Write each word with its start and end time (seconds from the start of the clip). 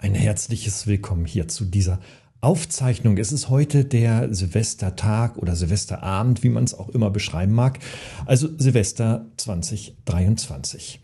ein 0.00 0.14
herzliches 0.14 0.86
Willkommen 0.86 1.26
hier 1.26 1.46
zu 1.48 1.66
dieser 1.66 2.00
Aufzeichnung. 2.40 3.18
Es 3.18 3.32
ist 3.32 3.50
heute 3.50 3.84
der 3.84 4.32
Silvestertag 4.32 5.36
oder 5.36 5.54
Silvesterabend, 5.54 6.42
wie 6.42 6.48
man 6.48 6.64
es 6.64 6.72
auch 6.72 6.88
immer 6.88 7.10
beschreiben 7.10 7.52
mag. 7.52 7.80
Also 8.24 8.48
Silvester 8.56 9.26
2023. 9.36 11.00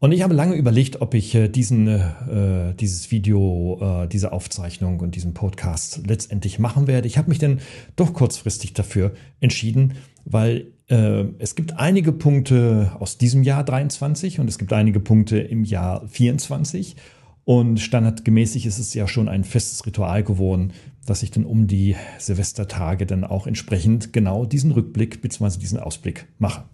Und 0.00 0.10
ich 0.10 0.22
habe 0.22 0.34
lange 0.34 0.56
überlegt, 0.56 1.00
ob 1.00 1.14
ich 1.14 1.32
äh, 1.36 1.46
diesen, 1.46 1.86
äh, 1.86 2.74
dieses 2.74 3.12
Video, 3.12 3.78
äh, 3.80 4.08
diese 4.08 4.32
Aufzeichnung 4.32 4.98
und 4.98 5.14
diesen 5.14 5.34
Podcast 5.34 6.00
letztendlich 6.04 6.58
machen 6.58 6.88
werde. 6.88 7.06
Ich 7.06 7.18
habe 7.18 7.28
mich 7.28 7.38
dann 7.38 7.60
doch 7.94 8.12
kurzfristig 8.12 8.72
dafür 8.72 9.12
entschieden, 9.38 9.94
weil 10.24 10.72
äh, 10.88 11.26
es 11.38 11.54
gibt 11.54 11.78
einige 11.78 12.10
Punkte 12.10 12.90
aus 12.98 13.18
diesem 13.18 13.44
Jahr 13.44 13.62
23 13.62 14.40
und 14.40 14.48
es 14.48 14.58
gibt 14.58 14.72
einige 14.72 14.98
Punkte 14.98 15.38
im 15.38 15.62
Jahr 15.62 16.08
24. 16.08 16.96
Und 17.44 17.80
standardgemäßig 17.80 18.66
ist 18.66 18.78
es 18.78 18.94
ja 18.94 19.08
schon 19.08 19.28
ein 19.28 19.44
festes 19.44 19.84
Ritual 19.84 20.22
geworden, 20.22 20.72
dass 21.06 21.22
ich 21.22 21.32
dann 21.32 21.44
um 21.44 21.66
die 21.66 21.96
Silvestertage 22.18 23.06
dann 23.06 23.24
auch 23.24 23.46
entsprechend 23.46 24.12
genau 24.12 24.44
diesen 24.44 24.70
Rückblick 24.70 25.20
bzw. 25.20 25.58
diesen 25.58 25.78
Ausblick 25.78 26.26
mache. 26.38 26.64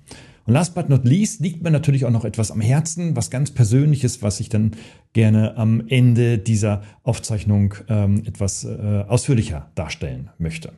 Und 0.48 0.54
last 0.54 0.74
but 0.74 0.88
not 0.88 1.04
least 1.04 1.40
liegt 1.40 1.62
mir 1.62 1.70
natürlich 1.70 2.06
auch 2.06 2.10
noch 2.10 2.24
etwas 2.24 2.50
am 2.50 2.62
Herzen, 2.62 3.14
was 3.14 3.30
ganz 3.30 3.50
Persönliches, 3.50 4.22
was 4.22 4.40
ich 4.40 4.48
dann 4.48 4.70
gerne 5.12 5.58
am 5.58 5.86
Ende 5.88 6.38
dieser 6.38 6.82
Aufzeichnung 7.02 7.74
ähm, 7.90 8.22
etwas 8.24 8.64
äh, 8.64 9.04
ausführlicher 9.06 9.70
darstellen 9.74 10.30
möchte. 10.38 10.72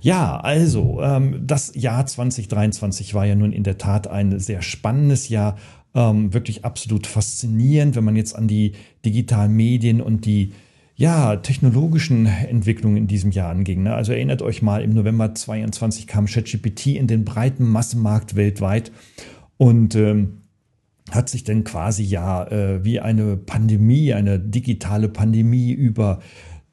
Ja, 0.00 0.36
also 0.40 1.00
ähm, 1.00 1.42
das 1.46 1.72
Jahr 1.76 2.04
2023 2.04 3.14
war 3.14 3.24
ja 3.24 3.36
nun 3.36 3.52
in 3.52 3.62
der 3.62 3.78
Tat 3.78 4.08
ein 4.08 4.40
sehr 4.40 4.62
spannendes 4.62 5.28
Jahr, 5.28 5.58
ähm, 5.94 6.34
wirklich 6.34 6.64
absolut 6.64 7.06
faszinierend, 7.06 7.96
wenn 7.96 8.04
man 8.04 8.16
jetzt 8.16 8.34
an 8.34 8.48
die 8.48 8.72
digitalen 9.04 9.52
Medien 9.52 10.00
und 10.00 10.26
die 10.26 10.52
ja, 10.96 11.36
technologischen 11.36 12.26
Entwicklungen 12.26 12.96
in 12.96 13.06
diesem 13.06 13.32
Jahr 13.32 13.50
anging. 13.50 13.82
Ne? 13.82 13.94
Also 13.94 14.12
erinnert 14.12 14.42
euch 14.42 14.62
mal, 14.62 14.82
im 14.82 14.94
November 14.94 15.34
22 15.34 16.06
kam 16.06 16.26
ChatGPT 16.26 16.86
in 16.86 17.06
den 17.06 17.24
breiten 17.24 17.64
Massenmarkt 17.64 18.36
weltweit 18.36 18.92
und 19.56 19.96
ähm, 19.96 20.42
hat 21.10 21.28
sich 21.28 21.44
dann 21.44 21.64
quasi 21.64 22.04
ja 22.04 22.46
äh, 22.46 22.84
wie 22.84 23.00
eine 23.00 23.36
Pandemie, 23.36 24.14
eine 24.14 24.38
digitale 24.38 25.08
Pandemie 25.08 25.72
über 25.72 26.20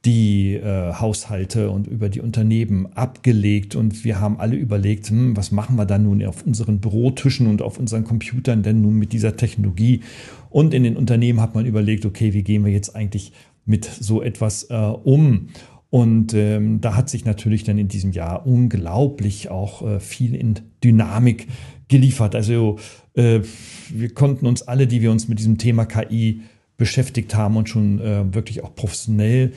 die 0.05 0.55
äh, 0.55 0.93
Haushalte 0.93 1.69
und 1.69 1.85
über 1.85 2.09
die 2.09 2.21
Unternehmen 2.21 2.87
abgelegt 2.93 3.75
und 3.75 4.03
wir 4.03 4.19
haben 4.19 4.39
alle 4.39 4.55
überlegt, 4.55 5.09
hm, 5.09 5.37
was 5.37 5.51
machen 5.51 5.75
wir 5.75 5.85
dann 5.85 6.03
nun 6.03 6.25
auf 6.25 6.43
unseren 6.45 6.79
Bürotischen 6.79 7.47
und 7.47 7.61
auf 7.61 7.77
unseren 7.77 8.03
Computern 8.03 8.63
denn 8.63 8.81
nun 8.81 8.95
mit 8.95 9.13
dieser 9.13 9.37
Technologie? 9.37 10.01
Und 10.49 10.73
in 10.73 10.83
den 10.83 10.97
Unternehmen 10.97 11.39
hat 11.39 11.53
man 11.53 11.67
überlegt, 11.67 12.05
okay, 12.05 12.33
wie 12.33 12.41
gehen 12.43 12.65
wir 12.65 12.71
jetzt 12.71 12.95
eigentlich 12.95 13.31
mit 13.65 13.85
so 13.85 14.23
etwas 14.23 14.63
äh, 14.71 14.75
um? 14.75 15.49
Und 15.91 16.33
ähm, 16.33 16.81
da 16.81 16.95
hat 16.95 17.09
sich 17.09 17.25
natürlich 17.25 17.63
dann 17.63 17.77
in 17.77 17.89
diesem 17.89 18.11
Jahr 18.11 18.47
unglaublich 18.47 19.49
auch 19.49 19.85
äh, 19.85 19.99
viel 19.99 20.33
in 20.33 20.55
Dynamik 20.83 21.47
geliefert. 21.89 22.33
Also 22.33 22.79
äh, 23.13 23.41
wir 23.89 24.13
konnten 24.13 24.47
uns 24.47 24.63
alle, 24.63 24.87
die 24.87 25.01
wir 25.01 25.11
uns 25.11 25.27
mit 25.27 25.37
diesem 25.37 25.57
Thema 25.57 25.85
KI 25.85 26.41
beschäftigt 26.77 27.35
haben 27.35 27.57
und 27.57 27.69
schon 27.69 27.99
äh, 27.99 28.33
wirklich 28.33 28.63
auch 28.63 28.73
professionell 28.73 29.51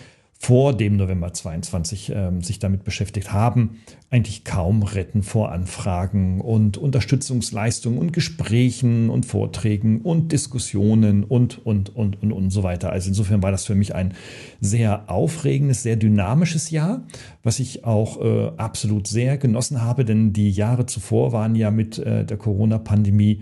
vor 0.44 0.76
dem 0.76 0.98
November 0.98 1.32
22 1.32 2.10
äh, 2.10 2.30
sich 2.40 2.58
damit 2.58 2.84
beschäftigt 2.84 3.32
haben, 3.32 3.80
eigentlich 4.10 4.44
kaum 4.44 4.82
retten 4.82 5.22
vor 5.22 5.50
Anfragen 5.50 6.42
und 6.42 6.76
Unterstützungsleistungen 6.76 7.98
und 7.98 8.12
Gesprächen 8.12 9.08
und 9.08 9.24
Vorträgen 9.24 10.02
und 10.02 10.32
Diskussionen 10.32 11.24
und, 11.24 11.64
und, 11.64 11.96
und, 11.96 12.22
und, 12.22 12.30
und 12.30 12.50
so 12.50 12.62
weiter. 12.62 12.92
Also 12.92 13.08
insofern 13.08 13.42
war 13.42 13.52
das 13.52 13.64
für 13.64 13.74
mich 13.74 13.94
ein 13.94 14.12
sehr 14.60 15.08
aufregendes, 15.10 15.82
sehr 15.82 15.96
dynamisches 15.96 16.68
Jahr, 16.68 17.04
was 17.42 17.58
ich 17.58 17.84
auch 17.86 18.20
äh, 18.20 18.52
absolut 18.58 19.06
sehr 19.06 19.38
genossen 19.38 19.80
habe, 19.80 20.04
denn 20.04 20.34
die 20.34 20.50
Jahre 20.50 20.84
zuvor 20.84 21.32
waren 21.32 21.54
ja 21.54 21.70
mit 21.70 21.96
äh, 21.96 22.26
der 22.26 22.36
Corona-Pandemie 22.36 23.40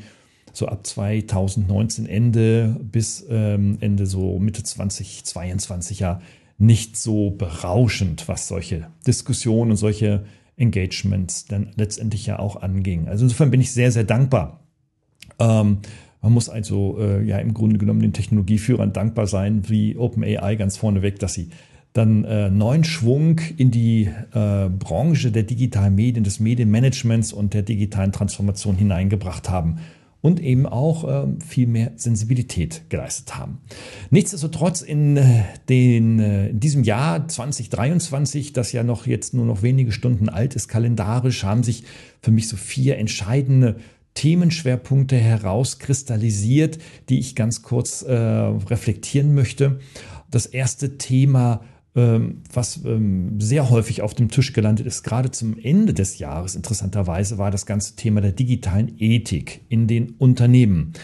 so 0.53 0.69
ab 0.69 0.87
2019 0.87 2.07
Ende 2.07 2.77
bis 2.81 3.27
ähm, 3.29 3.79
Ende 3.81 4.07
so 4.07 4.39
Mitte 4.39 4.63
2022 4.63 5.99
ja 5.99 6.21
nicht 6.63 6.97
so 6.97 7.31
berauschend, 7.31 8.29
was 8.29 8.47
solche 8.47 8.87
Diskussionen 9.05 9.73
und 9.73 9.77
solche 9.77 10.25
Engagements 10.57 11.47
dann 11.47 11.71
letztendlich 11.75 12.27
ja 12.27 12.39
auch 12.39 12.63
anging. 12.63 13.09
Also 13.09 13.25
insofern 13.25 13.51
bin 13.51 13.61
ich 13.61 13.73
sehr, 13.73 13.91
sehr 13.91 14.05
dankbar. 14.05 14.61
Ähm, 15.41 15.79
man 16.21 16.33
muss 16.33 16.49
also 16.49 16.99
äh, 17.01 17.25
ja 17.25 17.39
im 17.39 17.53
Grunde 17.53 17.79
genommen 17.79 18.01
den 18.01 18.13
Technologieführern 18.13 18.93
dankbar 18.93 19.27
sein, 19.27 19.69
wie 19.69 19.97
OpenAI 19.97 20.55
ganz 20.55 20.77
vorneweg, 20.77 21.19
dass 21.19 21.35
sie 21.35 21.51
dann 21.95 22.25
äh, 22.25 22.49
neuen 22.49 22.85
Schwung 22.85 23.41
in 23.57 23.73
die 23.73 24.09
äh, 24.33 24.69
Branche 24.69 25.33
der 25.33 25.43
digitalen 25.43 25.97
Medien, 25.97 26.23
des 26.23 26.39
Medienmanagements 26.39 27.33
und 27.33 27.55
der 27.55 27.63
digitalen 27.63 28.13
Transformation 28.13 28.77
hineingebracht 28.77 29.51
haben 29.51 29.79
und 30.23 30.41
eben 30.41 30.67
auch 30.67 31.05
äh, 31.05 31.27
viel 31.45 31.67
mehr 31.67 31.93
Sensibilität 31.97 32.89
geleistet 32.89 33.37
haben. 33.37 33.59
Nichtsdestotrotz 34.11 34.81
in, 34.81 35.17
äh, 35.17 35.43
den, 35.69 36.21
äh, 36.21 36.49
in 36.49 36.61
diesem 36.61 36.85
Jahr 36.85 37.29
2023, 37.29 38.53
das 38.53 38.73
ja 38.73 38.85
noch 38.85 39.07
jetzt 39.07 39.35
nur 39.35 39.45
noch 39.45 39.63
wenige 39.63 39.93
Stunden 39.93 40.29
alt 40.29 40.55
ist, 40.55 40.69
kalendarisch, 40.69 41.45
haben 41.45 41.65
sich 41.65 41.85
für 42.23 42.31
mich 42.31 42.49
so 42.49 42.57
vier 42.57 42.99
entscheidende 42.99 43.77
Themenschwerpunkte 44.15 45.17
herauskristallisiert, 45.17 46.79
die 47.09 47.19
ich 47.19 47.35
ganz 47.35 47.63
kurz 47.63 48.03
äh, 48.03 48.15
reflektieren 48.15 49.35
möchte. 49.35 49.81
Das 50.31 50.47
erste 50.47 50.99
Thema 50.99 51.63
was 51.95 52.81
ähm, 52.87 53.39
sehr 53.39 53.69
häufig 53.69 54.01
auf 54.01 54.15
dem 54.15 54.31
Tisch 54.31 54.55
gelandet 54.55 54.87
ist, 54.87 55.03
gerade 55.03 55.31
zum 55.31 55.59
Ende 55.59 55.93
des 55.93 56.19
Jahres 56.19 56.55
interessanterweise, 56.55 57.37
war 57.37 57.51
das 57.51 57.67
ganze 57.67 57.97
Thema 57.97 58.23
der 58.23 58.33
digitalen 58.33 58.95
Ethik 58.99 59.61
in 59.69 59.87
den 59.87 60.15
Unternehmen. 60.19 60.95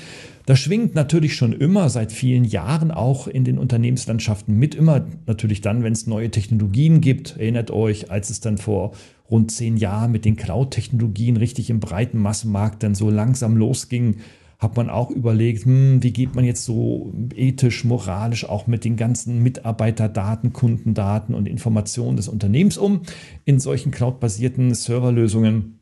Das 0.47 0.60
schwingt 0.60 0.94
natürlich 0.94 1.37
schon 1.37 1.53
immer 1.53 1.91
seit 1.91 2.10
vielen 2.10 2.44
Jahren 2.44 2.91
auch 2.91 3.26
in 3.26 3.44
den 3.44 3.59
Unternehmenslandschaften 3.59 4.59
mit, 4.59 4.75
immer 4.75 5.04
natürlich 5.26 5.60
dann, 5.60 5.82
wenn 5.82 5.93
es 5.93 6.06
neue 6.06 6.31
Technologien 6.31 7.03
gibt. 7.03 7.37
Erinnert 7.37 7.70
euch, 7.70 8.10
als 8.10 8.31
es 8.31 8.41
dann 8.41 8.56
vor 8.56 8.93
rund 9.31 9.50
zehn 9.50 9.76
Jahren 9.76 10.10
mit 10.10 10.25
den 10.25 10.37
Cloud-Technologien 10.37 11.37
richtig 11.37 11.69
im 11.69 11.81
breiten 11.81 12.16
Massenmarkt 12.16 12.82
dann 12.82 12.94
so 12.94 13.10
langsam 13.10 13.59
losging, 13.59 14.20
hat 14.58 14.76
man 14.76 14.91
auch 14.91 15.10
überlegt, 15.10 15.64
hm, 15.64 16.02
wie 16.02 16.12
geht 16.12 16.34
man 16.34 16.44
jetzt 16.44 16.64
so 16.64 17.12
ethisch, 17.34 17.84
moralisch 17.84 18.44
auch 18.44 18.66
mit 18.66 18.84
den 18.84 18.96
ganzen 18.96 19.41
Mitarbeiterdaten, 19.42 20.52
Kundendaten 20.52 21.34
und 21.34 21.46
Informationen 21.46 22.16
des 22.16 22.28
Unternehmens 22.28 22.76
um 22.76 23.02
in 23.44 23.60
solchen 23.60 23.92
cloudbasierten 23.92 24.74
Serverlösungen. 24.74 25.78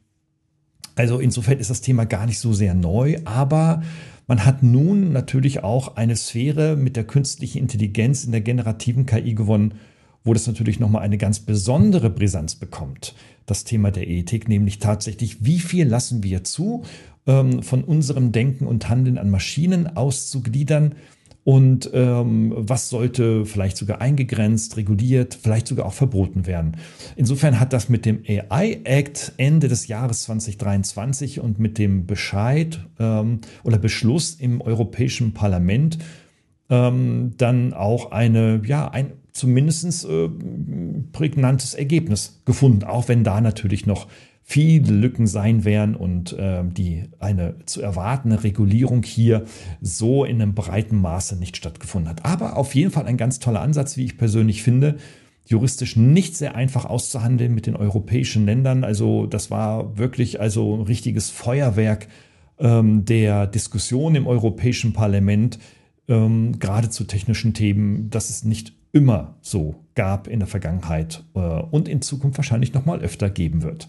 Also 0.94 1.18
insofern 1.18 1.58
ist 1.58 1.70
das 1.70 1.80
Thema 1.80 2.04
gar 2.04 2.26
nicht 2.26 2.38
so 2.38 2.52
sehr 2.52 2.74
neu, 2.74 3.16
aber 3.24 3.82
man 4.26 4.44
hat 4.44 4.62
nun 4.62 5.12
natürlich 5.12 5.62
auch 5.62 5.96
eine 5.96 6.16
Sphäre 6.16 6.76
mit 6.76 6.96
der 6.96 7.04
künstlichen 7.04 7.58
Intelligenz 7.58 8.24
in 8.24 8.32
der 8.32 8.40
generativen 8.42 9.06
KI 9.06 9.34
gewonnen, 9.34 9.74
wo 10.24 10.34
das 10.34 10.46
natürlich 10.46 10.80
nochmal 10.80 11.02
eine 11.02 11.16
ganz 11.16 11.40
besondere 11.40 12.10
Brisanz 12.10 12.56
bekommt. 12.56 13.14
Das 13.46 13.64
Thema 13.64 13.90
der 13.90 14.08
Ethik, 14.08 14.48
nämlich 14.48 14.80
tatsächlich, 14.80 15.44
wie 15.44 15.60
viel 15.60 15.86
lassen 15.86 16.24
wir 16.24 16.44
zu 16.44 16.82
ähm, 17.26 17.62
von 17.62 17.84
unserem 17.84 18.32
Denken 18.32 18.66
und 18.66 18.88
Handeln 18.88 19.18
an 19.18 19.30
Maschinen 19.30 19.96
auszugliedern 19.96 20.94
und 21.46 21.90
ähm, 21.94 22.52
was 22.56 22.88
sollte 22.88 23.46
vielleicht 23.46 23.76
sogar 23.76 24.00
eingegrenzt, 24.00 24.76
reguliert, 24.76 25.38
vielleicht 25.40 25.68
sogar 25.68 25.86
auch 25.86 25.92
verboten 25.92 26.44
werden. 26.44 26.76
Insofern 27.14 27.60
hat 27.60 27.72
das 27.72 27.88
mit 27.88 28.04
dem 28.04 28.24
AI 28.26 28.80
Act 28.82 29.32
Ende 29.36 29.68
des 29.68 29.86
Jahres 29.86 30.24
2023 30.24 31.38
und 31.38 31.60
mit 31.60 31.78
dem 31.78 32.04
Bescheid 32.04 32.80
ähm, 32.98 33.42
oder 33.62 33.78
Beschluss 33.78 34.34
im 34.34 34.60
Europäischen 34.60 35.34
Parlament 35.34 35.98
ähm, 36.68 37.34
dann 37.36 37.74
auch 37.74 38.10
eine, 38.10 38.60
ja, 38.64 38.88
ein 38.88 39.12
zumindest 39.30 40.04
äh, 40.04 40.28
prägnantes 41.12 41.74
Ergebnis 41.74 42.42
gefunden, 42.44 42.82
auch 42.82 43.06
wenn 43.06 43.22
da 43.22 43.40
natürlich 43.40 43.86
noch 43.86 44.08
viele 44.48 44.92
Lücken 44.92 45.26
sein 45.26 45.64
werden 45.64 45.96
und 45.96 46.32
äh, 46.34 46.62
die 46.64 47.02
eine 47.18 47.56
zu 47.66 47.82
erwartende 47.82 48.44
Regulierung 48.44 49.02
hier 49.02 49.44
so 49.80 50.24
in 50.24 50.40
einem 50.40 50.54
breiten 50.54 51.00
Maße 51.00 51.34
nicht 51.36 51.56
stattgefunden 51.56 52.08
hat. 52.08 52.24
Aber 52.24 52.56
auf 52.56 52.72
jeden 52.76 52.92
Fall 52.92 53.06
ein 53.06 53.16
ganz 53.16 53.40
toller 53.40 53.60
Ansatz, 53.60 53.96
wie 53.96 54.04
ich 54.04 54.16
persönlich 54.16 54.62
finde. 54.62 54.98
Juristisch 55.46 55.96
nicht 55.96 56.36
sehr 56.36 56.54
einfach 56.54 56.84
auszuhandeln 56.84 57.56
mit 57.56 57.66
den 57.66 57.74
europäischen 57.74 58.46
Ländern. 58.46 58.84
Also 58.84 59.26
das 59.26 59.50
war 59.50 59.98
wirklich 59.98 60.40
also 60.40 60.76
ein 60.76 60.82
richtiges 60.82 61.28
Feuerwerk 61.28 62.06
ähm, 62.60 63.04
der 63.04 63.48
Diskussion 63.48 64.14
im 64.14 64.28
Europäischen 64.28 64.92
Parlament, 64.92 65.58
ähm, 66.08 66.58
gerade 66.58 66.90
zu 66.90 67.04
technischen 67.04 67.54
Themen, 67.54 68.10
dass 68.10 68.30
es 68.30 68.44
nicht 68.44 68.72
immer 68.92 69.36
so 69.42 69.84
gab 69.94 70.26
in 70.28 70.38
der 70.38 70.48
Vergangenheit 70.48 71.24
äh, 71.34 71.38
und 71.38 71.88
in 71.88 72.02
Zukunft 72.02 72.38
wahrscheinlich 72.38 72.72
noch 72.72 72.86
mal 72.86 73.00
öfter 73.00 73.30
geben 73.30 73.62
wird. 73.62 73.88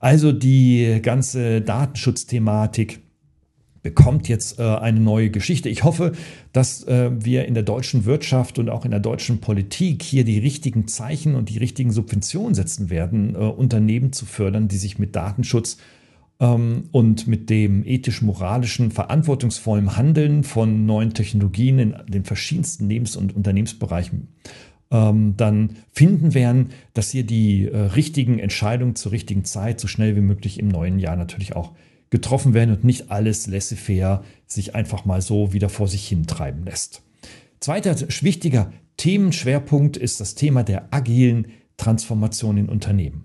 Also 0.00 0.32
die 0.32 0.98
ganze 1.02 1.60
Datenschutzthematik 1.60 3.00
bekommt 3.82 4.28
jetzt 4.28 4.58
äh, 4.58 4.62
eine 4.62 5.00
neue 5.00 5.30
Geschichte. 5.30 5.68
Ich 5.68 5.84
hoffe, 5.84 6.12
dass 6.52 6.84
äh, 6.84 7.10
wir 7.12 7.46
in 7.46 7.54
der 7.54 7.62
deutschen 7.62 8.04
Wirtschaft 8.04 8.58
und 8.58 8.70
auch 8.70 8.84
in 8.84 8.92
der 8.92 9.00
deutschen 9.00 9.40
Politik 9.40 10.02
hier 10.02 10.24
die 10.24 10.38
richtigen 10.38 10.86
Zeichen 10.88 11.34
und 11.34 11.48
die 11.48 11.58
richtigen 11.58 11.90
Subventionen 11.90 12.54
setzen 12.54 12.90
werden, 12.90 13.34
äh, 13.34 13.38
Unternehmen 13.38 14.12
zu 14.12 14.24
fördern, 14.24 14.68
die 14.68 14.76
sich 14.76 14.98
mit 14.98 15.16
Datenschutz 15.16 15.78
ähm, 15.78 15.82
und 16.46 17.28
mit 17.28 17.50
dem 17.50 17.86
ethisch-moralischen, 17.86 18.90
verantwortungsvollen 18.90 19.96
Handeln 19.96 20.42
von 20.42 20.86
neuen 20.86 21.14
Technologien 21.14 21.78
in 21.78 21.94
den 22.08 22.24
verschiedensten 22.24 22.88
Lebens- 22.88 23.16
und 23.16 23.36
Unternehmensbereichen 23.36 24.28
ähm, 24.92 25.34
dann 25.36 25.76
finden 25.90 26.34
werden, 26.34 26.68
dass 26.94 27.10
hier 27.10 27.24
die 27.24 27.66
äh, 27.66 27.76
richtigen 27.76 28.38
Entscheidungen 28.38 28.94
zur 28.94 29.12
richtigen 29.12 29.44
Zeit 29.44 29.80
so 29.80 29.88
schnell 29.88 30.14
wie 30.16 30.20
möglich 30.20 30.60
im 30.60 30.68
neuen 30.68 30.98
Jahr 30.98 31.16
natürlich 31.16 31.56
auch 31.56 31.72
getroffen 32.10 32.52
werden 32.52 32.74
und 32.74 32.84
nicht 32.84 33.10
alles 33.10 33.46
laissez-faire 33.46 34.22
sich 34.46 34.74
einfach 34.74 35.06
mal 35.06 35.22
so 35.22 35.54
wieder 35.54 35.70
vor 35.70 35.88
sich 35.88 36.06
hintreiben 36.06 36.64
lässt. 36.64 37.02
Zweiter 37.58 37.96
wichtiger 37.98 38.70
Themenschwerpunkt 38.98 39.96
ist 39.96 40.20
das 40.20 40.34
Thema 40.34 40.62
der 40.62 40.92
agilen 40.92 41.46
Transformation 41.78 42.58
in 42.58 42.68
Unternehmen. 42.68 43.24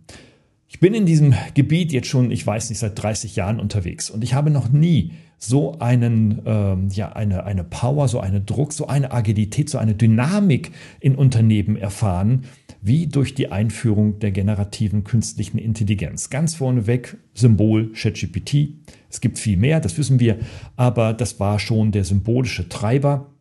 Ich 0.70 0.82
bin 0.82 0.94
in 0.94 1.06
diesem 1.06 1.34
Gebiet 1.54 1.94
jetzt 1.94 2.08
schon, 2.08 2.30
ich 2.30 2.46
weiß 2.46 2.70
nicht, 2.70 2.80
seit 2.80 3.02
30 3.02 3.38
Jahren 3.38 3.60
unterwegs 3.60 4.10
und 4.10 4.24
ich 4.24 4.34
habe 4.34 4.50
noch 4.50 4.70
nie 4.70 5.14
so 5.38 5.80
einen, 5.80 6.42
ähm, 6.46 6.90
ja, 6.92 7.14
eine, 7.14 7.46
eine 7.46 7.64
Power, 7.64 8.08
so 8.08 8.20
einen 8.20 8.46
Druck, 8.46 8.74
so 8.74 8.88
eine 8.88 9.12
Agilität, 9.12 9.70
so 9.70 9.78
eine 9.78 9.96
Dynamik 9.96 10.72
in 11.00 11.16
Unternehmen 11.16 11.78
erfahren, 11.78 12.46
wie 12.82 13.08
durch 13.08 13.34
die 13.34 13.52
Einführung 13.52 14.20
der 14.20 14.32
generativen 14.32 15.04
künstlichen 15.04 15.58
Intelligenz. 15.58 16.30
Ganz 16.30 16.56
vorneweg 16.56 17.18
Symbol 17.34 17.94
ChatGPT. 17.94 18.74
Es 19.10 19.22
gibt 19.22 19.40
viel 19.40 19.58
mehr, 19.58 19.80
das 19.80 19.98
wissen 19.98 20.20
wir, 20.20 20.38
aber 20.76 21.14
das 21.14 21.40
war 21.40 21.60
schon 21.60 21.92
der 21.92 22.04
symbolische 22.04 22.68
Treiber 22.68 23.32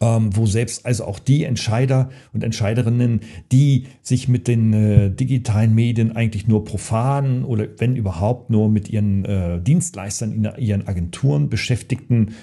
ähm, 0.00 0.34
wo 0.34 0.46
selbst 0.46 0.86
also 0.86 1.04
auch 1.04 1.18
die 1.18 1.44
Entscheider 1.44 2.08
und 2.32 2.42
Entscheiderinnen, 2.42 3.20
die 3.52 3.86
sich 4.02 4.28
mit 4.28 4.48
den 4.48 4.72
äh, 4.72 5.10
digitalen 5.10 5.74
Medien 5.74 6.16
eigentlich 6.16 6.48
nur 6.48 6.64
profan 6.64 7.44
oder 7.44 7.68
wenn 7.78 7.96
überhaupt 7.96 8.50
nur 8.50 8.68
mit 8.70 8.88
ihren 8.88 9.24
äh, 9.24 9.60
Dienstleistern 9.60 10.32
in 10.32 10.48
ihren 10.58 10.88
Agenturen 10.88 11.50
beschäftigten, 11.50 12.34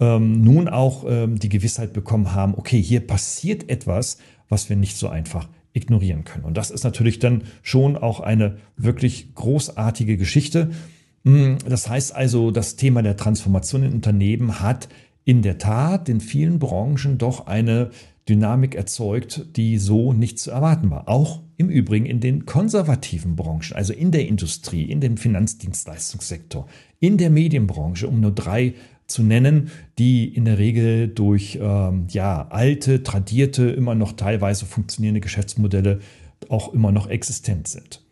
ähm, 0.00 0.42
nun 0.42 0.68
auch 0.68 1.04
ähm, 1.06 1.38
die 1.38 1.50
Gewissheit 1.50 1.92
bekommen 1.92 2.34
haben, 2.34 2.54
okay, 2.56 2.82
hier 2.82 3.06
passiert 3.06 3.68
etwas, 3.68 4.18
was 4.48 4.70
wir 4.70 4.76
nicht 4.76 4.96
so 4.96 5.08
einfach 5.08 5.48
ignorieren 5.74 6.24
können. 6.24 6.44
Und 6.44 6.56
das 6.56 6.70
ist 6.70 6.84
natürlich 6.84 7.18
dann 7.18 7.44
schon 7.62 7.96
auch 7.96 8.20
eine 8.20 8.56
wirklich 8.76 9.34
großartige 9.34 10.16
Geschichte. 10.16 10.70
Hm, 11.24 11.58
das 11.68 11.88
heißt 11.88 12.14
also, 12.14 12.50
das 12.50 12.76
Thema 12.76 13.02
der 13.02 13.16
Transformation 13.16 13.82
in 13.82 13.92
Unternehmen 13.92 14.60
hat 14.60 14.88
in 15.24 15.42
der 15.42 15.58
Tat 15.58 16.08
in 16.08 16.20
vielen 16.20 16.58
Branchen 16.58 17.18
doch 17.18 17.46
eine 17.46 17.90
Dynamik 18.28 18.74
erzeugt, 18.74 19.46
die 19.56 19.78
so 19.78 20.12
nicht 20.12 20.38
zu 20.38 20.50
erwarten 20.50 20.90
war. 20.90 21.08
Auch 21.08 21.42
im 21.56 21.68
Übrigen 21.68 22.06
in 22.06 22.20
den 22.20 22.46
konservativen 22.46 23.36
Branchen, 23.36 23.74
also 23.74 23.92
in 23.92 24.10
der 24.10 24.28
Industrie, 24.28 24.84
in 24.84 25.00
dem 25.00 25.16
Finanzdienstleistungssektor, 25.16 26.66
in 27.00 27.18
der 27.18 27.30
Medienbranche, 27.30 28.06
um 28.06 28.20
nur 28.20 28.32
drei 28.32 28.74
zu 29.06 29.22
nennen, 29.22 29.70
die 29.98 30.24
in 30.24 30.44
der 30.44 30.58
Regel 30.58 31.08
durch 31.08 31.58
ähm, 31.60 32.06
ja, 32.10 32.46
alte, 32.48 33.02
tradierte, 33.02 33.70
immer 33.70 33.94
noch 33.94 34.12
teilweise 34.12 34.66
funktionierende 34.66 35.20
Geschäftsmodelle 35.20 36.00
auch 36.48 36.72
immer 36.72 36.92
noch 36.92 37.08
existent 37.08 37.68
sind. 37.68 38.02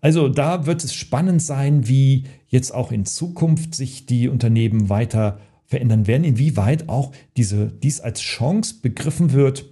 Also 0.00 0.28
da 0.28 0.66
wird 0.66 0.82
es 0.82 0.94
spannend 0.94 1.42
sein, 1.42 1.86
wie 1.86 2.24
jetzt 2.48 2.74
auch 2.74 2.90
in 2.90 3.06
Zukunft 3.06 3.74
sich 3.74 4.06
die 4.06 4.28
Unternehmen 4.28 4.88
weiter 4.88 5.38
verändern 5.70 6.08
werden, 6.08 6.24
inwieweit 6.24 6.88
auch 6.88 7.12
diese, 7.36 7.68
dies 7.68 8.00
als 8.00 8.20
Chance 8.20 8.74
begriffen 8.82 9.32
wird, 9.32 9.66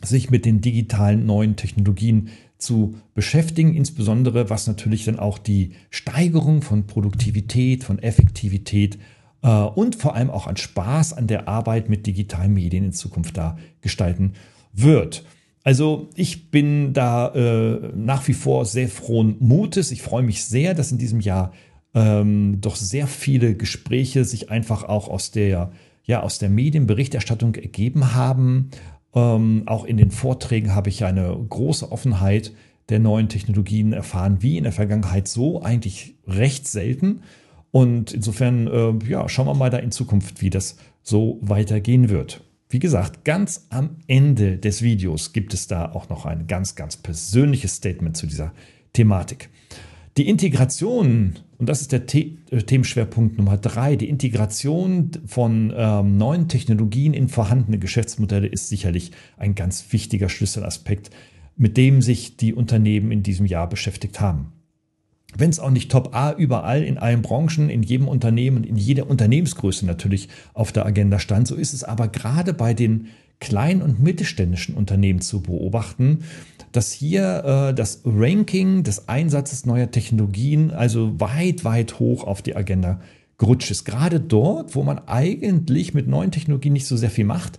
sich 0.00 0.30
mit 0.30 0.44
den 0.44 0.60
digitalen 0.60 1.26
neuen 1.26 1.56
Technologien 1.56 2.28
zu 2.58 2.94
beschäftigen, 3.12 3.74
insbesondere 3.74 4.50
was 4.50 4.68
natürlich 4.68 5.04
dann 5.04 5.18
auch 5.18 5.38
die 5.38 5.72
Steigerung 5.90 6.62
von 6.62 6.86
Produktivität, 6.86 7.82
von 7.82 7.98
Effektivität 7.98 8.98
äh, 9.42 9.48
und 9.48 9.96
vor 9.96 10.14
allem 10.14 10.30
auch 10.30 10.46
an 10.46 10.56
Spaß 10.56 11.12
an 11.14 11.26
der 11.26 11.48
Arbeit 11.48 11.88
mit 11.88 12.06
digitalen 12.06 12.54
Medien 12.54 12.84
in 12.84 12.92
Zukunft 12.92 13.36
da 13.36 13.58
gestalten 13.80 14.34
wird. 14.72 15.24
Also 15.64 16.10
ich 16.14 16.52
bin 16.52 16.92
da 16.92 17.34
äh, 17.34 17.90
nach 17.96 18.28
wie 18.28 18.32
vor 18.32 18.64
sehr 18.64 18.88
frohen 18.88 19.34
Mutes. 19.40 19.90
Ich 19.90 20.02
freue 20.02 20.22
mich 20.22 20.44
sehr, 20.44 20.74
dass 20.74 20.92
in 20.92 20.98
diesem 20.98 21.18
Jahr 21.18 21.52
ähm, 21.96 22.60
doch 22.60 22.76
sehr 22.76 23.06
viele 23.06 23.54
Gespräche 23.56 24.26
sich 24.26 24.50
einfach 24.50 24.84
auch 24.84 25.08
aus 25.08 25.30
der, 25.30 25.72
ja, 26.04 26.22
aus 26.22 26.38
der 26.38 26.50
Medienberichterstattung 26.50 27.54
ergeben 27.54 28.14
haben. 28.14 28.70
Ähm, 29.14 29.62
auch 29.64 29.84
in 29.84 29.96
den 29.96 30.10
Vorträgen 30.10 30.74
habe 30.74 30.90
ich 30.90 31.04
eine 31.04 31.34
große 31.48 31.90
Offenheit 31.90 32.52
der 32.90 32.98
neuen 32.98 33.30
Technologien 33.30 33.94
erfahren, 33.94 34.42
wie 34.42 34.58
in 34.58 34.64
der 34.64 34.74
Vergangenheit 34.74 35.26
so 35.26 35.62
eigentlich 35.62 36.16
recht 36.28 36.68
selten. 36.68 37.22
Und 37.70 38.12
insofern, 38.12 38.66
äh, 38.66 38.92
ja, 39.08 39.26
schauen 39.28 39.46
wir 39.46 39.54
mal 39.54 39.70
da 39.70 39.78
in 39.78 39.90
Zukunft, 39.90 40.42
wie 40.42 40.50
das 40.50 40.76
so 41.02 41.38
weitergehen 41.40 42.10
wird. 42.10 42.44
Wie 42.68 42.78
gesagt, 42.78 43.24
ganz 43.24 43.68
am 43.70 43.96
Ende 44.06 44.58
des 44.58 44.82
Videos 44.82 45.32
gibt 45.32 45.54
es 45.54 45.66
da 45.66 45.92
auch 45.92 46.10
noch 46.10 46.26
ein 46.26 46.46
ganz, 46.46 46.74
ganz 46.74 46.96
persönliches 46.96 47.76
Statement 47.76 48.18
zu 48.18 48.26
dieser 48.26 48.52
Thematik. 48.92 49.48
Die 50.16 50.28
Integration, 50.28 51.36
und 51.58 51.68
das 51.68 51.80
ist 51.80 51.92
der 51.92 52.02
The 52.06 52.38
äh, 52.50 52.62
Themenschwerpunkt 52.62 53.38
Nummer 53.38 53.56
drei, 53.56 53.96
die 53.96 54.08
Integration 54.08 55.10
von 55.26 55.72
ähm, 55.76 56.16
neuen 56.16 56.48
Technologien 56.48 57.14
in 57.14 57.28
vorhandene 57.28 57.78
Geschäftsmodelle 57.78 58.46
ist 58.46 58.68
sicherlich 58.68 59.12
ein 59.36 59.54
ganz 59.54 59.92
wichtiger 59.92 60.28
Schlüsselaspekt, 60.28 61.10
mit 61.56 61.76
dem 61.76 62.02
sich 62.02 62.36
die 62.36 62.52
Unternehmen 62.52 63.10
in 63.10 63.22
diesem 63.22 63.46
Jahr 63.46 63.68
beschäftigt 63.68 64.20
haben. 64.20 64.52
Wenn 65.38 65.50
es 65.50 65.58
auch 65.58 65.70
nicht 65.70 65.90
Top 65.90 66.14
A 66.14 66.32
überall 66.32 66.82
in 66.82 66.98
allen 66.98 67.20
Branchen, 67.22 67.68
in 67.68 67.82
jedem 67.82 68.08
Unternehmen, 68.08 68.64
in 68.64 68.76
jeder 68.76 69.08
Unternehmensgröße 69.08 69.84
natürlich 69.84 70.28
auf 70.54 70.72
der 70.72 70.86
Agenda 70.86 71.18
stand, 71.18 71.46
so 71.46 71.54
ist 71.54 71.74
es 71.74 71.84
aber 71.84 72.08
gerade 72.08 72.54
bei 72.54 72.72
den 72.72 73.08
kleinen 73.40 73.82
und 73.82 74.00
mittelständischen 74.00 74.74
Unternehmen 74.74 75.20
zu 75.20 75.42
beobachten, 75.42 76.24
dass 76.72 76.92
hier 76.92 77.44
äh, 77.44 77.74
das 77.74 78.02
Ranking 78.04 78.82
des 78.82 79.08
Einsatzes 79.08 79.66
neuer 79.66 79.90
Technologien 79.90 80.70
also 80.70 81.20
weit, 81.20 81.64
weit 81.64 81.98
hoch 81.98 82.24
auf 82.24 82.42
die 82.42 82.56
Agenda 82.56 83.00
gerutscht 83.38 83.70
ist. 83.70 83.84
Gerade 83.84 84.20
dort, 84.20 84.74
wo 84.74 84.82
man 84.82 85.00
eigentlich 85.06 85.94
mit 85.94 86.08
neuen 86.08 86.30
Technologien 86.30 86.72
nicht 86.72 86.86
so 86.86 86.96
sehr 86.96 87.10
viel 87.10 87.26
macht, 87.26 87.58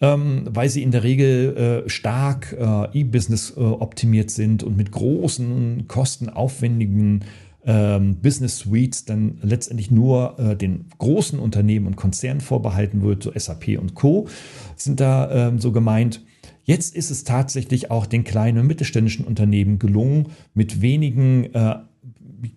ähm, 0.00 0.44
weil 0.50 0.68
sie 0.68 0.82
in 0.82 0.90
der 0.90 1.04
Regel 1.04 1.84
äh, 1.86 1.88
stark 1.88 2.56
äh, 2.58 2.98
E-Business 2.98 3.54
äh, 3.56 3.60
optimiert 3.60 4.30
sind 4.30 4.62
und 4.62 4.76
mit 4.76 4.90
großen, 4.90 5.86
kostenaufwendigen 5.86 7.24
ähm, 7.66 8.16
Business 8.16 8.58
Suites 8.58 9.04
dann 9.04 9.38
letztendlich 9.42 9.90
nur 9.90 10.38
äh, 10.38 10.56
den 10.56 10.86
großen 10.98 11.38
Unternehmen 11.38 11.86
und 11.86 11.96
Konzernen 11.96 12.40
vorbehalten 12.40 13.02
wird, 13.02 13.22
so 13.22 13.32
SAP 13.34 13.78
und 13.78 13.94
Co. 13.94 14.28
sind 14.76 15.00
da 15.00 15.48
ähm, 15.48 15.58
so 15.58 15.72
gemeint. 15.72 16.22
Jetzt 16.64 16.94
ist 16.96 17.10
es 17.10 17.24
tatsächlich 17.24 17.90
auch 17.90 18.06
den 18.06 18.24
kleinen 18.24 18.58
und 18.58 18.66
mittelständischen 18.66 19.26
Unternehmen 19.26 19.78
gelungen, 19.78 20.28
mit 20.54 20.80
wenigen 20.80 21.52
äh, 21.54 21.76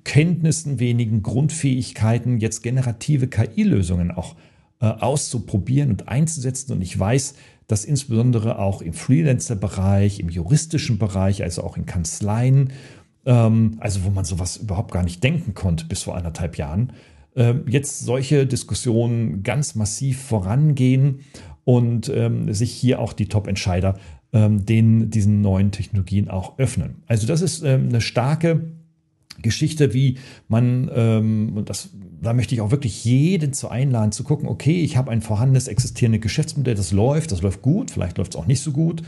Kenntnissen, 0.04 0.80
wenigen 0.80 1.24
Grundfähigkeiten 1.24 2.40
jetzt 2.40 2.64
generative 2.64 3.28
KI-Lösungen 3.28 4.12
auch 4.12 4.36
äh, 4.80 4.86
auszuprobieren 4.86 5.90
und 5.92 6.08
einzusetzen. 6.08 6.74
Und 6.74 6.82
ich 6.82 6.98
weiß, 6.98 7.36
dass 7.68 7.84
insbesondere 7.84 8.60
auch 8.60 8.82
im 8.82 8.94
Freelancer-Bereich, 8.94 10.20
im 10.20 10.30
juristischen 10.30 10.98
Bereich, 10.98 11.44
also 11.44 11.64
auch 11.64 11.76
in 11.78 11.86
Kanzleien, 11.86 12.72
ähm, 13.28 13.78
also 13.80 14.04
wo 14.06 14.10
man 14.10 14.26
sowas 14.26 14.58
überhaupt 14.58 14.92
gar 14.92 15.04
nicht 15.04 15.24
denken 15.24 15.54
konnte 15.54 15.86
bis 15.86 16.02
vor 16.04 16.16
anderthalb 16.16 16.58
Jahren, 16.58 16.94
äh, 17.36 17.54
jetzt 17.68 18.00
solche 18.00 18.48
Diskussionen 18.48 19.44
ganz 19.44 19.76
massiv 19.76 20.20
vorangehen 20.24 21.20
und 21.66 22.10
ähm, 22.10 22.52
sich 22.54 22.72
hier 22.72 23.00
auch 23.00 23.14
die 23.14 23.28
Top-Entscheider 23.28 24.00
ähm, 24.32 24.66
den, 24.66 25.10
diesen 25.10 25.42
neuen 25.42 25.72
Technologien 25.72 26.30
auch 26.30 26.58
öffnen. 26.58 27.04
Also 27.06 27.28
das 27.28 27.42
ist 27.42 27.64
ähm, 27.64 27.90
eine 27.90 28.02
starke 28.02 28.72
Geschichte, 29.42 29.94
wie 29.94 30.18
man, 30.48 30.90
ähm, 30.96 31.54
und 31.56 31.70
das, 31.70 31.90
da 32.22 32.34
möchte 32.34 32.56
ich 32.56 32.62
auch 32.62 32.72
wirklich 32.72 33.04
jeden 33.04 33.52
zu 33.54 33.70
einladen, 33.70 34.14
zu 34.14 34.24
gucken, 34.24 34.48
okay, 34.48 34.82
ich 34.82 34.96
habe 34.96 35.12
ein 35.12 35.22
vorhandenes, 35.22 35.68
existierendes 35.68 36.22
Geschäftsmodell, 36.22 36.76
das 36.76 36.94
läuft, 36.94 37.34
das 37.34 37.42
läuft 37.42 37.62
gut, 37.62 37.92
vielleicht 37.92 38.18
läuft 38.18 38.34
es 38.34 38.40
auch 38.40 38.48
nicht 38.48 38.62
so 38.62 38.72
gut. 38.72 39.04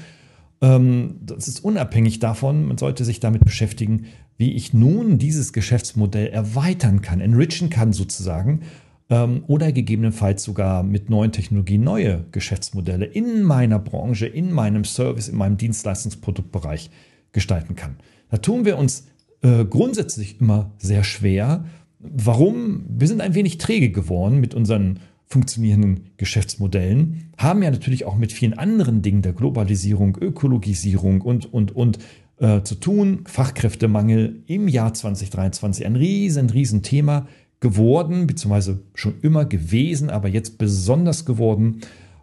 Ähm, 0.62 1.16
das 1.22 1.48
ist 1.48 1.64
unabhängig 1.64 2.20
davon, 2.20 2.68
man 2.68 2.78
sollte 2.78 3.06
sich 3.06 3.20
damit 3.20 3.46
beschäftigen, 3.46 4.06
wie 4.38 4.54
ich 4.54 4.74
nun 4.74 5.18
dieses 5.18 5.54
Geschäftsmodell 5.54 6.28
erweitern 6.28 7.02
kann, 7.02 7.22
enrichen 7.22 7.70
kann 7.70 7.94
sozusagen 7.94 8.62
ähm, 9.10 9.44
oder 9.48 9.72
gegebenenfalls 9.72 10.44
sogar 10.44 10.84
mit 10.84 11.10
neuen 11.10 11.32
Technologien 11.32 11.84
neue 11.84 12.26
Geschäftsmodelle 12.32 13.06
in 13.06 13.44
meiner 13.44 13.80
Branche, 13.80 14.28
in 14.28 14.52
meinem 14.52 14.84
Service, 14.84 15.30
in 15.30 15.38
meinem 15.38 15.58
Dienstleistungsproduktbereich 15.58 16.90
gestalten 17.32 17.76
kann. 17.76 17.98
Da 18.30 18.38
tun 18.38 18.66
wir 18.66 18.78
uns 18.78 19.08
äh, 19.42 19.66
grundsätzlich 19.66 20.40
immer 20.42 20.72
sehr 20.78 21.04
schwer, 21.04 21.66
Warum? 22.00 22.86
Wir 22.88 23.10
sind 23.10 23.20
ein 23.20 23.36
wenig 23.36 23.58
träge 23.58 23.92
geworden 23.92 24.40
mit 24.40 24.56
unseren 24.56 25.00
funktionierenden 25.30 26.10
Geschäftsmodellen, 26.18 27.32
haben 27.38 27.62
ja 27.62 27.70
natürlich 27.70 28.06
auch 28.06 28.18
mit 28.18 28.34
vielen 28.34 28.58
anderen 28.58 29.02
Dingen 29.02 29.22
der 29.22 29.34
Globalisierung, 29.34 30.18
Ökologisierung 30.20 31.22
und, 31.22 31.54
und, 31.54 31.76
und 31.76 32.00
äh, 32.40 32.64
zu 32.64 32.76
tun. 32.76 33.22
Fachkräftemangel 33.26 34.44
im 34.48 34.68
Jahr 34.68 34.94
2023 34.94 35.86
ein 35.86 35.96
riesen, 35.96 36.50
riesen 36.50 36.82
Thema 36.82 37.28
geworden, 37.60 38.26
beziehungsweise 38.26 38.82
schon 38.96 39.16
immer 39.22 39.46
gewesen, 39.46 40.10
aber 40.10 40.30
jetzt 40.30 40.58
besonders 40.58 41.26
geworden, 41.26 41.82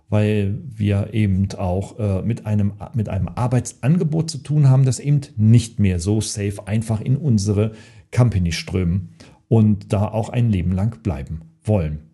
weil 0.08 0.58
wir 0.64 1.14
eben 1.14 1.48
auch 1.56 1.98
äh, 1.98 2.22
mit, 2.22 2.46
einem, 2.46 2.72
mit 2.94 3.08
einem 3.08 3.28
Arbeitsangebot 3.28 4.30
zu 4.30 4.38
tun 4.38 4.68
haben, 4.68 4.84
das 4.84 4.98
eben 4.98 5.20
nicht 5.36 5.78
mehr 5.78 6.00
so 6.00 6.20
safe 6.20 6.66
einfach 6.66 7.00
in 7.00 7.16
unsere 7.16 7.72
Company 8.14 8.52
strömen 8.52 9.10
und 9.48 9.92
da 9.92 10.08
auch 10.08 10.28
ein 10.28 10.50
Leben 10.50 10.72
lang 10.72 11.02
bleiben 11.02 11.42
wollen. 11.62 12.05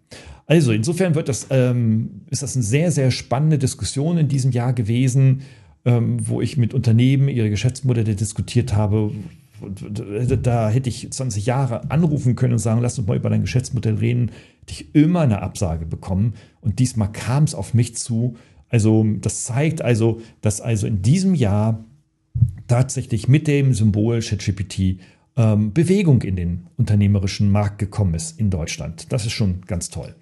Also 0.52 0.72
insofern 0.72 1.14
wird 1.14 1.30
das, 1.30 1.46
ähm, 1.48 2.26
ist 2.28 2.42
das 2.42 2.56
eine 2.56 2.62
sehr, 2.62 2.92
sehr 2.92 3.10
spannende 3.10 3.56
Diskussion 3.56 4.18
in 4.18 4.28
diesem 4.28 4.50
Jahr 4.50 4.74
gewesen, 4.74 5.44
ähm, 5.86 6.18
wo 6.28 6.42
ich 6.42 6.58
mit 6.58 6.74
Unternehmen 6.74 7.28
ihre 7.28 7.48
Geschäftsmodelle 7.48 8.14
diskutiert 8.14 8.74
habe. 8.74 9.12
Da 10.42 10.68
hätte 10.68 10.90
ich 10.90 11.10
20 11.10 11.46
Jahre 11.46 11.90
anrufen 11.90 12.36
können 12.36 12.52
und 12.52 12.58
sagen, 12.58 12.82
lass 12.82 12.98
uns 12.98 13.08
mal 13.08 13.16
über 13.16 13.30
dein 13.30 13.40
Geschäftsmodell 13.40 13.94
reden. 13.94 14.30
Hätte 14.60 14.72
ich 14.72 14.94
immer 14.94 15.20
eine 15.20 15.40
Absage 15.40 15.86
bekommen. 15.86 16.34
Und 16.60 16.80
diesmal 16.80 17.10
kam 17.10 17.44
es 17.44 17.54
auf 17.54 17.72
mich 17.72 17.96
zu. 17.96 18.36
Also 18.68 19.06
das 19.22 19.44
zeigt 19.44 19.80
also, 19.80 20.20
dass 20.42 20.60
also 20.60 20.86
in 20.86 21.00
diesem 21.00 21.34
Jahr 21.34 21.82
tatsächlich 22.68 23.26
mit 23.26 23.48
dem 23.48 23.72
Symbol 23.72 24.20
ChatGPT 24.20 24.98
ähm, 25.34 25.72
Bewegung 25.72 26.20
in 26.20 26.36
den 26.36 26.66
unternehmerischen 26.76 27.50
Markt 27.50 27.78
gekommen 27.78 28.12
ist 28.12 28.38
in 28.38 28.50
Deutschland. 28.50 29.10
Das 29.14 29.24
ist 29.24 29.32
schon 29.32 29.62
ganz 29.62 29.88
toll. 29.88 30.14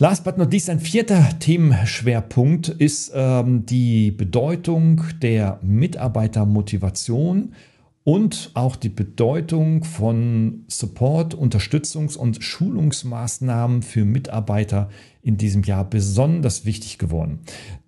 Last 0.00 0.22
but 0.22 0.38
not 0.38 0.52
least, 0.52 0.70
ein 0.70 0.78
vierter 0.78 1.40
Themenschwerpunkt 1.40 2.68
ist 2.68 3.10
ähm, 3.16 3.66
die 3.66 4.12
Bedeutung 4.12 5.02
der 5.20 5.58
Mitarbeitermotivation 5.60 7.52
und 8.04 8.52
auch 8.54 8.76
die 8.76 8.90
Bedeutung 8.90 9.82
von 9.82 10.62
Support, 10.68 11.34
Unterstützungs- 11.34 12.16
und 12.16 12.44
Schulungsmaßnahmen 12.44 13.82
für 13.82 14.04
Mitarbeiter 14.04 14.88
in 15.20 15.36
diesem 15.36 15.64
Jahr 15.64 15.82
besonders 15.84 16.64
wichtig 16.64 16.98
geworden. 16.98 17.40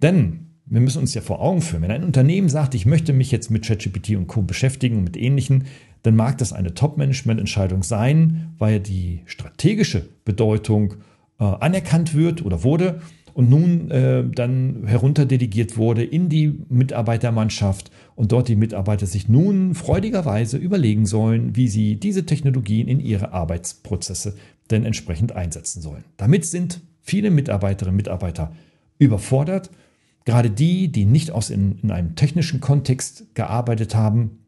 Denn 0.02 0.47
wir 0.67 0.81
müssen 0.81 0.99
uns 1.02 1.14
ja 1.14 1.21
vor 1.21 1.40
Augen 1.40 1.62
führen, 1.62 1.83
wenn 1.83 1.93
ein 1.93 2.02
Unternehmen 2.02 2.49
sagt, 2.49 2.75
ich 2.75 2.87
möchte 2.87 3.12
mich 3.12 3.31
jetzt 3.31 3.52
mit 3.52 3.64
ChatGPT 3.64 4.17
und 4.17 4.26
Co. 4.26 4.43
beschäftigen 4.43 4.97
und 4.97 5.05
mit 5.05 5.17
ähnlichen, 5.17 5.67
dann 6.02 6.17
mag 6.17 6.38
das 6.38 6.52
eine 6.52 6.75
Top-Management-Entscheidung 6.75 7.85
sein, 7.85 8.52
weil 8.59 8.81
die 8.81 9.21
strategische 9.26 10.09
Bedeutung 10.25 10.95
äh, 11.40 11.44
anerkannt 11.44 12.14
wird 12.14 12.44
oder 12.44 12.62
wurde 12.62 13.00
und 13.35 13.49
nun 13.49 13.90
äh, 13.90 14.25
dann 14.28 14.87
herunterdelegiert 14.87 15.76
wurde 15.76 16.04
in 16.04 16.28
die 16.28 16.59
Mitarbeitermannschaft 16.68 17.90
und 18.14 18.32
dort 18.32 18.49
die 18.49 18.56
Mitarbeiter 18.56 19.06
sich 19.06 19.28
nun 19.28 19.75
freudigerweise 19.75 20.59
überlegen 20.59 21.06
sollen, 21.06 21.56
wie 21.56 21.68
sie 21.68 21.97
diese 21.97 22.26
Technologien 22.26 22.88
in 22.88 23.00
ihre 23.00 23.32
Arbeitsprozesse 23.32 24.37
denn 24.70 24.85
entsprechend 24.85 25.32
einsetzen 25.32 25.80
sollen. 25.80 26.04
Damit 26.16 26.44
sind 26.44 26.80
viele 27.00 27.30
Mitarbeiterinnen 27.30 27.94
und 27.94 27.97
Mitarbeiter 27.97 28.52
überfordert. 28.99 29.70
Gerade 30.26 30.50
die, 30.50 30.92
die 30.92 31.06
nicht 31.06 31.30
aus 31.30 31.50
in, 31.50 31.78
in 31.82 31.90
einem 31.90 32.14
technischen 32.14 32.61
Kontext 32.61 33.35
gearbeitet 33.35 33.94
haben 33.94 34.40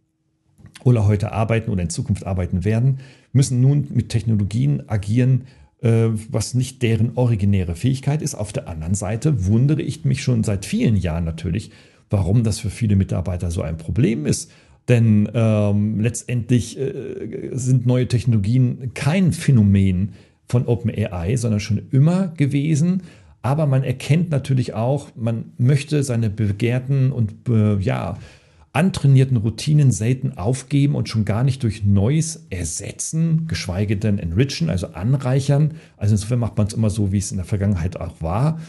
oder 0.85 1.07
heute 1.07 1.33
arbeiten 1.33 1.71
oder 1.71 1.83
in 1.83 1.91
Zukunft 1.91 2.27
arbeiten 2.27 2.65
werden, 2.65 2.99
müssen 3.33 3.61
nun 3.61 3.89
mit 3.91 4.11
Technologien 4.11 4.89
agieren, 4.89 5.47
was 5.83 6.55
nicht 6.55 6.83
deren 6.83 7.13
originäre 7.17 7.75
Fähigkeit 7.75 8.23
ist. 8.23 8.35
Auf 8.35 8.53
der 8.53 8.69
anderen 8.69 8.95
Seite 8.95 9.47
wundere 9.47 9.83
ich 9.83 10.05
mich 10.05 10.23
schon 10.23 10.45
seit 10.45 10.65
vielen 10.65 10.97
Jahren 10.97 11.25
natürlich, 11.25 11.71
warum 12.09 12.45
das 12.45 12.61
für 12.61 12.71
viele 12.71 12.95
Mitarbeiter 12.95 13.51
so 13.51 13.63
ein 13.63 13.79
Problem 13.79 14.25
ist. 14.25 14.51
Denn 14.89 15.29
ähm, 15.35 16.01
letztendlich 16.01 16.79
äh, 16.79 17.51
sind 17.53 17.87
neue 17.87 18.09
Technologien 18.09 18.93
kein 18.95 19.33
Phänomen 19.33 20.13
von 20.49 20.67
OpenAI, 20.67 21.37
sondern 21.37 21.61
schon 21.61 21.83
immer 21.91 22.29
gewesen. 22.29 23.03
Aber 23.43 23.67
man 23.67 23.83
erkennt 23.83 24.31
natürlich 24.31 24.75
auch, 24.75 25.09
man 25.17 25.53
möchte 25.59 26.03
seine 26.03 26.31
begehrten 26.31 27.11
und 27.11 27.49
äh, 27.49 27.77
ja, 27.79 28.19
antrainierten 28.73 29.37
Routinen 29.37 29.91
selten 29.91 30.39
aufgeben 30.39 30.95
und 30.95 31.09
schon 31.09 31.25
gar 31.25 31.45
nicht 31.45 31.63
durch 31.63 31.85
Neues 31.85 32.47
ersetzen, 32.49 33.47
geschweige 33.47 33.97
denn 33.97 34.19
enrichen, 34.19 34.71
also 34.71 34.89
anreichern. 34.89 35.75
Also 35.97 36.15
insofern 36.15 36.39
macht 36.39 36.57
man 36.57 36.67
es 36.67 36.73
immer 36.73 36.91
so, 36.91 37.13
wie 37.13 37.19
es 37.19 37.31
in 37.31 37.37
der 37.37 37.45
Vergangenheit 37.47 38.01
auch 38.01 38.23
war. 38.23 38.61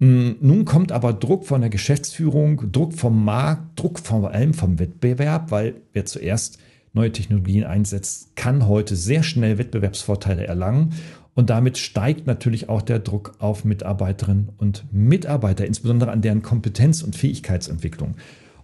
Hm, 0.00 0.36
nun 0.40 0.64
kommt 0.64 0.90
aber 0.90 1.12
Druck 1.12 1.46
von 1.46 1.60
der 1.60 1.70
Geschäftsführung, 1.70 2.72
Druck 2.72 2.92
vom 2.92 3.24
Markt, 3.24 3.78
Druck 3.78 4.00
vor 4.00 4.32
allem 4.32 4.52
vom 4.52 4.80
Wettbewerb, 4.80 5.52
weil 5.52 5.74
wer 5.92 6.06
zuerst 6.06 6.58
neue 6.92 7.12
Technologien 7.12 7.64
einsetzt, 7.64 8.34
kann 8.34 8.66
heute 8.66 8.96
sehr 8.96 9.22
schnell 9.22 9.58
Wettbewerbsvorteile 9.58 10.44
erlangen. 10.44 10.92
Und 11.34 11.50
damit 11.50 11.78
steigt 11.78 12.26
natürlich 12.26 12.68
auch 12.68 12.82
der 12.82 12.98
Druck 12.98 13.36
auf 13.38 13.64
Mitarbeiterinnen 13.64 14.50
und 14.58 14.84
Mitarbeiter, 14.92 15.64
insbesondere 15.64 16.10
an 16.10 16.20
deren 16.20 16.42
Kompetenz- 16.42 17.02
und 17.02 17.16
Fähigkeitsentwicklung. 17.16 18.16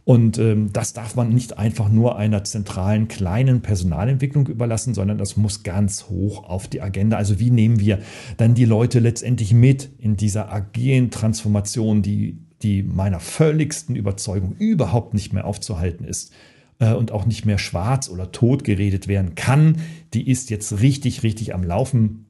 Und 0.08 0.38
ähm, 0.38 0.72
das 0.72 0.94
darf 0.94 1.16
man 1.16 1.28
nicht 1.28 1.58
einfach 1.58 1.90
nur 1.90 2.16
einer 2.16 2.42
zentralen 2.42 3.08
kleinen 3.08 3.60
Personalentwicklung 3.60 4.46
überlassen, 4.46 4.94
sondern 4.94 5.18
das 5.18 5.36
muss 5.36 5.64
ganz 5.64 6.04
hoch 6.08 6.44
auf 6.44 6.66
die 6.66 6.80
Agenda. 6.80 7.18
Also 7.18 7.38
wie 7.38 7.50
nehmen 7.50 7.78
wir 7.78 7.98
dann 8.38 8.54
die 8.54 8.64
Leute 8.64 9.00
letztendlich 9.00 9.52
mit 9.52 9.90
in 9.98 10.16
dieser 10.16 10.50
agilen 10.50 11.10
Transformation, 11.10 12.00
die, 12.00 12.38
die 12.62 12.82
meiner 12.82 13.20
völligsten 13.20 13.96
Überzeugung 13.96 14.56
überhaupt 14.58 15.12
nicht 15.12 15.34
mehr 15.34 15.44
aufzuhalten 15.44 16.06
ist 16.06 16.32
äh, 16.78 16.94
und 16.94 17.12
auch 17.12 17.26
nicht 17.26 17.44
mehr 17.44 17.58
schwarz 17.58 18.08
oder 18.08 18.32
tot 18.32 18.64
geredet 18.64 19.08
werden 19.08 19.34
kann. 19.34 19.76
Die 20.14 20.30
ist 20.30 20.48
jetzt 20.48 20.80
richtig, 20.80 21.22
richtig 21.22 21.54
am 21.54 21.64
Laufen. 21.64 22.24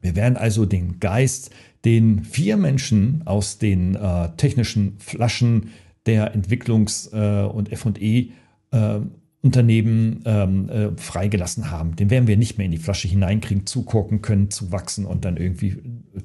Wir 0.00 0.16
werden 0.16 0.38
also 0.38 0.64
den 0.64 0.98
Geist, 0.98 1.50
den 1.84 2.24
vier 2.24 2.56
Menschen 2.56 3.20
aus 3.26 3.58
den 3.58 3.96
äh, 3.96 4.30
technischen 4.38 4.96
Flaschen 4.98 5.72
der 6.08 6.34
Entwicklungs- 6.34 7.12
äh, 7.12 7.46
und 7.46 7.68
FE 7.76 7.90
äh, 8.00 9.00
Unternehmen 9.40 10.22
ähm, 10.24 10.68
äh, 10.68 10.90
freigelassen 10.96 11.70
haben. 11.70 11.94
Den 11.94 12.10
werden 12.10 12.26
wir 12.26 12.36
nicht 12.36 12.58
mehr 12.58 12.64
in 12.64 12.72
die 12.72 12.78
Flasche 12.78 13.06
hineinkriegen, 13.06 13.66
zugucken 13.66 14.20
können, 14.20 14.50
zu 14.50 14.72
wachsen 14.72 15.06
und 15.06 15.24
dann 15.24 15.36
irgendwie 15.36 15.76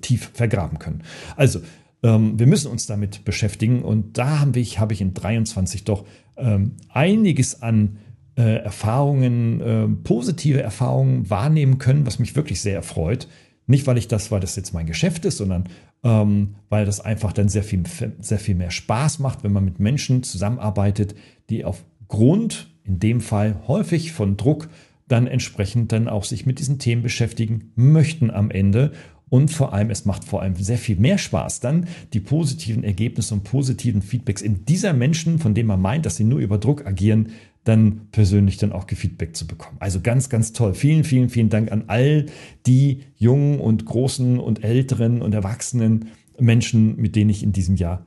tief 0.01 0.31
vergraben 0.33 0.79
können. 0.79 1.03
Also, 1.35 1.59
ähm, 2.01 2.39
wir 2.39 2.47
müssen 2.47 2.71
uns 2.71 2.87
damit 2.87 3.23
beschäftigen 3.23 3.83
und 3.83 4.17
da 4.17 4.39
habe 4.39 4.59
ich, 4.59 4.79
habe 4.79 4.93
ich 4.93 5.01
in 5.01 5.13
23 5.13 5.83
doch 5.83 6.05
ähm, 6.37 6.71
einiges 6.89 7.61
an 7.61 7.97
äh, 8.35 8.55
Erfahrungen, 8.63 10.01
positive 10.03 10.59
Erfahrungen 10.59 11.29
wahrnehmen 11.29 11.77
können, 11.77 12.07
was 12.07 12.17
mich 12.17 12.35
wirklich 12.35 12.61
sehr 12.61 12.73
erfreut. 12.73 13.27
Nicht, 13.65 13.87
weil 13.87 13.97
ich 13.97 14.07
das, 14.07 14.31
weil 14.31 14.41
das 14.41 14.55
jetzt 14.55 14.73
mein 14.73 14.85
Geschäft 14.85 15.25
ist, 15.25 15.37
sondern 15.37 15.69
ähm, 16.03 16.55
weil 16.69 16.85
das 16.85 16.99
einfach 16.99 17.31
dann 17.31 17.49
sehr 17.49 17.63
viel, 17.63 17.83
sehr 18.19 18.39
viel 18.39 18.55
mehr 18.55 18.71
Spaß 18.71 19.19
macht, 19.19 19.43
wenn 19.43 19.53
man 19.53 19.65
mit 19.65 19.79
Menschen 19.79 20.23
zusammenarbeitet, 20.23 21.15
die 21.49 21.63
aufgrund, 21.63 22.69
in 22.83 22.99
dem 22.99 23.21
Fall 23.21 23.55
häufig 23.67 24.11
von 24.11 24.35
Druck, 24.35 24.67
dann 25.07 25.27
entsprechend 25.27 25.91
dann 25.91 26.07
auch 26.07 26.23
sich 26.23 26.45
mit 26.45 26.59
diesen 26.59 26.79
Themen 26.79 27.03
beschäftigen 27.03 27.71
möchten 27.75 28.31
am 28.31 28.51
Ende. 28.51 28.91
Und 29.29 29.49
vor 29.49 29.73
allem, 29.73 29.89
es 29.89 30.05
macht 30.05 30.25
vor 30.25 30.41
allem 30.41 30.55
sehr 30.55 30.77
viel 30.77 30.97
mehr 30.97 31.17
Spaß, 31.17 31.59
dann 31.59 31.87
die 32.13 32.19
positiven 32.19 32.83
Ergebnisse 32.83 33.33
und 33.33 33.43
positiven 33.43 34.01
Feedbacks 34.01 34.41
in 34.41 34.65
dieser 34.65 34.93
Menschen, 34.93 35.39
von 35.39 35.55
denen 35.55 35.67
man 35.67 35.81
meint, 35.81 36.05
dass 36.05 36.17
sie 36.17 36.23
nur 36.23 36.39
über 36.39 36.57
Druck 36.57 36.85
agieren, 36.85 37.29
dann 37.63 38.07
persönlich 38.11 38.57
dann 38.57 38.71
auch 38.71 38.87
Feedback 38.87 39.35
zu 39.35 39.47
bekommen. 39.47 39.77
Also 39.79 40.01
ganz, 40.01 40.29
ganz 40.29 40.53
toll. 40.53 40.73
Vielen, 40.73 41.03
vielen, 41.03 41.29
vielen 41.29 41.49
Dank 41.49 41.71
an 41.71 41.85
all 41.87 42.25
die 42.65 43.03
jungen 43.15 43.59
und 43.59 43.85
großen 43.85 44.39
und 44.39 44.63
älteren 44.63 45.21
und 45.21 45.33
erwachsenen 45.33 46.09
Menschen, 46.39 46.97
mit 46.97 47.15
denen 47.15 47.29
ich 47.29 47.43
in 47.43 47.53
diesem 47.53 47.75
Jahr 47.75 48.05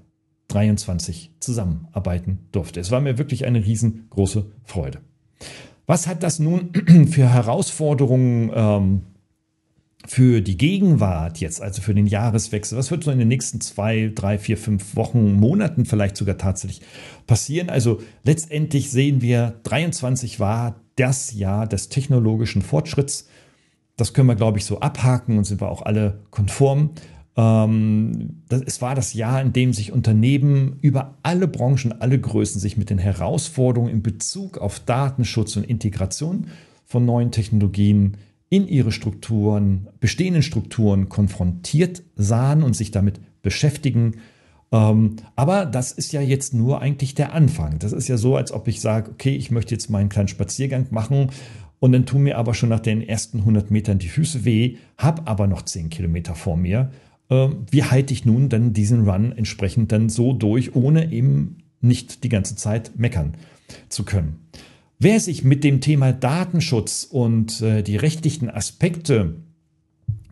23 0.48 1.32
zusammenarbeiten 1.40 2.40
durfte. 2.52 2.80
Es 2.80 2.90
war 2.90 3.00
mir 3.00 3.18
wirklich 3.18 3.46
eine 3.46 3.64
riesengroße 3.64 4.46
Freude. 4.64 5.00
Was 5.86 6.06
hat 6.06 6.22
das 6.22 6.38
nun 6.38 6.70
für 7.10 7.32
Herausforderungen 7.32 8.50
ähm, 8.54 9.02
für 10.06 10.40
die 10.40 10.56
Gegenwart 10.56 11.38
jetzt, 11.38 11.60
also 11.60 11.82
für 11.82 11.94
den 11.94 12.06
Jahreswechsel, 12.06 12.78
was 12.78 12.90
wird 12.90 13.04
so 13.04 13.10
in 13.10 13.18
den 13.18 13.28
nächsten 13.28 13.60
zwei, 13.60 14.10
drei, 14.14 14.38
vier, 14.38 14.56
fünf 14.56 14.96
Wochen, 14.96 15.34
Monaten 15.34 15.84
vielleicht 15.84 16.16
sogar 16.16 16.38
tatsächlich 16.38 16.80
passieren? 17.26 17.70
Also 17.70 18.00
letztendlich 18.22 18.90
sehen 18.90 19.20
wir, 19.20 19.60
23 19.64 20.38
war 20.40 20.80
das 20.96 21.34
Jahr 21.34 21.66
des 21.66 21.88
technologischen 21.88 22.62
Fortschritts. 22.62 23.28
Das 23.96 24.14
können 24.14 24.28
wir, 24.28 24.36
glaube 24.36 24.58
ich, 24.58 24.64
so 24.64 24.80
abhaken 24.80 25.38
und 25.38 25.44
sind 25.44 25.60
wir 25.60 25.70
auch 25.70 25.82
alle 25.82 26.20
konform. 26.30 26.90
Ähm, 27.36 28.42
das, 28.48 28.62
es 28.62 28.82
war 28.82 28.94
das 28.94 29.14
Jahr, 29.14 29.40
in 29.42 29.52
dem 29.52 29.72
sich 29.72 29.92
Unternehmen 29.92 30.78
über 30.80 31.18
alle 31.22 31.48
Branchen, 31.48 32.00
alle 32.00 32.18
Größen 32.18 32.60
sich 32.60 32.76
mit 32.76 32.90
den 32.90 32.98
Herausforderungen 32.98 33.90
in 33.90 34.02
Bezug 34.02 34.58
auf 34.58 34.80
Datenschutz 34.80 35.56
und 35.56 35.64
Integration 35.64 36.46
von 36.84 37.04
neuen 37.04 37.32
Technologien 37.32 38.16
in 38.48 38.68
ihre 38.68 38.92
Strukturen, 38.92 39.88
bestehenden 40.00 40.42
Strukturen 40.42 41.08
konfrontiert 41.08 42.02
sahen 42.14 42.62
und 42.62 42.76
sich 42.76 42.90
damit 42.90 43.20
beschäftigen. 43.42 44.16
Ähm, 44.72 45.16
aber 45.34 45.66
das 45.66 45.92
ist 45.92 46.12
ja 46.12 46.20
jetzt 46.20 46.54
nur 46.54 46.80
eigentlich 46.80 47.14
der 47.14 47.32
Anfang. 47.32 47.78
Das 47.78 47.92
ist 47.92 48.08
ja 48.08 48.16
so, 48.16 48.36
als 48.36 48.52
ob 48.52 48.68
ich 48.68 48.80
sage, 48.80 49.10
okay, 49.10 49.34
ich 49.34 49.50
möchte 49.50 49.74
jetzt 49.74 49.90
meinen 49.90 50.08
kleinen 50.08 50.28
Spaziergang 50.28 50.86
machen 50.90 51.30
und 51.78 51.92
dann 51.92 52.06
tun 52.06 52.22
mir 52.22 52.38
aber 52.38 52.54
schon 52.54 52.68
nach 52.68 52.80
den 52.80 53.02
ersten 53.02 53.40
100 53.40 53.70
Metern 53.70 53.98
die 53.98 54.08
Füße 54.08 54.44
weh, 54.44 54.76
habe 54.96 55.26
aber 55.26 55.46
noch 55.46 55.62
10 55.62 55.90
Kilometer 55.90 56.34
vor 56.34 56.56
mir. 56.56 56.90
Ähm, 57.30 57.66
wie 57.70 57.84
halte 57.84 58.12
ich 58.12 58.24
nun 58.24 58.48
dann 58.48 58.72
diesen 58.72 59.08
Run 59.08 59.32
entsprechend 59.32 59.92
dann 59.92 60.08
so 60.08 60.32
durch, 60.32 60.74
ohne 60.74 61.12
eben 61.12 61.58
nicht 61.80 62.24
die 62.24 62.28
ganze 62.28 62.56
Zeit 62.56 62.92
meckern 62.96 63.34
zu 63.88 64.04
können? 64.04 64.46
Wer 64.98 65.20
sich 65.20 65.44
mit 65.44 65.62
dem 65.62 65.80
Thema 65.80 66.12
Datenschutz 66.12 67.04
und 67.04 67.60
äh, 67.60 67.82
die 67.82 67.96
rechtlichen 67.96 68.50
Aspekte 68.50 69.36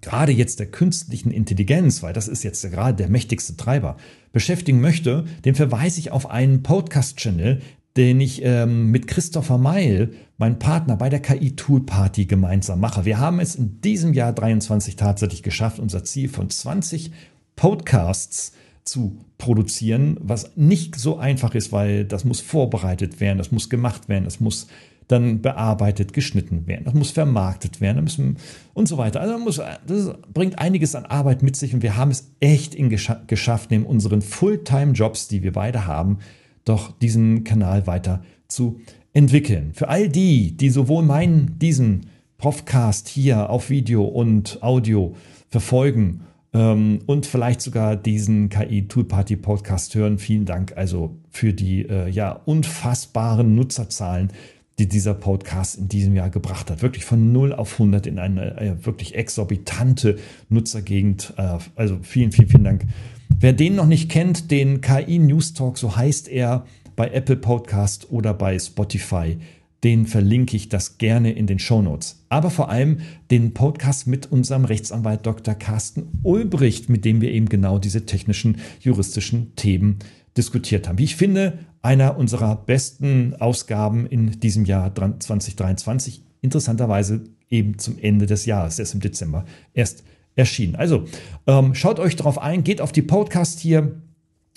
gerade 0.04 0.32
jetzt 0.32 0.60
der 0.60 0.66
künstlichen 0.66 1.30
Intelligenz, 1.30 2.02
weil 2.02 2.12
das 2.12 2.28
ist 2.28 2.44
jetzt 2.44 2.62
gerade 2.70 2.96
der 2.96 3.08
mächtigste 3.08 3.56
Treiber, 3.56 3.96
beschäftigen 4.32 4.80
möchte, 4.80 5.24
den 5.44 5.54
verweise 5.54 5.98
ich 5.98 6.10
auf 6.10 6.30
einen 6.30 6.62
Podcast-Channel, 6.62 7.62
den 7.96 8.20
ich 8.20 8.42
ähm, 8.44 8.90
mit 8.90 9.06
Christopher 9.06 9.56
Meil, 9.56 10.12
mein 10.36 10.58
Partner 10.58 10.96
bei 10.96 11.08
der 11.08 11.20
KI 11.20 11.56
Tool 11.56 11.80
Party 11.84 12.26
gemeinsam 12.26 12.80
mache. 12.80 13.04
Wir 13.04 13.18
haben 13.18 13.40
es 13.40 13.54
in 13.54 13.80
diesem 13.80 14.12
Jahr 14.12 14.32
23 14.32 14.96
tatsächlich 14.96 15.42
geschafft, 15.42 15.78
unser 15.78 16.04
Ziel 16.04 16.28
von 16.28 16.50
20 16.50 17.12
Podcasts 17.56 18.52
zu 18.84 19.18
produzieren, 19.38 20.18
was 20.20 20.56
nicht 20.56 20.96
so 20.96 21.16
einfach 21.16 21.54
ist, 21.54 21.72
weil 21.72 22.04
das 22.04 22.24
muss 22.24 22.40
vorbereitet 22.40 23.20
werden, 23.20 23.38
das 23.38 23.50
muss 23.50 23.70
gemacht 23.70 24.08
werden, 24.08 24.24
das 24.24 24.40
muss 24.40 24.66
dann 25.08 25.42
bearbeitet, 25.42 26.12
geschnitten 26.12 26.66
werden, 26.66 26.84
das 26.84 26.94
muss 26.94 27.10
vermarktet 27.10 27.80
werden 27.80 28.04
müssen, 28.04 28.36
und 28.72 28.88
so 28.88 28.96
weiter. 28.96 29.20
Also 29.20 29.38
muss, 29.38 29.60
das 29.86 30.14
bringt 30.32 30.58
einiges 30.58 30.94
an 30.94 31.04
Arbeit 31.06 31.42
mit 31.42 31.56
sich 31.56 31.74
und 31.74 31.82
wir 31.82 31.96
haben 31.96 32.10
es 32.10 32.30
echt 32.40 32.74
in 32.74 32.88
gescha 32.88 33.20
geschafft, 33.26 33.70
neben 33.70 33.86
unseren 33.86 34.22
Fulltime-Jobs, 34.22 35.28
die 35.28 35.42
wir 35.42 35.52
beide 35.52 35.86
haben, 35.86 36.18
doch 36.64 36.92
diesen 36.98 37.44
Kanal 37.44 37.86
weiter 37.86 38.22
zu 38.48 38.80
entwickeln. 39.12 39.72
Für 39.74 39.88
all 39.88 40.08
die, 40.08 40.56
die 40.56 40.70
sowohl 40.70 41.02
meinen, 41.02 41.58
diesen 41.58 42.06
Profcast 42.38 43.08
hier 43.08 43.50
auf 43.50 43.70
Video 43.70 44.04
und 44.04 44.62
Audio 44.62 45.14
verfolgen 45.48 46.22
ähm, 46.54 47.00
und 47.06 47.26
vielleicht 47.26 47.60
sogar 47.60 47.96
diesen 47.96 48.48
KI 48.48 48.86
Tool 48.86 49.04
Party 49.04 49.36
Podcast 49.36 49.94
hören. 49.94 50.18
Vielen 50.18 50.46
Dank 50.46 50.72
also 50.76 51.16
für 51.30 51.52
die 51.52 51.82
äh, 51.82 52.08
ja 52.08 52.30
unfassbaren 52.32 53.54
Nutzerzahlen, 53.56 54.32
die 54.78 54.88
dieser 54.88 55.14
Podcast 55.14 55.76
in 55.76 55.88
diesem 55.88 56.14
Jahr 56.14 56.30
gebracht 56.30 56.70
hat. 56.70 56.80
Wirklich 56.80 57.04
von 57.04 57.32
0 57.32 57.52
auf 57.52 57.74
100 57.74 58.06
in 58.06 58.18
eine 58.18 58.56
äh, 58.60 58.86
wirklich 58.86 59.16
exorbitante 59.16 60.16
Nutzergegend. 60.48 61.34
Äh, 61.36 61.58
also 61.74 61.98
vielen, 62.02 62.30
vielen, 62.30 62.48
vielen 62.48 62.64
Dank. 62.64 62.86
Wer 63.28 63.52
den 63.52 63.74
noch 63.74 63.86
nicht 63.86 64.10
kennt, 64.10 64.52
den 64.52 64.80
KI 64.80 65.18
News 65.18 65.54
Talk, 65.54 65.76
so 65.76 65.96
heißt 65.96 66.28
er 66.28 66.64
bei 66.94 67.08
Apple 67.08 67.36
Podcast 67.36 68.10
oder 68.12 68.32
bei 68.32 68.58
Spotify 68.58 69.38
den 69.84 70.06
verlinke 70.06 70.56
ich 70.56 70.70
das 70.70 70.96
gerne 70.96 71.32
in 71.32 71.46
den 71.46 71.58
Show 71.58 71.82
Notes. 71.82 72.24
Aber 72.30 72.50
vor 72.50 72.70
allem 72.70 73.00
den 73.30 73.52
Podcast 73.52 74.06
mit 74.06 74.32
unserem 74.32 74.64
Rechtsanwalt 74.64 75.26
Dr. 75.26 75.54
Carsten 75.54 76.20
Ulbricht, 76.22 76.88
mit 76.88 77.04
dem 77.04 77.20
wir 77.20 77.30
eben 77.30 77.50
genau 77.50 77.78
diese 77.78 78.06
technischen, 78.06 78.56
juristischen 78.80 79.54
Themen 79.56 79.98
diskutiert 80.36 80.88
haben. 80.88 80.98
Wie 80.98 81.04
ich 81.04 81.16
finde, 81.16 81.58
einer 81.82 82.16
unserer 82.16 82.56
besten 82.56 83.36
Ausgaben 83.38 84.06
in 84.06 84.40
diesem 84.40 84.64
Jahr 84.64 84.94
2023. 84.94 86.22
Interessanterweise 86.40 87.24
eben 87.50 87.78
zum 87.78 87.98
Ende 87.98 88.24
des 88.24 88.46
Jahres, 88.46 88.78
erst 88.78 88.94
im 88.94 89.00
Dezember 89.00 89.44
erst 89.74 90.02
erschienen. 90.34 90.76
Also 90.76 91.04
ähm, 91.46 91.74
schaut 91.74 92.00
euch 92.00 92.16
darauf 92.16 92.38
ein, 92.38 92.64
geht 92.64 92.80
auf 92.80 92.90
die 92.90 93.02
Podcast 93.02 93.60
hier, 93.60 94.00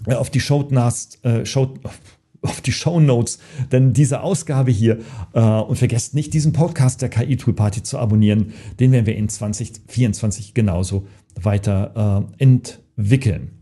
äh, 0.06 0.14
auf 0.14 0.30
die 0.30 0.40
Showcast, 0.40 1.24
äh, 1.26 1.46
Show, 1.46 1.76
auf 2.42 2.62
die 2.62 2.72
Show 2.72 3.00
Notes, 3.00 3.40
denn 3.72 3.94
diese 3.94 4.22
Ausgabe 4.22 4.72
hier 4.72 5.00
äh, 5.34 5.40
und 5.42 5.78
vergesst 5.78 6.14
nicht, 6.14 6.34
diesen 6.34 6.54
Podcast 6.54 7.02
der 7.02 7.10
KI 7.10 7.38
Tool 7.38 7.54
Party 7.54 7.84
zu 7.84 7.98
abonnieren. 7.98 8.54
Den 8.80 8.92
werden 8.92 9.06
wir 9.06 9.16
in 9.16 9.30
2024 9.30 10.54
genauso 10.54 11.08
weiter 11.36 12.28
äh, 12.40 12.44
entwickeln. 12.44 13.57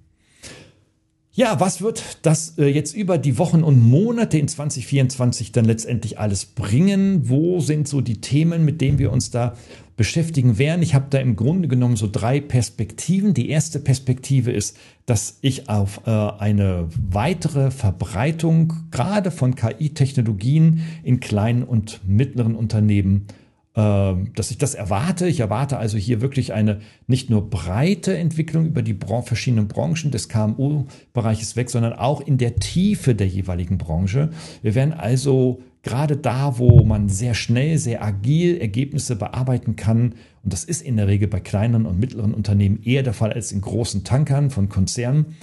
Ja, 1.37 1.59
was 1.59 1.81
wird 1.81 2.19
das 2.21 2.57
äh, 2.57 2.67
jetzt 2.67 2.95
über 2.95 3.17
die 3.17 3.37
Wochen 3.37 3.61
und 3.61 3.85
Monate 3.85 4.37
in 4.37 4.47
2024 4.47 5.51
dann 5.51 5.65
letztendlich 5.65 6.17
alles 6.17 6.45
bringen? 6.45 7.27
Wo 7.27 7.59
sind 7.59 7.89
so 7.89 7.99
die 7.99 8.21
Themen, 8.21 8.63
mit 8.63 8.79
denen 8.79 8.99
wir 8.99 9.11
uns 9.11 9.31
da 9.31 9.53
beschäftigen 9.97 10.57
werden? 10.57 10.81
Ich 10.81 10.95
habe 10.95 11.07
da 11.09 11.17
im 11.17 11.35
Grunde 11.35 11.67
genommen 11.67 11.97
so 11.97 12.07
drei 12.09 12.39
Perspektiven. 12.39 13.33
Die 13.33 13.49
erste 13.49 13.81
Perspektive 13.81 14.53
ist, 14.53 14.77
dass 15.05 15.37
ich 15.41 15.67
auf 15.67 15.99
äh, 16.05 16.09
eine 16.09 16.87
weitere 16.95 17.69
Verbreitung 17.69 18.71
gerade 18.89 19.29
von 19.29 19.55
KI-Technologien 19.55 20.83
in 21.03 21.19
kleinen 21.19 21.63
und 21.63 21.99
mittleren 22.07 22.55
Unternehmen 22.55 23.13
ähm, 23.13 23.35
dass 23.75 24.51
ich 24.51 24.57
das 24.57 24.73
erwarte. 24.73 25.27
Ich 25.27 25.41
erwarte 25.41 25.77
also 25.77 25.97
hier 25.97 26.21
wirklich 26.21 26.53
eine 26.53 26.79
nicht 27.07 27.29
nur 27.29 27.49
breite 27.49 28.17
Entwicklung 28.17 28.65
über 28.65 28.81
die 28.81 28.93
Bran 28.93 29.23
verschiedenen 29.23 29.67
Branchen 29.67 30.11
des 30.11 30.29
KMU-Bereiches 30.29 31.57
weg, 31.57 31.69
sondern 31.69 31.91
auch 31.91 32.21
in 32.21 32.37
der 32.37 32.55
Tiefe 32.55 33.15
der 33.15 33.27
jeweiligen 33.27 33.77
Branche. 33.77 34.29
Wir 34.61 34.75
werden 34.75 34.93
also 34.93 35.61
gerade 35.83 36.15
da, 36.15 36.57
wo 36.57 36.85
man 36.85 37.09
sehr 37.09 37.33
schnell, 37.33 37.77
sehr 37.77 38.01
agil 38.01 38.57
Ergebnisse 38.57 39.17
bearbeiten 39.17 39.75
kann, 39.75 40.15
und 40.43 40.53
das 40.53 40.63
ist 40.63 40.81
in 40.81 40.95
der 40.95 41.07
Regel 41.07 41.27
bei 41.27 41.41
kleinen 41.41 41.85
und 41.85 41.99
mittleren 41.99 42.33
Unternehmen 42.33 42.81
eher 42.81 43.03
der 43.03 43.13
Fall 43.13 43.33
als 43.33 43.51
in 43.51 43.59
großen 43.59 44.05
Tankern 44.05 44.51
von 44.51 44.69
Konzernen, 44.69 45.35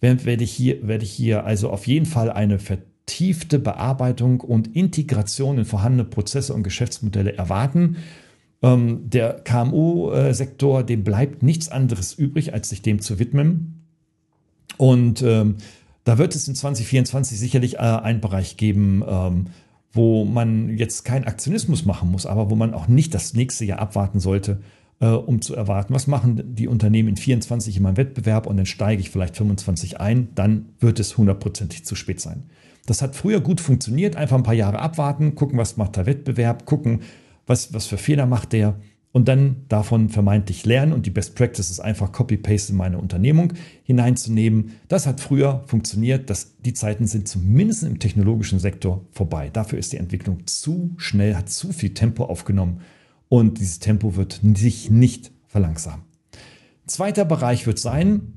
werde 0.00 0.44
ich 0.44 0.52
hier, 0.52 0.86
werde 0.86 1.04
ich 1.04 1.10
hier 1.10 1.44
also 1.44 1.70
auf 1.70 1.88
jeden 1.88 2.06
Fall 2.06 2.30
eine 2.30 2.60
Vertiefung 2.60 2.89
vertiefte 3.10 3.58
Bearbeitung 3.58 4.40
und 4.40 4.76
Integration 4.76 5.58
in 5.58 5.64
vorhandene 5.64 6.04
Prozesse 6.04 6.54
und 6.54 6.62
Geschäftsmodelle 6.62 7.36
erwarten. 7.36 7.96
Ähm, 8.62 9.10
der 9.10 9.40
KMU-Sektor, 9.42 10.84
dem 10.84 11.02
bleibt 11.02 11.42
nichts 11.42 11.68
anderes 11.68 12.14
übrig, 12.14 12.54
als 12.54 12.68
sich 12.68 12.82
dem 12.82 13.00
zu 13.00 13.18
widmen. 13.18 13.82
Und 14.76 15.22
ähm, 15.22 15.56
da 16.04 16.18
wird 16.18 16.36
es 16.36 16.46
in 16.46 16.54
2024 16.54 17.36
sicherlich 17.38 17.74
äh, 17.74 17.78
einen 17.78 18.20
Bereich 18.20 18.56
geben, 18.56 19.02
ähm, 19.06 19.46
wo 19.92 20.24
man 20.24 20.78
jetzt 20.78 21.04
keinen 21.04 21.24
Aktionismus 21.24 21.84
machen 21.84 22.12
muss, 22.12 22.26
aber 22.26 22.48
wo 22.48 22.54
man 22.54 22.74
auch 22.74 22.86
nicht 22.86 23.12
das 23.12 23.34
nächste 23.34 23.64
Jahr 23.64 23.80
abwarten 23.80 24.20
sollte, 24.20 24.60
äh, 25.00 25.08
um 25.08 25.42
zu 25.42 25.56
erwarten, 25.56 25.92
was 25.94 26.06
machen 26.06 26.54
die 26.54 26.68
Unternehmen 26.68 27.08
in 27.08 27.16
24 27.16 27.76
in 27.76 27.82
meinem 27.82 27.96
Wettbewerb 27.96 28.46
und 28.46 28.56
dann 28.56 28.66
steige 28.66 29.00
ich 29.00 29.10
vielleicht 29.10 29.36
25 29.36 30.00
ein, 30.00 30.28
dann 30.36 30.66
wird 30.78 31.00
es 31.00 31.18
hundertprozentig 31.18 31.84
zu 31.84 31.96
spät 31.96 32.20
sein. 32.20 32.44
Das 32.90 33.02
hat 33.02 33.14
früher 33.14 33.40
gut 33.40 33.60
funktioniert. 33.60 34.16
Einfach 34.16 34.36
ein 34.36 34.42
paar 34.42 34.52
Jahre 34.52 34.80
abwarten, 34.80 35.36
gucken, 35.36 35.56
was 35.56 35.76
macht 35.76 35.94
der 35.94 36.06
Wettbewerb, 36.06 36.66
gucken, 36.66 37.02
was, 37.46 37.72
was 37.72 37.86
für 37.86 37.98
Fehler 37.98 38.26
macht 38.26 38.52
der 38.52 38.80
und 39.12 39.28
dann 39.28 39.64
davon 39.68 40.08
vermeintlich 40.08 40.66
lernen 40.66 40.92
und 40.92 41.06
die 41.06 41.10
Best 41.10 41.36
Practices 41.36 41.78
einfach 41.78 42.10
Copy-Paste 42.10 42.72
in 42.72 42.78
meine 42.78 42.98
Unternehmung 42.98 43.52
hineinzunehmen. 43.84 44.72
Das 44.88 45.06
hat 45.06 45.20
früher 45.20 45.62
funktioniert. 45.68 46.30
Das, 46.30 46.56
die 46.58 46.74
Zeiten 46.74 47.06
sind 47.06 47.28
zumindest 47.28 47.84
im 47.84 48.00
technologischen 48.00 48.58
Sektor 48.58 49.06
vorbei. 49.12 49.50
Dafür 49.50 49.78
ist 49.78 49.92
die 49.92 49.98
Entwicklung 49.98 50.48
zu 50.48 50.90
schnell, 50.96 51.36
hat 51.36 51.48
zu 51.48 51.72
viel 51.72 51.94
Tempo 51.94 52.24
aufgenommen 52.24 52.80
und 53.28 53.60
dieses 53.60 53.78
Tempo 53.78 54.16
wird 54.16 54.40
sich 54.56 54.90
nicht 54.90 55.30
verlangsamen. 55.46 56.02
Zweiter 56.88 57.24
Bereich 57.24 57.68
wird 57.68 57.78
sein, 57.78 58.32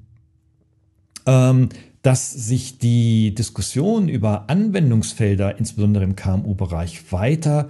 ähm, 1.25 1.69
dass 2.03 2.31
sich 2.31 2.77
die 2.77 3.33
Diskussion 3.33 4.09
über 4.09 4.49
Anwendungsfelder, 4.49 5.57
insbesondere 5.57 6.03
im 6.03 6.15
KMU-Bereich, 6.15 7.11
weiter 7.11 7.69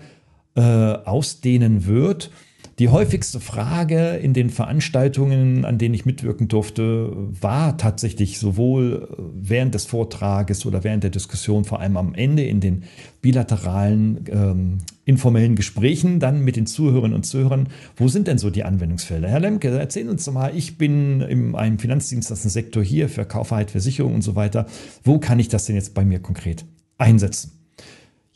äh, 0.56 0.62
ausdehnen 0.62 1.86
wird 1.86 2.32
die 2.80 2.90
häufigste 2.90 3.40
Frage 3.40 4.16
in 4.16 4.34
den 4.34 4.50
Veranstaltungen, 4.50 5.64
an 5.64 5.78
denen 5.78 5.94
ich 5.94 6.06
mitwirken 6.06 6.48
durfte, 6.48 7.12
war 7.40 7.78
tatsächlich 7.78 8.40
sowohl 8.40 9.08
äh, 9.12 9.22
während 9.36 9.76
des 9.76 9.86
Vortrages 9.86 10.66
oder 10.66 10.84
während 10.84 11.04
der 11.04 11.12
Diskussion, 11.12 11.66
vor 11.66 11.82
allem 11.82 11.98
am 11.98 12.16
Ende 12.16 12.44
in 12.44 12.62
den 12.62 12.84
bilateralen, 13.22 14.26
ähm, 14.28 14.78
informellen 15.06 15.56
Gesprächen 15.56 16.20
dann 16.20 16.44
mit 16.44 16.56
den 16.56 16.66
Zuhörerinnen 16.66 17.16
und 17.16 17.26
Zuhörern, 17.26 17.68
wo 17.96 18.08
sind 18.08 18.28
denn 18.28 18.40
so 18.40 18.50
die 18.50 18.64
Anwendungsfelder? 18.64 19.28
Herr 19.28 19.40
Lemke, 19.40 19.70
erzählen 19.70 20.10
uns 20.10 20.26
doch 20.26 20.34
mal, 20.34 20.56
ich 20.56 20.78
bin 20.78 21.22
in 21.22 21.56
einem 21.56 21.78
Finanzdienstleistensektor 21.78 22.84
hier, 22.84 23.08
Verkauf, 23.08 23.50
Versicherung 23.50 24.16
und 24.16 24.24
so 24.24 24.36
weiter. 24.36 24.66
Wo 25.04 25.20
kann 25.20 25.40
ich 25.40 25.48
das 25.48 25.66
denn 25.66 25.76
jetzt 25.76 25.94
bei 25.94 26.04
mir 26.04 26.20
konkret 26.20 26.66
einsetzen? 26.98 27.63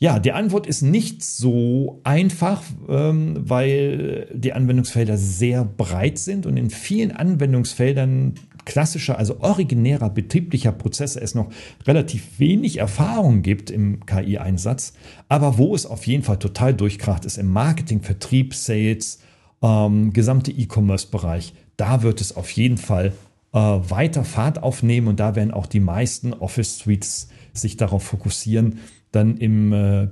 Ja, 0.00 0.20
die 0.20 0.30
Antwort 0.30 0.68
ist 0.68 0.82
nicht 0.82 1.24
so 1.24 2.00
einfach, 2.04 2.62
ähm, 2.88 3.36
weil 3.40 4.28
die 4.32 4.52
Anwendungsfelder 4.52 5.18
sehr 5.18 5.64
breit 5.64 6.18
sind 6.18 6.46
und 6.46 6.56
in 6.56 6.70
vielen 6.70 7.10
Anwendungsfeldern 7.10 8.34
klassischer, 8.64 9.18
also 9.18 9.40
originärer 9.40 10.10
betrieblicher 10.10 10.70
Prozesse 10.70 11.20
es 11.20 11.34
noch 11.34 11.48
relativ 11.84 12.38
wenig 12.38 12.78
Erfahrung 12.78 13.42
gibt 13.42 13.70
im 13.70 14.04
KI-Einsatz. 14.06 14.92
Aber 15.28 15.58
wo 15.58 15.74
es 15.74 15.84
auf 15.84 16.06
jeden 16.06 16.22
Fall 16.22 16.38
total 16.38 16.74
durchkracht, 16.74 17.24
ist 17.24 17.38
im 17.38 17.50
Marketing, 17.50 18.02
Vertrieb, 18.02 18.54
Sales 18.54 19.18
ähm, 19.62 20.12
gesamte 20.12 20.52
E-Commerce-Bereich, 20.52 21.54
da 21.76 22.02
wird 22.02 22.20
es 22.20 22.36
auf 22.36 22.50
jeden 22.50 22.76
Fall 22.76 23.12
äh, 23.52 23.58
weiter 23.58 24.24
Fahrt 24.24 24.62
aufnehmen 24.62 25.08
und 25.08 25.18
da 25.18 25.34
werden 25.34 25.50
auch 25.50 25.66
die 25.66 25.80
meisten 25.80 26.34
Office 26.34 26.78
Suites 26.78 27.28
sich 27.52 27.76
darauf 27.76 28.04
fokussieren, 28.04 28.78
dann 29.12 29.36
im 29.36 29.72
äh, 29.72 30.08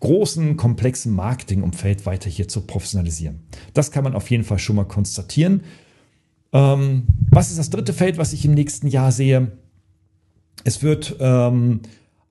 großen, 0.00 0.56
komplexen 0.56 1.12
Marketingumfeld 1.12 2.06
weiter 2.06 2.30
hier 2.30 2.48
zu 2.48 2.62
professionalisieren. 2.62 3.40
Das 3.74 3.90
kann 3.90 4.04
man 4.04 4.14
auf 4.14 4.30
jeden 4.30 4.44
Fall 4.44 4.58
schon 4.58 4.76
mal 4.76 4.84
konstatieren. 4.84 5.62
Ähm, 6.52 7.04
was 7.30 7.50
ist 7.50 7.58
das 7.58 7.70
dritte 7.70 7.92
Feld, 7.92 8.18
was 8.18 8.32
ich 8.32 8.44
im 8.44 8.54
nächsten 8.54 8.88
Jahr 8.88 9.12
sehe? 9.12 9.52
Es 10.64 10.82
wird 10.82 11.16
ähm, 11.20 11.80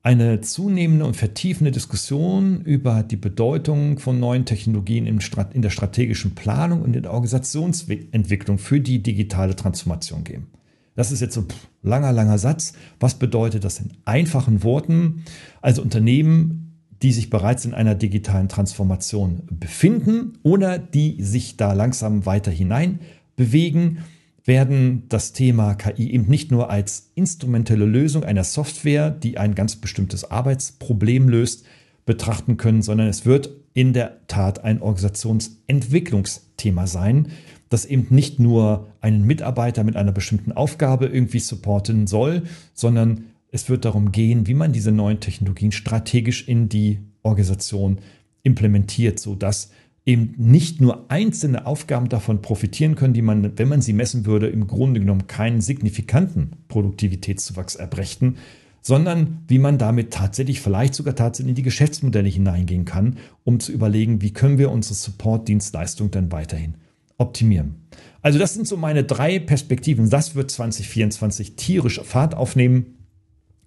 eine 0.03 0.41
zunehmende 0.41 1.05
und 1.05 1.15
vertiefende 1.15 1.71
Diskussion 1.71 2.61
über 2.61 3.01
die 3.01 3.15
Bedeutung 3.15 3.97
von 3.97 4.19
neuen 4.19 4.45
Technologien 4.45 5.07
in 5.07 5.61
der 5.61 5.69
strategischen 5.71 6.35
Planung 6.35 6.83
und 6.83 6.95
in 6.95 7.01
der 7.03 7.11
Organisationsentwicklung 7.11 8.59
für 8.59 8.79
die 8.79 9.01
digitale 9.01 9.55
Transformation 9.55 10.23
geben. 10.23 10.47
Das 10.95 11.11
ist 11.11 11.19
jetzt 11.19 11.33
so 11.33 11.41
ein 11.41 11.47
langer, 11.83 12.13
langer 12.13 12.37
Satz. 12.37 12.73
Was 12.99 13.15
bedeutet 13.15 13.63
das 13.63 13.79
in 13.79 13.91
einfachen 14.05 14.63
Worten? 14.63 15.23
Also 15.61 15.81
Unternehmen, 15.81 16.81
die 17.01 17.11
sich 17.11 17.29
bereits 17.29 17.65
in 17.65 17.73
einer 17.73 17.95
digitalen 17.95 18.49
Transformation 18.49 19.43
befinden 19.51 20.37
oder 20.43 20.79
die 20.79 21.21
sich 21.21 21.57
da 21.57 21.73
langsam 21.73 22.25
weiter 22.25 22.51
hinein 22.51 22.99
bewegen, 23.35 23.99
werden 24.45 25.03
das 25.09 25.33
Thema 25.33 25.73
KI 25.73 26.11
eben 26.11 26.27
nicht 26.27 26.51
nur 26.51 26.69
als 26.69 27.11
instrumentelle 27.15 27.85
Lösung 27.85 28.23
einer 28.23 28.43
Software, 28.43 29.09
die 29.09 29.37
ein 29.37 29.55
ganz 29.55 29.75
bestimmtes 29.75 30.31
Arbeitsproblem 30.31 31.27
löst, 31.27 31.65
betrachten 32.05 32.57
können, 32.57 32.83
sondern 32.83 33.07
es 33.07 33.25
wird 33.25 33.49
in 33.73 33.93
der 33.93 34.27
Tat 34.27 34.63
ein 34.63 34.81
Organisationsentwicklungsthema 34.81 36.87
sein, 36.87 37.29
das 37.69 37.85
eben 37.85 38.07
nicht 38.09 38.39
nur 38.39 38.87
einen 39.01 39.25
Mitarbeiter 39.25 39.83
mit 39.83 39.95
einer 39.95 40.11
bestimmten 40.11 40.51
Aufgabe 40.51 41.07
irgendwie 41.07 41.39
supporten 41.39 42.07
soll, 42.07 42.43
sondern 42.73 43.25
es 43.51 43.69
wird 43.69 43.85
darum 43.85 44.11
gehen, 44.11 44.47
wie 44.47 44.53
man 44.53 44.73
diese 44.73 44.91
neuen 44.91 45.19
Technologien 45.19 45.71
strategisch 45.71 46.47
in 46.47 46.69
die 46.69 46.99
Organisation 47.23 47.99
implementiert, 48.43 49.19
sodass 49.19 49.71
eben 50.05 50.35
nicht 50.37 50.81
nur 50.81 51.09
einzelne 51.09 51.65
Aufgaben 51.65 52.09
davon 52.09 52.41
profitieren 52.41 52.95
können, 52.95 53.13
die 53.13 53.23
man, 53.23 53.57
wenn 53.57 53.67
man 53.67 53.81
sie 53.81 53.93
messen 53.93 54.25
würde, 54.25 54.47
im 54.47 54.67
Grunde 54.67 54.99
genommen 54.99 55.27
keinen 55.27 55.61
signifikanten 55.61 56.51
Produktivitätszuwachs 56.67 57.75
erbrächten, 57.75 58.35
sondern 58.81 59.39
wie 59.47 59.57
man 59.57 59.79
damit 59.79 60.13
tatsächlich 60.13 60.61
vielleicht 60.61 60.93
sogar 60.93 61.15
tatsächlich 61.15 61.49
in 61.49 61.55
die 61.55 61.63
Geschäftsmodelle 61.63 62.29
hineingehen 62.29 62.85
kann, 62.85 63.17
um 63.43 63.59
zu 63.59 63.71
überlegen, 63.71 64.21
wie 64.21 64.31
können 64.31 64.59
wir 64.59 64.69
unsere 64.69 64.93
Support-Dienstleistung 64.93 66.11
dann 66.11 66.31
weiterhin 66.31 66.75
optimieren. 67.17 67.87
Also 68.21 68.39
das 68.39 68.53
sind 68.53 68.67
so 68.67 68.77
meine 68.77 69.03
drei 69.03 69.39
Perspektiven. 69.39 70.09
Das 70.09 70.35
wird 70.35 70.51
2024 70.51 71.55
tierisch 71.55 72.01
Fahrt 72.03 72.35
aufnehmen, 72.35 72.95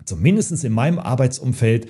zumindest 0.05 0.65
in 0.65 0.73
meinem 0.73 0.99
Arbeitsumfeld 0.99 1.89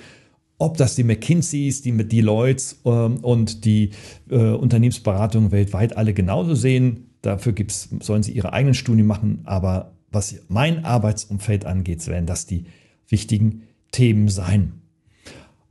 ob 0.59 0.75
das 0.77 0.95
die 0.95 1.03
McKinseys, 1.03 1.81
die 1.81 1.93
Deloitte 1.93 2.75
ähm, 2.85 3.17
und 3.21 3.65
die 3.65 3.91
äh, 4.29 4.35
Unternehmensberatungen 4.35 5.51
weltweit 5.51 5.97
alle 5.97 6.13
genauso 6.13 6.53
sehen. 6.53 7.11
Dafür 7.21 7.53
gibt's, 7.53 7.89
sollen 8.01 8.23
sie 8.23 8.33
ihre 8.33 8.53
eigenen 8.53 8.73
Studien 8.73 9.07
machen. 9.07 9.41
Aber 9.45 9.93
was 10.11 10.35
mein 10.49 10.85
Arbeitsumfeld 10.85 11.65
angeht, 11.65 12.05
werden 12.07 12.25
das 12.25 12.45
die 12.45 12.65
wichtigen 13.07 13.63
Themen 13.91 14.27
sein. 14.27 14.73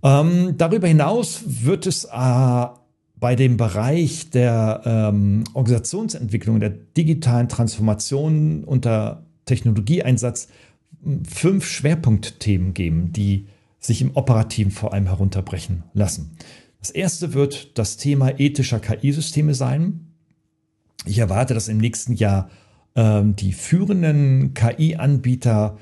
Ähm, 0.03 0.55
darüber 0.57 0.89
hinaus 0.89 1.43
wird 1.47 1.87
es 1.87 2.05
äh, 2.05 2.67
bei 3.21 3.35
dem 3.37 3.57
Bereich 3.57 4.31
der 4.31 4.83
ähm, 4.85 5.45
Organisationsentwicklung, 5.55 6.61
der 6.61 6.71
digitalen 6.71 7.49
Transformation 7.49 8.65
unter 8.65 9.27
Technologieeinsatz 9.45 10.49
fünf 11.29 11.67
Schwerpunktthemen 11.67 12.75
geben, 12.75 13.13
die 13.13 13.47
sich 13.79 14.03
im 14.03 14.17
Operativen 14.17 14.73
vor 14.73 14.93
allem 14.93 15.07
herunterbrechen 15.07 15.85
lassen. 15.95 16.37
Das 16.81 16.91
erste 16.91 17.35
wird 17.35 17.79
das 17.79 17.97
Thema 17.97 18.39
ethischer 18.39 18.81
KI-Systeme 18.81 19.55
sein. 19.55 20.13
Ich 21.05 21.19
erwarte, 21.19 21.55
dass 21.55 21.69
im 21.69 21.79
nächsten 21.79 22.15
Jahr 22.15 22.51
ähm, 22.95 23.37
die 23.37 23.53
führenden 23.53 24.55
KI-Anbieter 24.55 25.79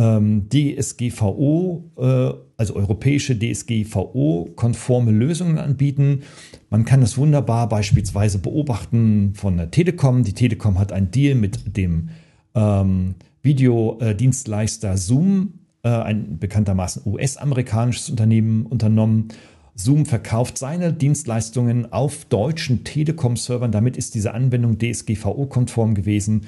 DSGVO, 0.00 1.84
äh, 1.98 2.32
also 2.56 2.76
europäische 2.76 3.38
DSGVO-konforme 3.38 5.10
Lösungen 5.10 5.58
anbieten. 5.58 6.22
Man 6.70 6.84
kann 6.84 7.00
das 7.00 7.18
wunderbar 7.18 7.68
beispielsweise 7.68 8.38
beobachten 8.38 9.34
von 9.34 9.56
der 9.56 9.70
Telekom. 9.70 10.24
Die 10.24 10.32
Telekom 10.32 10.78
hat 10.78 10.92
einen 10.92 11.10
Deal 11.10 11.34
mit 11.34 11.76
dem 11.76 12.10
ähm, 12.54 13.14
Videodienstleister 13.42 14.96
Zoom 14.96 15.54
äh, 15.82 15.88
ein 15.88 16.38
bekanntermaßen 16.38 17.02
US-amerikanisches 17.06 18.10
Unternehmen 18.10 18.66
unternommen. 18.66 19.28
Zoom 19.74 20.04
verkauft 20.04 20.58
seine 20.58 20.92
Dienstleistungen 20.92 21.92
auf 21.92 22.26
deutschen 22.26 22.84
Telekom-Servern. 22.84 23.72
Damit 23.72 23.96
ist 23.96 24.14
diese 24.14 24.34
Anwendung 24.34 24.78
DSGVO-konform 24.78 25.94
gewesen. 25.94 26.46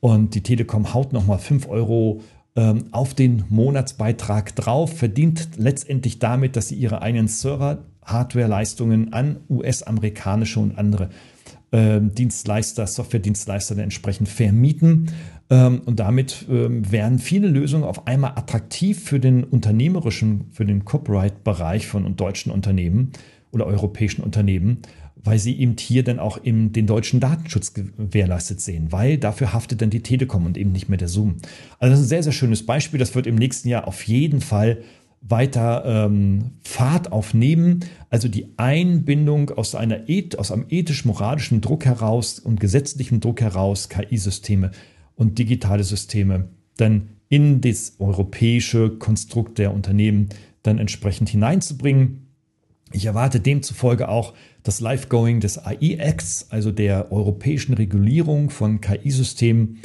Und 0.00 0.34
die 0.34 0.42
Telekom 0.42 0.92
haut 0.92 1.14
nochmal 1.14 1.38
5 1.38 1.66
Euro 1.68 2.20
ähm, 2.56 2.86
auf 2.92 3.14
den 3.14 3.44
Monatsbeitrag 3.48 4.54
drauf, 4.54 4.96
verdient 4.96 5.50
letztendlich 5.56 6.18
damit, 6.18 6.56
dass 6.56 6.68
sie 6.68 6.76
ihre 6.76 7.02
eigenen 7.02 7.28
Server-Hardware-Leistungen 7.28 9.12
an 9.12 9.38
US-amerikanische 9.48 10.60
und 10.60 10.78
andere 10.78 11.10
äh, 11.72 12.00
Dienstleister, 12.00 12.86
Software-Dienstleister 12.86 13.76
entsprechend 13.78 14.28
vermieten. 14.28 15.10
Ähm, 15.50 15.82
und 15.84 15.98
damit 15.98 16.46
ähm, 16.48 16.90
werden 16.90 17.18
viele 17.18 17.48
Lösungen 17.48 17.84
auf 17.84 18.06
einmal 18.06 18.32
attraktiv 18.36 19.02
für 19.02 19.18
den 19.18 19.42
unternehmerischen, 19.44 20.46
für 20.52 20.64
den 20.64 20.84
Copyright-Bereich 20.84 21.86
von 21.86 22.16
deutschen 22.16 22.52
Unternehmen 22.52 23.12
oder 23.50 23.66
europäischen 23.66 24.22
Unternehmen, 24.22 24.78
weil 25.24 25.38
sie 25.38 25.58
eben 25.58 25.76
hier 25.78 26.04
dann 26.04 26.18
auch 26.18 26.36
im, 26.36 26.72
den 26.72 26.86
deutschen 26.86 27.18
Datenschutz 27.18 27.72
gewährleistet 27.72 28.60
sehen, 28.60 28.92
weil 28.92 29.18
dafür 29.18 29.52
haftet 29.52 29.82
dann 29.82 29.90
die 29.90 30.02
Telekom 30.02 30.46
und 30.46 30.56
eben 30.56 30.70
nicht 30.70 30.88
mehr 30.88 30.98
der 30.98 31.08
Zoom. 31.08 31.36
Also 31.78 31.92
das 31.92 32.00
ist 32.00 32.06
ein 32.06 32.08
sehr, 32.08 32.22
sehr 32.22 32.32
schönes 32.32 32.64
Beispiel. 32.66 33.00
Das 33.00 33.14
wird 33.14 33.26
im 33.26 33.34
nächsten 33.34 33.68
Jahr 33.68 33.88
auf 33.88 34.06
jeden 34.06 34.40
Fall 34.40 34.82
weiter 35.26 35.84
ähm, 35.86 36.52
Fahrt 36.62 37.10
aufnehmen. 37.10 37.80
Also 38.10 38.28
die 38.28 38.52
Einbindung 38.58 39.50
aus, 39.50 39.74
einer 39.74 40.02
aus 40.36 40.52
einem 40.52 40.66
ethisch-moralischen 40.68 41.62
Druck 41.62 41.86
heraus 41.86 42.38
und 42.38 42.60
gesetzlichen 42.60 43.20
Druck 43.20 43.40
heraus, 43.40 43.88
KI-Systeme 43.88 44.70
und 45.16 45.38
digitale 45.38 45.84
Systeme 45.84 46.48
dann 46.76 47.08
in 47.28 47.60
das 47.60 47.94
europäische 47.98 48.90
Konstrukt 48.90 49.58
der 49.58 49.72
Unternehmen 49.72 50.28
dann 50.62 50.78
entsprechend 50.78 51.28
hineinzubringen. 51.28 52.23
Ich 52.94 53.06
erwarte 53.06 53.40
demzufolge 53.40 54.08
auch 54.08 54.34
das 54.62 54.80
Live-Going 54.80 55.40
des 55.40 55.58
AI-Acts, 55.58 56.46
also 56.50 56.70
der 56.70 57.10
europäischen 57.10 57.74
Regulierung 57.74 58.50
von 58.50 58.80
KI-Systemen, 58.80 59.80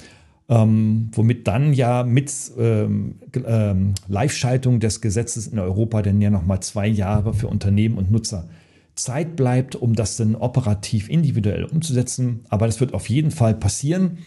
ähm, 0.48 1.10
womit 1.14 1.48
dann 1.48 1.74
ja 1.74 2.04
mit 2.04 2.32
ähm, 2.60 3.16
ähm, 3.46 3.96
Live-Schaltung 4.08 4.80
des 4.80 5.02
Gesetzes 5.02 5.48
in 5.48 5.58
Europa 5.58 6.04
dann 6.04 6.22
ja 6.22 6.30
nochmal 6.30 6.60
zwei 6.60 6.88
Jahre 6.88 7.34
für 7.34 7.48
Unternehmen 7.48 7.98
und 7.98 8.12
Nutzer 8.12 8.48
Zeit 8.94 9.36
bleibt, 9.36 9.76
um 9.76 9.96
das 9.96 10.18
dann 10.18 10.36
operativ 10.36 11.10
individuell 11.10 11.64
umzusetzen. 11.64 12.42
Aber 12.50 12.68
das 12.68 12.80
wird 12.80 12.94
auf 12.94 13.10
jeden 13.10 13.32
Fall 13.32 13.56
passieren. 13.56 14.20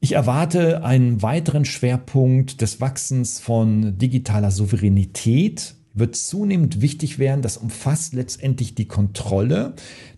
Ich 0.00 0.12
erwarte 0.12 0.82
einen 0.82 1.22
weiteren 1.22 1.64
Schwerpunkt 1.64 2.62
des 2.62 2.80
Wachsens 2.80 3.38
von 3.38 3.96
digitaler 3.96 4.50
Souveränität 4.50 5.74
wird 5.98 6.16
zunehmend 6.16 6.80
wichtig 6.80 7.18
werden. 7.18 7.42
Das 7.42 7.56
umfasst 7.56 8.14
letztendlich 8.14 8.74
die 8.74 8.86
Kontrolle 8.86 9.74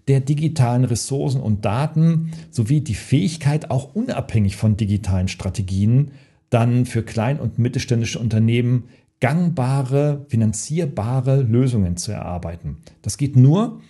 der 0.09 0.21
digitalen 0.21 0.85
Ressourcen 0.85 1.41
und 1.41 1.65
Daten 1.65 2.33
sowie 2.51 2.81
die 2.81 2.95
Fähigkeit, 2.95 3.71
auch 3.71 3.95
unabhängig 3.95 4.57
von 4.57 4.77
digitalen 4.77 5.29
Strategien, 5.29 6.11
dann 6.51 6.85
für 6.85 7.03
klein- 7.03 7.41
und 7.41 7.59
mittelständische 7.59 8.19
Unternehmen 8.19 8.85
gangbare, 9.21 10.25
finanzierbare 10.29 11.43
Lösungen 11.43 11.97
zu 11.97 12.11
erarbeiten. 12.11 12.79
Das 13.03 13.19
geht 13.19 13.37
nur, 13.37 13.81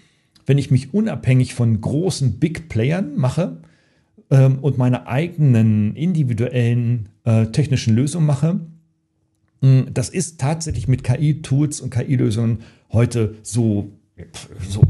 wenn 0.46 0.58
ich 0.58 0.70
mich 0.70 0.92
unabhängig 0.92 1.54
von 1.54 1.80
großen 1.80 2.38
Big 2.38 2.68
Playern 2.68 3.16
mache 3.16 3.58
ähm, 4.30 4.58
und 4.60 4.76
meine 4.76 5.06
eigenen 5.06 5.94
individuellen 5.94 7.08
äh, 7.24 7.46
technischen 7.46 7.94
Lösungen 7.94 8.26
mache. 8.26 8.60
Mm, 9.60 9.82
das 9.92 10.08
ist 10.08 10.40
tatsächlich 10.40 10.88
mit 10.88 11.04
KI-Tools 11.04 11.80
und 11.80 11.90
KI-Lösungen 11.90 12.60
heute 12.92 13.36
so, 13.42 13.92
so, 14.68 14.82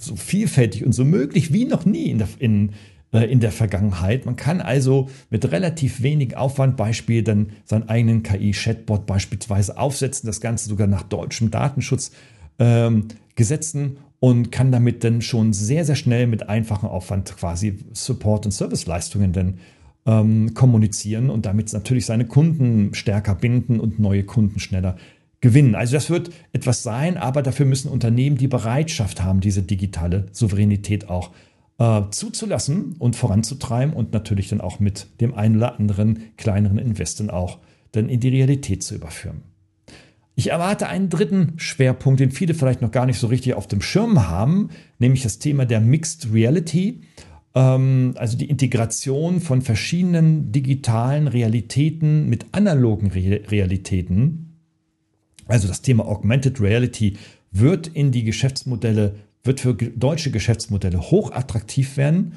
so, 0.00 0.16
vielfältig 0.16 0.84
und 0.84 0.92
so 0.92 1.04
möglich 1.04 1.52
wie 1.52 1.64
noch 1.64 1.84
nie 1.84 2.10
in 2.10 2.18
der, 2.18 2.28
in, 2.38 2.72
äh, 3.12 3.30
in 3.30 3.38
der 3.40 3.52
Vergangenheit. 3.52 4.26
Man 4.26 4.36
kann 4.36 4.60
also 4.60 5.08
mit 5.30 5.50
relativ 5.50 6.02
wenig 6.02 6.36
Aufwand 6.36 6.76
Beispiel 6.76 7.22
dann 7.22 7.50
seinen 7.64 7.88
eigenen 7.88 8.22
KI-Chatbot 8.22 9.06
beispielsweise 9.06 9.78
aufsetzen, 9.78 10.26
das 10.26 10.40
Ganze 10.40 10.68
sogar 10.68 10.86
nach 10.86 11.02
deutschem 11.02 11.50
Datenschutzgesetzen 11.50 13.80
ähm, 13.80 13.96
und 14.20 14.52
kann 14.52 14.72
damit 14.72 15.04
dann 15.04 15.20
schon 15.20 15.52
sehr, 15.52 15.84
sehr 15.84 15.96
schnell 15.96 16.28
mit 16.28 16.48
einfachem 16.48 16.88
Aufwand 16.88 17.36
quasi 17.36 17.78
Support- 17.92 18.46
und 18.46 18.52
Serviceleistungen 18.52 19.32
dann 19.32 19.58
ähm, 20.06 20.54
kommunizieren 20.54 21.30
und 21.30 21.46
damit 21.46 21.72
natürlich 21.72 22.06
seine 22.06 22.26
Kunden 22.26 22.94
stärker 22.94 23.34
binden 23.34 23.80
und 23.80 23.98
neue 23.98 24.24
Kunden 24.24 24.58
schneller 24.58 24.96
gewinnen. 25.40 25.74
Also 25.74 25.94
das 25.94 26.08
wird 26.08 26.30
etwas 26.52 26.82
sein, 26.82 27.16
aber 27.16 27.42
dafür 27.42 27.66
müssen 27.66 27.90
Unternehmen 27.90 28.36
die 28.36 28.48
Bereitschaft 28.48 29.22
haben, 29.22 29.40
diese 29.40 29.62
digitale 29.62 30.26
Souveränität 30.32 31.08
auch 31.08 31.30
äh, 31.78 32.02
zuzulassen 32.10 32.96
und 32.98 33.16
voranzutreiben 33.16 33.94
und 33.94 34.12
natürlich 34.12 34.48
dann 34.48 34.60
auch 34.60 34.80
mit 34.80 35.08
dem 35.20 35.34
einen 35.34 35.56
oder 35.56 35.78
anderen 35.78 36.22
kleineren 36.36 36.78
Investen 36.78 37.28
auch 37.28 37.58
dann 37.90 38.08
in 38.08 38.20
die 38.20 38.28
Realität 38.28 38.82
zu 38.82 38.94
überführen. 38.94 39.42
Ich 40.34 40.50
erwarte 40.50 40.88
einen 40.88 41.10
dritten 41.10 41.54
Schwerpunkt, 41.56 42.20
den 42.20 42.30
viele 42.30 42.54
vielleicht 42.54 42.80
noch 42.80 42.90
gar 42.90 43.04
nicht 43.04 43.18
so 43.18 43.26
richtig 43.26 43.54
auf 43.54 43.66
dem 43.66 43.82
Schirm 43.82 44.28
haben, 44.28 44.70
nämlich 44.98 45.22
das 45.22 45.38
Thema 45.38 45.66
der 45.66 45.80
Mixed 45.80 46.32
Reality, 46.32 47.02
also 47.54 48.38
die 48.38 48.48
Integration 48.48 49.40
von 49.40 49.60
verschiedenen 49.60 50.52
digitalen 50.52 51.28
Realitäten 51.28 52.28
mit 52.28 52.46
analogen 52.52 53.10
Realitäten. 53.10 54.58
Also 55.46 55.68
das 55.68 55.82
Thema 55.82 56.06
Augmented 56.06 56.60
Reality 56.60 57.18
wird 57.50 57.88
in 57.88 58.10
die 58.10 58.24
Geschäftsmodelle, 58.24 59.16
wird 59.44 59.60
für 59.60 59.74
deutsche 59.74 60.30
Geschäftsmodelle 60.30 61.00
hochattraktiv 61.00 61.96
werden 61.98 62.32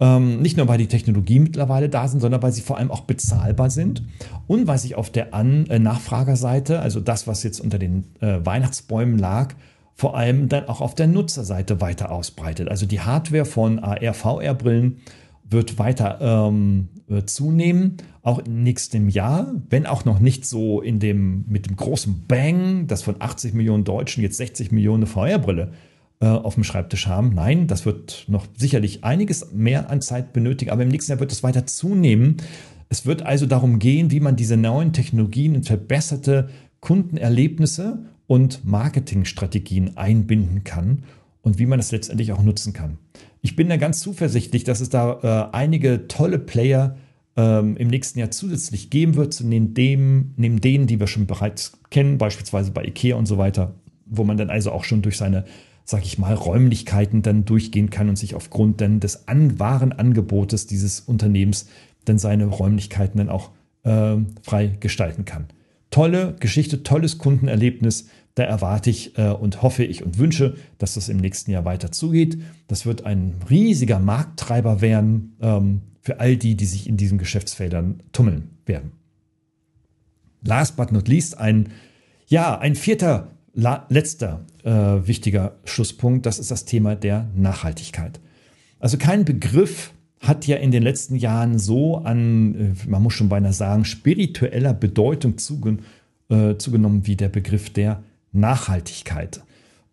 ähm, 0.00 0.42
nicht 0.42 0.56
nur, 0.56 0.66
weil 0.66 0.78
die 0.78 0.88
Technologie 0.88 1.38
mittlerweile 1.38 1.88
da 1.88 2.08
sind, 2.08 2.20
sondern 2.20 2.42
weil 2.42 2.52
sie 2.52 2.62
vor 2.62 2.78
allem 2.78 2.90
auch 2.90 3.02
bezahlbar 3.02 3.70
sind 3.70 4.02
und 4.46 4.66
weil 4.66 4.78
sich 4.78 4.96
auf 4.96 5.10
der 5.10 5.34
An 5.34 5.66
äh, 5.66 5.78
Nachfragerseite, 5.78 6.80
also 6.80 7.00
das, 7.00 7.26
was 7.28 7.44
jetzt 7.44 7.60
unter 7.60 7.78
den 7.78 8.04
äh, 8.20 8.44
Weihnachtsbäumen 8.44 9.18
lag, 9.18 9.54
vor 9.94 10.16
allem 10.16 10.48
dann 10.48 10.68
auch 10.68 10.80
auf 10.80 10.94
der 10.94 11.06
Nutzerseite 11.06 11.80
weiter 11.80 12.10
ausbreitet. 12.10 12.68
Also 12.68 12.86
die 12.86 13.00
Hardware 13.00 13.44
von 13.44 13.78
AR, 13.78 14.14
VR-Brillen 14.14 14.98
wird 15.48 15.78
weiter 15.78 16.18
ähm, 16.20 16.88
äh, 17.08 17.24
zunehmen, 17.24 17.98
auch 18.22 18.38
im 18.40 18.62
nächsten 18.62 19.08
Jahr, 19.08 19.54
wenn 19.70 19.86
auch 19.86 20.04
noch 20.04 20.18
nicht 20.18 20.46
so 20.46 20.80
in 20.80 20.98
dem, 20.98 21.44
mit 21.46 21.66
dem 21.66 21.76
großen 21.76 22.24
Bang, 22.26 22.86
dass 22.86 23.02
von 23.02 23.16
80 23.18 23.54
Millionen 23.54 23.84
Deutschen 23.84 24.22
jetzt 24.22 24.38
60 24.38 24.72
Millionen 24.72 25.06
VR-Brille 25.06 25.72
äh, 26.20 26.26
auf 26.26 26.54
dem 26.54 26.64
Schreibtisch 26.64 27.06
haben. 27.06 27.34
Nein, 27.34 27.66
das 27.66 27.86
wird 27.86 28.24
noch 28.28 28.46
sicherlich 28.56 29.04
einiges 29.04 29.52
mehr 29.52 29.90
an 29.90 30.00
Zeit 30.00 30.32
benötigen, 30.32 30.70
aber 30.70 30.82
im 30.82 30.88
nächsten 30.88 31.12
Jahr 31.12 31.20
wird 31.20 31.32
es 31.32 31.42
weiter 31.42 31.66
zunehmen. 31.66 32.38
Es 32.88 33.06
wird 33.06 33.22
also 33.22 33.46
darum 33.46 33.78
gehen, 33.78 34.10
wie 34.10 34.20
man 34.20 34.36
diese 34.36 34.56
neuen 34.56 34.92
Technologien 34.92 35.54
in 35.54 35.62
verbesserte 35.62 36.48
Kundenerlebnisse 36.80 38.06
und 38.26 38.64
Marketingstrategien 38.64 39.96
einbinden 39.96 40.64
kann 40.64 41.04
und 41.42 41.58
wie 41.58 41.66
man 41.66 41.78
das 41.78 41.92
letztendlich 41.92 42.32
auch 42.32 42.42
nutzen 42.42 42.72
kann. 42.72 42.98
Ich 43.42 43.56
bin 43.56 43.68
da 43.68 43.76
ganz 43.76 44.00
zuversichtlich, 44.00 44.64
dass 44.64 44.80
es 44.80 44.88
da 44.88 45.50
äh, 45.50 45.54
einige 45.56 46.08
tolle 46.08 46.38
Player 46.38 46.96
ähm, 47.36 47.76
im 47.76 47.88
nächsten 47.88 48.18
Jahr 48.18 48.30
zusätzlich 48.30 48.90
geben 48.90 49.16
wird, 49.16 49.38
neben, 49.42 49.74
dem, 49.74 50.32
neben 50.36 50.60
denen, 50.60 50.86
die 50.86 50.98
wir 50.98 51.06
schon 51.06 51.26
bereits 51.26 51.78
kennen, 51.90 52.16
beispielsweise 52.16 52.70
bei 52.70 52.84
IKEA 52.84 53.16
und 53.16 53.26
so 53.26 53.36
weiter, 53.36 53.74
wo 54.06 54.24
man 54.24 54.36
dann 54.36 54.50
also 54.50 54.72
auch 54.72 54.84
schon 54.84 55.02
durch 55.02 55.18
seine 55.18 55.44
sag 55.84 56.04
ich 56.04 56.18
mal, 56.18 56.34
Räumlichkeiten 56.34 57.22
dann 57.22 57.44
durchgehen 57.44 57.90
kann 57.90 58.08
und 58.08 58.16
sich 58.16 58.34
aufgrund 58.34 58.80
dann 58.80 59.00
des 59.00 59.28
an, 59.28 59.58
wahren 59.58 59.92
Angebotes 59.92 60.66
dieses 60.66 61.00
Unternehmens 61.00 61.68
dann 62.06 62.18
seine 62.18 62.46
Räumlichkeiten 62.46 63.18
dann 63.18 63.28
auch 63.28 63.50
äh, 63.82 64.16
frei 64.42 64.68
gestalten 64.80 65.24
kann. 65.24 65.46
Tolle 65.94 66.34
Geschichte, 66.40 66.82
tolles 66.82 67.18
Kundenerlebnis. 67.18 68.08
Da 68.34 68.42
erwarte 68.42 68.90
ich 68.90 69.16
äh, 69.16 69.28
und 69.28 69.62
hoffe 69.62 69.84
ich 69.84 70.04
und 70.04 70.18
wünsche, 70.18 70.56
dass 70.78 70.94
das 70.94 71.08
im 71.08 71.18
nächsten 71.18 71.52
Jahr 71.52 71.64
weiter 71.64 71.92
zugeht. 71.92 72.36
Das 72.66 72.84
wird 72.84 73.06
ein 73.06 73.36
riesiger 73.48 74.00
Markttreiber 74.00 74.80
werden 74.80 75.36
ähm, 75.40 75.82
für 76.00 76.18
all 76.18 76.36
die, 76.36 76.56
die 76.56 76.64
sich 76.64 76.88
in 76.88 76.96
diesen 76.96 77.16
Geschäftsfeldern 77.16 78.02
tummeln 78.10 78.50
werden. 78.66 78.90
Last 80.42 80.76
but 80.76 80.90
not 80.90 81.06
least 81.06 81.38
ein, 81.38 81.68
ja, 82.26 82.58
ein 82.58 82.74
vierter 82.74 83.28
letzter 83.54 84.44
äh, 84.64 84.72
wichtiger 84.72 85.60
Schlusspunkt, 85.64 86.26
das 86.26 86.40
ist 86.40 86.50
das 86.50 86.64
Thema 86.64 86.96
der 86.96 87.28
Nachhaltigkeit. 87.36 88.18
Also 88.80 88.98
kein 88.98 89.24
Begriff 89.24 89.93
hat 90.26 90.46
ja 90.46 90.56
in 90.56 90.70
den 90.70 90.82
letzten 90.82 91.16
Jahren 91.16 91.58
so 91.58 91.98
an, 91.98 92.54
äh, 92.54 92.88
man 92.88 93.02
muss 93.02 93.14
schon 93.14 93.28
beinahe 93.28 93.52
sagen, 93.52 93.84
spiritueller 93.84 94.74
Bedeutung 94.74 95.38
zugen, 95.38 95.80
äh, 96.28 96.56
zugenommen 96.56 97.06
wie 97.06 97.16
der 97.16 97.28
Begriff 97.28 97.70
der 97.72 98.02
Nachhaltigkeit. 98.32 99.42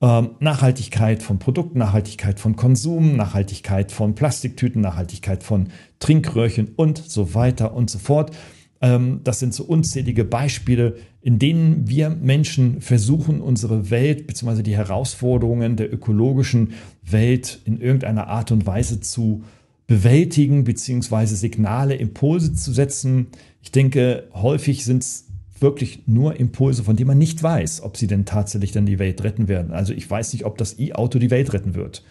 Ähm, 0.01 0.31
Nachhaltigkeit 0.39 1.21
von 1.21 1.37
Produkten, 1.37 1.77
Nachhaltigkeit 1.77 2.39
von 2.39 2.55
Konsum, 2.55 3.15
Nachhaltigkeit 3.15 3.91
von 3.91 4.15
Plastiktüten, 4.15 4.81
Nachhaltigkeit 4.81 5.43
von 5.43 5.67
Trinkröhrchen 5.99 6.69
und 6.75 6.97
so 6.97 7.35
weiter 7.35 7.75
und 7.75 7.89
so 7.91 7.99
fort. 7.99 8.35
Ähm, 8.81 9.21
das 9.23 9.39
sind 9.39 9.53
so 9.53 9.63
unzählige 9.63 10.25
Beispiele, 10.25 10.95
in 11.21 11.37
denen 11.37 11.87
wir 11.87 12.09
Menschen 12.09 12.81
versuchen, 12.81 13.41
unsere 13.41 13.91
Welt 13.91 14.25
bzw. 14.25 14.63
die 14.63 14.75
Herausforderungen 14.75 15.75
der 15.75 15.93
ökologischen 15.93 16.73
Welt 17.03 17.61
in 17.65 17.79
irgendeiner 17.79 18.27
Art 18.27 18.51
und 18.51 18.65
Weise 18.65 19.01
zu 19.01 19.43
bewältigen 19.91 20.63
bzw. 20.63 21.25
Signale, 21.25 21.95
Impulse 21.95 22.53
zu 22.53 22.71
setzen. 22.71 23.27
Ich 23.61 23.73
denke, 23.73 24.29
häufig 24.33 24.85
sind 24.85 25.03
es 25.03 25.27
wirklich 25.59 26.07
nur 26.07 26.39
Impulse, 26.39 26.85
von 26.85 26.95
denen 26.95 27.09
man 27.09 27.17
nicht 27.17 27.43
weiß, 27.43 27.83
ob 27.83 27.97
sie 27.97 28.07
denn 28.07 28.23
tatsächlich 28.23 28.71
dann 28.71 28.85
die 28.85 28.99
Welt 28.99 29.21
retten 29.25 29.49
werden. 29.49 29.73
Also 29.73 29.91
ich 29.91 30.09
weiß 30.09 30.31
nicht, 30.31 30.45
ob 30.45 30.57
das 30.57 30.79
E-Auto 30.79 31.19
die 31.19 31.29
Welt 31.29 31.51
retten 31.51 31.75
wird 31.75 32.05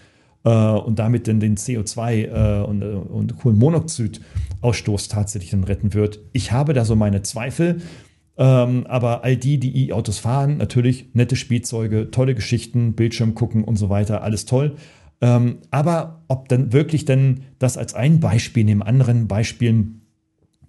äh, 0.44 0.50
und 0.50 0.98
damit 0.98 1.26
dann 1.26 1.40
den 1.40 1.56
CO2 1.56 2.60
äh, 2.60 2.64
und, 2.64 2.82
äh, 2.82 2.84
und 2.84 3.38
Kohlenmonoxidausstoß 3.38 5.08
tatsächlich 5.08 5.52
dann 5.52 5.64
retten 5.64 5.94
wird. 5.94 6.20
Ich 6.34 6.52
habe 6.52 6.74
da 6.74 6.84
so 6.84 6.96
meine 6.96 7.22
Zweifel. 7.22 7.80
Ähm, 8.36 8.86
aber 8.88 9.24
all 9.24 9.38
die, 9.38 9.58
die 9.58 9.88
E-Autos 9.88 10.18
fahren, 10.18 10.58
natürlich 10.58 11.14
nette 11.14 11.36
Spielzeuge, 11.36 12.10
tolle 12.10 12.34
Geschichten, 12.34 12.92
Bildschirm 12.92 13.34
gucken 13.34 13.64
und 13.64 13.76
so 13.76 13.88
weiter, 13.88 14.22
alles 14.22 14.44
toll. 14.44 14.76
Ähm, 15.20 15.58
aber 15.70 16.22
ob 16.28 16.48
dann 16.48 16.72
wirklich 16.72 17.04
denn 17.04 17.40
das 17.58 17.76
als 17.76 17.94
ein 17.94 18.20
Beispiel 18.20 18.64
neben 18.64 18.82
anderen 18.82 19.28
Beispielen 19.28 20.02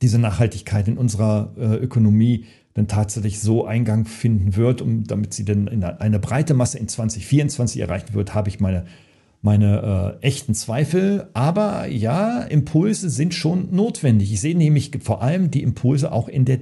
diese 0.02 0.20
Nachhaltigkeit 0.20 0.88
in 0.88 0.98
unserer 0.98 1.54
äh, 1.58 1.76
Ökonomie 1.76 2.46
dann 2.74 2.88
tatsächlich 2.88 3.40
so 3.40 3.66
Eingang 3.66 4.06
finden 4.06 4.56
wird, 4.56 4.82
um, 4.82 5.04
damit 5.04 5.34
sie 5.34 5.46
dann 5.46 5.68
in 5.68 5.84
eine 5.84 6.20
breite 6.20 6.54
Masse 6.54 6.80
in 6.80 6.88
2024 6.88 7.82
erreichen 7.82 8.14
wird, 8.14 8.34
habe 8.34 8.50
ich 8.50 8.60
meine 8.60 8.86
meine 9.42 10.20
äh, 10.22 10.26
echten 10.26 10.54
Zweifel. 10.54 11.30
Aber 11.34 11.88
ja, 11.88 12.42
Impulse 12.42 13.10
sind 13.10 13.34
schon 13.34 13.74
notwendig. 13.74 14.32
Ich 14.32 14.40
sehe 14.40 14.56
nämlich 14.56 14.92
vor 15.02 15.22
allem 15.22 15.52
die 15.52 15.64
Impulse 15.64 16.12
auch 16.12 16.28
in 16.28 16.46
der 16.46 16.58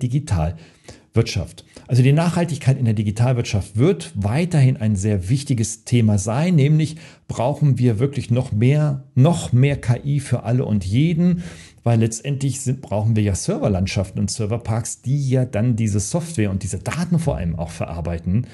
Digitalwirtschaft. 1.16 1.66
Also 1.88 2.04
die 2.04 2.14
Nachhaltigkeit 2.14 2.78
in 2.78 2.86
der 2.86 2.94
Digitalwirtschaft 2.94 3.78
wird 3.78 4.12
weiterhin 4.16 4.78
ein 4.78 4.96
sehr 4.96 5.30
wichtiges 5.30 5.84
Thema 5.84 6.18
sein, 6.18 6.56
nämlich 6.56 6.98
brauchen 7.28 7.80
wir 7.80 8.00
wirklich 8.00 8.32
noch 8.32 8.52
mehr, 8.52 9.04
noch 9.16 9.52
mehr 9.52 9.80
KI 9.80 10.20
für 10.20 10.44
alle 10.44 10.66
und 10.66 10.86
jeden, 10.86 11.44
weil 11.84 12.00
letztendlich 12.00 12.62
sind, 12.62 12.82
brauchen 12.82 13.16
wir 13.16 13.24
ja 13.24 13.36
Serverlandschaften 13.36 14.20
und 14.20 14.30
Serverparks, 14.30 15.02
die 15.02 15.30
ja 15.30 15.46
dann 15.46 15.76
diese 15.76 16.00
Software 16.00 16.52
und 16.52 16.64
diese 16.64 16.80
Daten 16.80 17.20
vor 17.20 17.38
allem 17.38 17.58
auch 17.58 17.72
verarbeiten. 17.72 18.48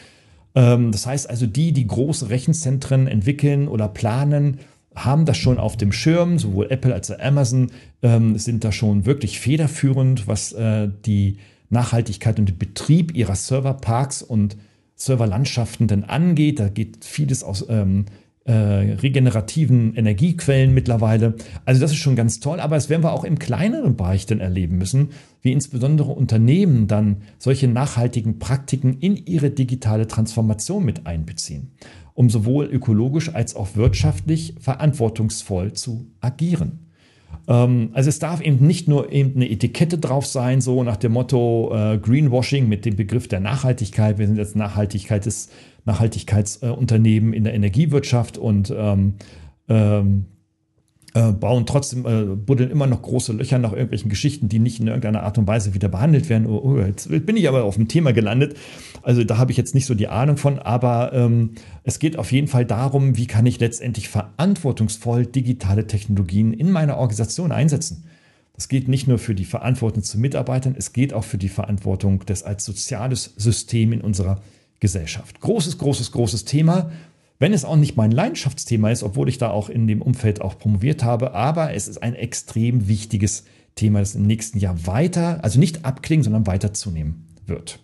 Ähm, 0.54 0.92
das 0.92 1.06
heißt 1.06 1.30
also, 1.30 1.46
die, 1.46 1.74
die 1.74 1.88
große 1.88 2.30
Rechenzentren 2.30 3.08
entwickeln 3.08 3.68
oder 3.68 3.88
planen, 3.88 4.60
haben 4.96 5.26
das 5.26 5.36
schon 5.36 5.58
auf 5.58 5.76
dem 5.76 5.92
Schirm, 5.92 6.40
sowohl 6.40 6.68
Apple 6.70 6.94
als 6.94 7.12
auch 7.12 7.20
Amazon 7.20 7.70
ähm, 8.02 8.38
sind 8.38 8.64
da 8.64 8.72
schon 8.72 9.06
wirklich 9.06 9.42
federführend, 9.42 10.26
was 10.26 10.54
äh, 10.54 10.88
die 11.06 11.38
Nachhaltigkeit 11.70 12.40
und 12.40 12.50
den 12.50 12.58
Betrieb 12.58 13.16
ihrer 13.16 13.36
Serverparks 13.36 14.22
und 14.22 14.58
Serverlandschaften 14.96 15.88
denn 15.88 16.04
angeht. 16.04 16.60
Da 16.60 16.70
geht 16.70 17.04
vieles 17.04 17.44
aus 17.44 17.66
ähm, 17.70 18.06
äh, 18.46 18.54
regenerativen 18.54 19.96
Energiequellen 19.96 20.74
mittlerweile. 20.74 21.34
Also 21.66 21.82
das 21.82 21.92
ist 21.92 21.98
schon 21.98 22.16
ganz 22.16 22.40
toll, 22.40 22.60
aber 22.60 22.76
das 22.76 22.90
werden 22.90 23.04
wir 23.04 23.12
auch 23.12 23.24
im 23.24 23.40
kleineren 23.40 23.96
Bereich 23.96 24.28
dann 24.28 24.40
erleben 24.40 24.78
müssen, 24.78 25.10
wie 25.42 25.52
insbesondere 25.52 26.12
Unternehmen 26.12 26.88
dann 26.88 27.24
solche 27.40 27.68
nachhaltigen 27.68 28.38
Praktiken 28.38 29.00
in 29.00 29.18
ihre 29.18 29.50
digitale 29.50 30.08
Transformation 30.08 30.86
mit 30.86 31.08
einbeziehen, 31.08 31.72
um 32.14 32.30
sowohl 32.30 32.66
ökologisch 32.66 33.34
als 33.34 33.56
auch 33.56 33.76
wirtschaftlich 33.76 34.56
verantwortungsvoll 34.60 35.74
zu 35.74 36.12
agieren. 36.22 36.85
Ähm, 37.48 37.90
also 37.94 38.10
es 38.10 38.20
darf 38.20 38.42
eben 38.42 38.66
nicht 38.66 38.88
nur 38.88 39.12
eben 39.12 39.36
eine 39.36 39.50
Etikette 39.50 39.98
drauf 39.98 40.26
sein, 40.26 40.62
so 40.62 40.84
nach 40.84 40.98
dem 40.98 41.14
Motto 41.14 41.72
äh, 41.74 41.98
Greenwashing 41.98 42.68
mit 42.68 42.86
dem 42.86 42.96
Begriff 42.96 43.28
der 43.28 43.40
Nachhaltigkeit. 43.40 44.18
Wir 44.18 44.28
sind 44.28 44.38
jetzt 44.38 44.56
Nachhaltigkeit 44.56 45.26
des 45.26 45.50
Nachhaltigkeitsunternehmen 45.86 47.34
in 47.34 47.44
der 47.44 47.54
Energiewirtschaft 47.54 48.38
und 48.38 48.74
ähm, 48.76 49.16
ähm, 49.70 50.26
äh, 51.16 51.32
bauen 51.32 51.66
trotzdem, 51.66 52.06
äh, 52.06 52.36
buddeln 52.36 52.70
immer 52.70 52.88
noch 52.88 53.02
große 53.02 53.32
Löcher 53.32 53.58
nach 53.58 53.72
irgendwelchen 53.72 54.10
Geschichten, 54.10 54.50
die 54.50 54.60
nicht 54.60 54.82
in 54.82 54.88
irgendeiner 54.88 55.24
Art 55.24 55.38
und 55.38 55.48
Weise 55.48 55.74
wieder 55.74 55.88
behandelt 55.88 56.28
werden. 56.30 56.46
Oh, 56.46 56.62
oh, 56.62 56.78
jetzt 56.78 57.10
bin 57.10 57.38
ich 57.38 57.48
aber 57.48 57.64
auf 57.64 57.76
dem 57.76 57.88
Thema 57.88 58.12
gelandet. 58.12 58.58
Also 59.02 59.24
da 59.24 59.38
habe 59.38 59.52
ich 59.52 59.58
jetzt 59.58 59.74
nicht 59.74 59.86
so 59.86 59.96
die 59.96 60.10
Ahnung 60.10 60.36
von, 60.36 60.60
aber 60.60 61.14
ähm, 61.14 61.52
es 61.84 62.00
geht 62.00 62.20
auf 62.20 62.34
jeden 62.34 62.50
Fall 62.50 62.66
darum, 62.66 63.16
wie 63.16 63.28
kann 63.28 63.46
ich 63.46 63.62
letztendlich 63.62 64.10
verantwortungsvoll 64.10 65.26
digitale 65.26 65.88
Technologien 65.88 66.52
in 66.52 66.70
meiner 66.70 66.98
Organisation 66.98 67.54
einsetzen. 67.54 68.04
Das 68.54 68.68
geht 68.68 68.90
nicht 68.90 69.08
nur 69.08 69.18
für 69.18 69.36
die 69.36 69.46
Verantwortung 69.46 70.04
zu 70.04 70.20
Mitarbeitern, 70.20 70.76
es 70.78 70.92
geht 70.92 71.14
auch 71.14 71.24
für 71.24 71.38
die 71.38 71.50
Verantwortung 71.50 72.26
des 72.26 72.44
als 72.44 72.66
soziales 72.66 73.34
System 73.38 73.94
in 73.94 74.02
unserer 74.02 74.42
Gesellschaft. 74.82 75.40
Großes, 75.40 75.78
großes, 75.78 76.12
großes 76.12 76.44
Thema. 76.44 76.92
Wenn 77.38 77.54
es 77.54 77.66
auch 77.66 77.76
nicht 77.76 77.98
mein 77.98 78.12
Leidenschaftsthema 78.12 78.92
ist, 78.92 79.04
obwohl 79.04 79.28
ich 79.28 79.38
da 79.38 79.50
auch 79.50 79.70
in 79.70 79.88
dem 79.88 80.02
Umfeld 80.02 80.42
auch 80.42 80.58
promoviert 80.58 81.04
habe, 81.04 81.34
aber 81.34 81.74
es 81.74 81.88
ist 81.88 82.02
ein 82.02 82.16
extrem 82.16 82.88
wichtiges 82.88 83.44
Thema, 83.76 84.00
das 84.00 84.16
im 84.16 84.26
nächsten 84.26 84.58
Jahr 84.58 84.88
weiter, 84.88 85.44
also 85.44 85.60
nicht 85.60 85.84
abklingen, 85.84 86.24
sondern 86.24 86.48
weiter 86.48 86.74
zunehmen 86.74 87.28
wird. 87.46 87.80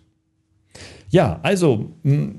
Ja, 1.10 1.40
also, 1.42 1.92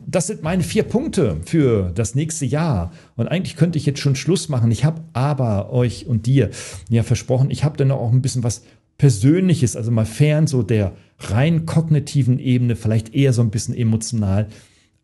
das 0.07 0.25
sind 0.25 0.41
meine 0.41 0.63
vier 0.63 0.81
Punkte 0.81 1.37
für 1.45 1.91
das 1.93 2.15
nächste 2.15 2.47
Jahr. 2.47 2.91
Und 3.15 3.27
eigentlich 3.27 3.55
könnte 3.55 3.77
ich 3.77 3.85
jetzt 3.85 3.99
schon 3.99 4.15
Schluss 4.15 4.49
machen. 4.49 4.71
Ich 4.71 4.83
habe 4.83 5.03
aber 5.13 5.71
euch 5.71 6.07
und 6.07 6.25
dir 6.25 6.49
ja 6.89 7.03
versprochen, 7.03 7.51
ich 7.51 7.63
habe 7.63 7.77
dann 7.77 7.91
auch 7.91 8.11
ein 8.11 8.23
bisschen 8.23 8.41
was 8.41 8.63
Persönliches, 8.97 9.75
also 9.75 9.91
mal 9.91 10.07
fern 10.07 10.47
so 10.47 10.63
der 10.63 10.93
rein 11.19 11.67
kognitiven 11.67 12.39
Ebene, 12.39 12.75
vielleicht 12.75 13.13
eher 13.13 13.33
so 13.33 13.43
ein 13.43 13.51
bisschen 13.51 13.75
emotional 13.75 14.47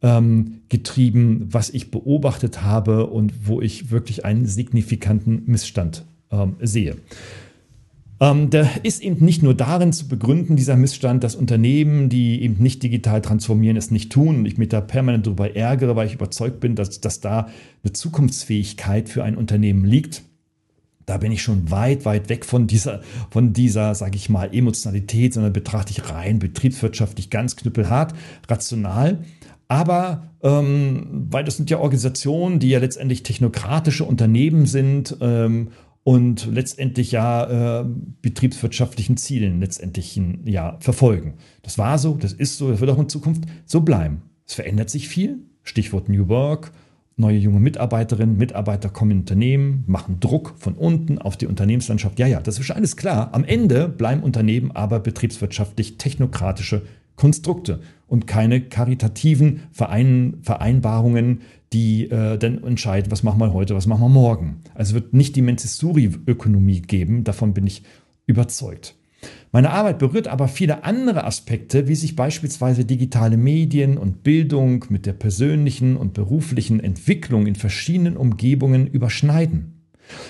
ähm, 0.01 0.61
getrieben, 0.69 1.47
was 1.49 1.69
ich 1.69 1.91
beobachtet 1.91 2.63
habe 2.63 3.07
und 3.07 3.47
wo 3.47 3.61
ich 3.61 3.91
wirklich 3.91 4.25
einen 4.25 4.45
signifikanten 4.45 5.43
Missstand 5.45 6.05
ähm, 6.31 6.55
sehe. 6.61 6.95
Ähm, 8.21 8.49
der 8.49 8.83
ist 8.83 9.01
eben 9.01 9.23
nicht 9.23 9.43
nur 9.43 9.53
darin 9.53 9.93
zu 9.93 10.07
begründen, 10.07 10.57
dieser 10.57 10.75
Missstand, 10.75 11.23
dass 11.23 11.35
Unternehmen, 11.35 12.09
die 12.09 12.41
eben 12.41 12.61
nicht 12.61 12.83
digital 12.83 13.21
transformieren, 13.21 13.77
es 13.77 13.91
nicht 13.91 14.11
tun 14.11 14.39
und 14.39 14.45
ich 14.45 14.57
mich 14.57 14.69
da 14.69 14.81
permanent 14.81 15.25
darüber 15.25 15.55
ärgere, 15.55 15.95
weil 15.95 16.07
ich 16.07 16.15
überzeugt 16.15 16.59
bin, 16.59 16.75
dass, 16.75 16.99
dass 16.99 17.21
da 17.21 17.47
eine 17.83 17.93
Zukunftsfähigkeit 17.93 19.07
für 19.07 19.23
ein 19.23 19.37
Unternehmen 19.37 19.85
liegt. 19.85 20.23
Da 21.05 21.17
bin 21.17 21.31
ich 21.31 21.41
schon 21.41 21.71
weit, 21.71 22.05
weit 22.05 22.29
weg 22.29 22.45
von 22.45 22.67
dieser, 22.67 23.01
von 23.31 23.53
dieser, 23.53 23.95
sage 23.95 24.17
ich 24.17 24.29
mal, 24.29 24.53
Emotionalität, 24.53 25.33
sondern 25.33 25.53
betrachte 25.53 25.91
ich 25.91 26.09
rein 26.09 26.39
betriebswirtschaftlich 26.39 27.29
ganz 27.29 27.55
knüppelhart, 27.55 28.13
rational. 28.47 29.19
Aber 29.69 30.33
ähm, 30.41 31.27
weil 31.29 31.45
das 31.45 31.55
sind 31.55 31.69
ja 31.69 31.79
Organisationen, 31.79 32.59
die 32.59 32.69
ja 32.69 32.79
letztendlich 32.79 33.23
technokratische 33.23 34.03
Unternehmen 34.03 34.65
sind 34.65 35.15
ähm, 35.21 35.69
und 36.03 36.47
letztendlich 36.51 37.11
ja 37.11 37.81
äh, 37.81 37.85
betriebswirtschaftlichen 38.21 39.15
Zielen 39.15 39.59
letztendlich 39.59 40.19
ja 40.43 40.77
verfolgen. 40.79 41.35
Das 41.61 41.77
war 41.77 41.99
so, 41.99 42.15
das 42.15 42.33
ist 42.33 42.57
so, 42.57 42.71
das 42.71 42.79
wird 42.81 42.89
auch 42.89 42.99
in 42.99 43.09
Zukunft 43.09 43.43
so 43.65 43.81
bleiben. 43.81 44.23
Es 44.45 44.55
verändert 44.55 44.89
sich 44.89 45.07
viel. 45.07 45.37
Stichwort 45.61 46.09
New 46.09 46.29
Work, 46.29 46.71
neue 47.15 47.37
junge 47.37 47.59
Mitarbeiterinnen, 47.59 48.37
Mitarbeiter 48.37 48.89
kommen 48.89 49.11
in 49.11 49.19
Unternehmen, 49.19 49.83
machen 49.85 50.19
Druck 50.19 50.55
von 50.57 50.73
unten 50.73 51.19
auf 51.19 51.37
die 51.37 51.45
Unternehmenslandschaft. 51.45 52.17
Ja, 52.17 52.25
ja, 52.25 52.41
das 52.41 52.57
ist 52.57 52.65
schon 52.65 52.77
alles 52.77 52.97
klar. 52.97 53.29
Am 53.33 53.43
Ende 53.43 53.87
bleiben 53.87 54.23
Unternehmen 54.23 54.71
aber 54.71 54.99
betriebswirtschaftlich 54.99 55.97
technokratische 55.97 56.81
Konstrukte 57.19 57.81
und 58.07 58.27
keine 58.27 58.61
karitativen 58.61 59.63
Verein, 59.71 60.37
Vereinbarungen, 60.41 61.41
die 61.73 62.09
äh, 62.09 62.37
dann 62.37 62.63
entscheiden, 62.63 63.11
was 63.11 63.23
machen 63.23 63.39
wir 63.39 63.53
heute, 63.53 63.75
was 63.75 63.87
machen 63.87 64.01
wir 64.01 64.09
morgen. 64.09 64.61
Also 64.73 64.95
wird 64.95 65.13
nicht 65.13 65.35
die 65.35 65.41
Montessori-Ökonomie 65.41 66.81
geben, 66.81 67.25
davon 67.25 67.53
bin 67.53 67.67
ich 67.67 67.83
überzeugt. 68.25 68.95
Meine 69.51 69.71
Arbeit 69.71 69.99
berührt 69.99 70.29
aber 70.29 70.47
viele 70.47 70.85
andere 70.85 71.25
Aspekte, 71.25 71.89
wie 71.89 71.95
sich 71.95 72.15
beispielsweise 72.15 72.85
digitale 72.85 73.35
Medien 73.35 73.97
und 73.97 74.23
Bildung 74.23 74.85
mit 74.87 75.05
der 75.05 75.13
persönlichen 75.13 75.97
und 75.97 76.13
beruflichen 76.13 76.79
Entwicklung 76.79 77.47
in 77.47 77.55
verschiedenen 77.55 78.15
Umgebungen 78.15 78.87
überschneiden. 78.87 79.83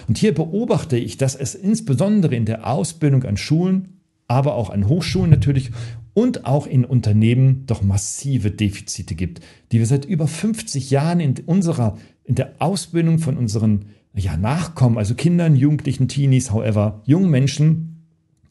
Und 0.08 0.18
hier 0.18 0.34
beobachte 0.34 0.98
ich, 0.98 1.18
dass 1.18 1.36
es 1.36 1.54
insbesondere 1.54 2.36
in 2.36 2.46
der 2.46 2.66
Ausbildung 2.68 3.24
an 3.26 3.38
Schulen, 3.38 4.00
aber 4.28 4.56
auch 4.56 4.70
an 4.72 4.88
Hochschulen 4.88 5.30
natürlich 5.30 5.72
und 6.14 6.46
auch 6.46 6.68
in 6.68 6.86
Unternehmen 6.86 7.66
doch 7.66 7.82
massive 7.82 8.52
Defizite 8.52 9.16
gibt, 9.16 9.42
die 9.72 9.80
wir 9.80 9.86
seit 9.86 10.06
über 10.06 10.28
50 10.28 10.90
Jahren 10.90 11.20
in 11.20 11.36
unserer, 11.46 11.98
in 12.24 12.36
der 12.36 12.56
Ausbildung 12.60 13.20
von 13.20 13.38
unseren 13.38 13.86
ja, 14.14 14.38
Nachkommen, 14.38 14.98
also 14.98 15.16
Kindern, 15.16 15.56
Jugendlichen, 15.56 16.08
Teenies, 16.08 16.52
however, 16.52 17.02
jungen 17.06 17.30
Menschen 17.30 18.06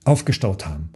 aufgestaut 0.05 0.67
haben, 0.67 0.91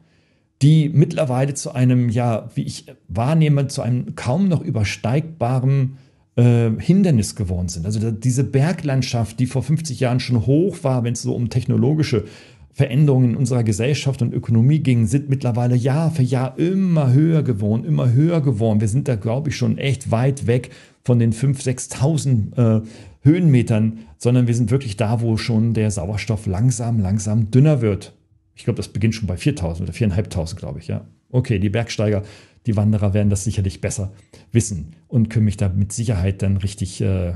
die 0.62 0.88
mittlerweile 0.88 1.54
zu 1.54 1.72
einem, 1.72 2.08
ja, 2.08 2.48
wie 2.54 2.62
ich 2.62 2.86
wahrnehme, 3.08 3.66
zu 3.66 3.82
einem 3.82 4.14
kaum 4.14 4.48
noch 4.48 4.62
übersteigbaren 4.62 5.98
äh, 6.36 6.70
Hindernis 6.78 7.34
geworden 7.34 7.68
sind. 7.68 7.84
Also 7.84 8.10
diese 8.10 8.44
Berglandschaft, 8.44 9.40
die 9.40 9.46
vor 9.46 9.62
50 9.62 10.00
Jahren 10.00 10.20
schon 10.20 10.46
hoch 10.46 10.78
war, 10.82 11.04
wenn 11.04 11.12
es 11.12 11.22
so 11.22 11.34
um 11.34 11.50
technologische 11.50 12.24
Veränderungen 12.72 13.30
in 13.30 13.36
unserer 13.36 13.64
Gesellschaft 13.64 14.22
und 14.22 14.32
Ökonomie 14.32 14.78
gingen, 14.78 15.06
sind 15.06 15.28
mittlerweile 15.28 15.76
Jahr 15.76 16.10
für 16.10 16.22
Jahr 16.22 16.58
immer 16.58 17.12
höher 17.12 17.42
geworden, 17.42 17.84
immer 17.84 18.12
höher 18.12 18.40
geworden. 18.40 18.80
Wir 18.80 18.88
sind 18.88 19.08
da, 19.08 19.14
glaube 19.14 19.50
ich, 19.50 19.56
schon 19.56 19.76
echt 19.76 20.10
weit 20.10 20.46
weg 20.46 20.70
von 21.04 21.18
den 21.18 21.32
5.000, 21.32 21.90
6.000 21.94 22.80
äh, 22.80 22.82
Höhenmetern, 23.20 23.98
sondern 24.16 24.46
wir 24.46 24.54
sind 24.54 24.70
wirklich 24.70 24.96
da, 24.96 25.20
wo 25.20 25.36
schon 25.36 25.74
der 25.74 25.90
Sauerstoff 25.90 26.46
langsam, 26.46 26.98
langsam 26.98 27.50
dünner 27.50 27.82
wird. 27.82 28.14
Ich 28.54 28.64
glaube, 28.64 28.78
das 28.78 28.88
beginnt 28.88 29.14
schon 29.14 29.28
bei 29.28 29.34
4.000 29.34 29.82
oder 29.82 29.92
4.500, 29.92 30.56
glaube 30.56 30.78
ich. 30.78 30.88
Ja, 30.88 31.06
okay, 31.30 31.58
die 31.58 31.70
Bergsteiger, 31.70 32.22
die 32.66 32.76
Wanderer 32.76 33.12
werden 33.12 33.30
das 33.30 33.44
sicherlich 33.44 33.80
besser 33.80 34.12
wissen 34.50 34.94
und 35.08 35.28
können 35.28 35.44
mich 35.44 35.56
da 35.56 35.68
mit 35.68 35.92
Sicherheit 35.92 36.42
dann 36.42 36.56
richtig 36.56 37.00
äh, 37.00 37.30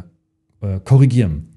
äh, 0.60 0.80
korrigieren. 0.84 1.48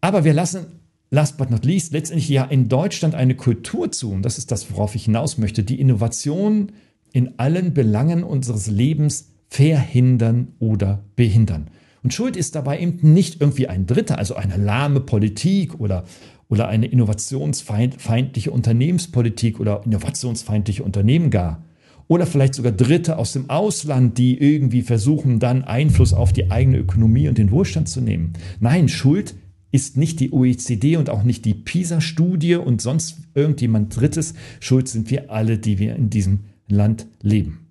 Aber 0.00 0.24
wir 0.24 0.34
lassen 0.34 0.66
last 1.10 1.38
but 1.38 1.50
not 1.50 1.64
least, 1.64 1.92
letztendlich 1.92 2.28
ja 2.28 2.44
in 2.44 2.68
Deutschland 2.68 3.14
eine 3.14 3.34
Kultur 3.34 3.92
zu, 3.92 4.12
und 4.12 4.22
das 4.22 4.38
ist 4.38 4.50
das, 4.50 4.70
worauf 4.72 4.94
ich 4.94 5.04
hinaus 5.04 5.38
möchte, 5.38 5.62
die 5.62 5.80
Innovation 5.80 6.72
in 7.12 7.38
allen 7.38 7.72
Belangen 7.72 8.24
unseres 8.24 8.66
Lebens 8.66 9.32
verhindern 9.48 10.48
oder 10.58 11.04
behindern. 11.14 11.68
Und 12.02 12.12
Schuld 12.14 12.36
ist 12.36 12.54
dabei 12.54 12.80
eben 12.80 12.98
nicht 13.12 13.40
irgendwie 13.40 13.68
ein 13.68 13.86
Dritter, 13.86 14.18
also 14.18 14.36
eine 14.36 14.56
lahme 14.56 15.00
Politik 15.00 15.80
oder, 15.80 16.04
oder 16.48 16.68
eine 16.68 16.86
innovationsfeindliche 16.86 18.50
Unternehmenspolitik 18.50 19.58
oder 19.58 19.82
innovationsfeindliche 19.84 20.84
Unternehmen 20.84 21.30
gar. 21.30 21.64
Oder 22.08 22.26
vielleicht 22.26 22.54
sogar 22.54 22.70
Dritte 22.70 23.18
aus 23.18 23.32
dem 23.32 23.50
Ausland, 23.50 24.18
die 24.18 24.38
irgendwie 24.38 24.82
versuchen, 24.82 25.40
dann 25.40 25.64
Einfluss 25.64 26.12
auf 26.12 26.32
die 26.32 26.50
eigene 26.52 26.78
Ökonomie 26.78 27.28
und 27.28 27.38
den 27.38 27.50
Wohlstand 27.50 27.88
zu 27.88 28.00
nehmen. 28.00 28.34
Nein, 28.60 28.88
Schuld 28.88 29.34
ist 29.72 29.96
nicht 29.96 30.20
die 30.20 30.32
OECD 30.32 30.96
und 30.96 31.10
auch 31.10 31.22
nicht 31.22 31.44
die 31.44 31.54
PISA-Studie 31.54 32.56
und 32.56 32.80
sonst 32.80 33.18
irgendjemand 33.34 33.96
Drittes. 33.96 34.34
Schuld 34.60 34.88
sind 34.88 35.10
wir 35.10 35.30
alle, 35.30 35.58
die 35.58 35.78
wir 35.78 35.96
in 35.96 36.10
diesem 36.10 36.40
Land 36.68 37.06
leben. 37.20 37.66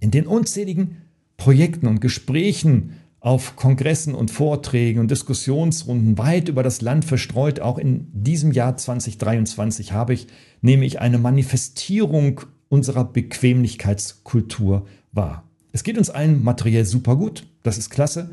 In 0.00 0.10
den 0.10 0.26
unzähligen 0.26 0.96
Projekten 1.36 1.86
und 1.86 2.00
Gesprächen 2.00 2.94
auf 3.20 3.54
Kongressen 3.54 4.14
und 4.14 4.30
Vorträgen 4.30 4.98
und 4.98 5.10
Diskussionsrunden 5.10 6.16
weit 6.16 6.48
über 6.48 6.62
das 6.62 6.80
Land 6.80 7.04
verstreut, 7.04 7.60
auch 7.60 7.76
in 7.76 8.06
diesem 8.12 8.50
Jahr 8.52 8.76
2023 8.76 9.92
habe 9.92 10.14
ich, 10.14 10.26
nehme 10.62 10.86
ich 10.86 11.00
eine 11.00 11.18
Manifestierung 11.18 12.40
unserer 12.68 13.04
Bequemlichkeitskultur 13.04 14.86
wahr. 15.12 15.44
Es 15.72 15.84
geht 15.84 15.98
uns 15.98 16.08
allen 16.08 16.42
materiell 16.42 16.86
super 16.86 17.16
gut, 17.16 17.46
das 17.62 17.76
ist 17.76 17.90
klasse. 17.90 18.30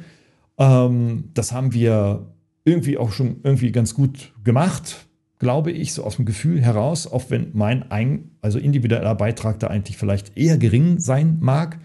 Ähm, 0.57 1.25
das 1.33 1.51
haben 1.51 1.73
wir 1.73 2.25
irgendwie 2.67 2.97
auch 2.97 3.13
schon 3.13 3.37
irgendwie 3.43 3.71
ganz 3.71 3.93
gut 3.93 4.33
gemacht, 4.43 5.07
glaube 5.39 5.71
ich, 5.71 5.93
so 5.93 6.03
aus 6.03 6.17
dem 6.17 6.25
Gefühl 6.25 6.61
heraus, 6.61 7.07
auch 7.07 7.29
wenn 7.29 7.51
mein 7.53 7.89
ein, 7.91 8.31
also 8.41 8.59
individueller 8.59 9.15
Beitrag 9.15 9.59
da 9.59 9.67
eigentlich 9.67 9.97
vielleicht 9.97 10.37
eher 10.37 10.57
gering 10.57 10.99
sein 10.99 11.37
mag. 11.39 11.79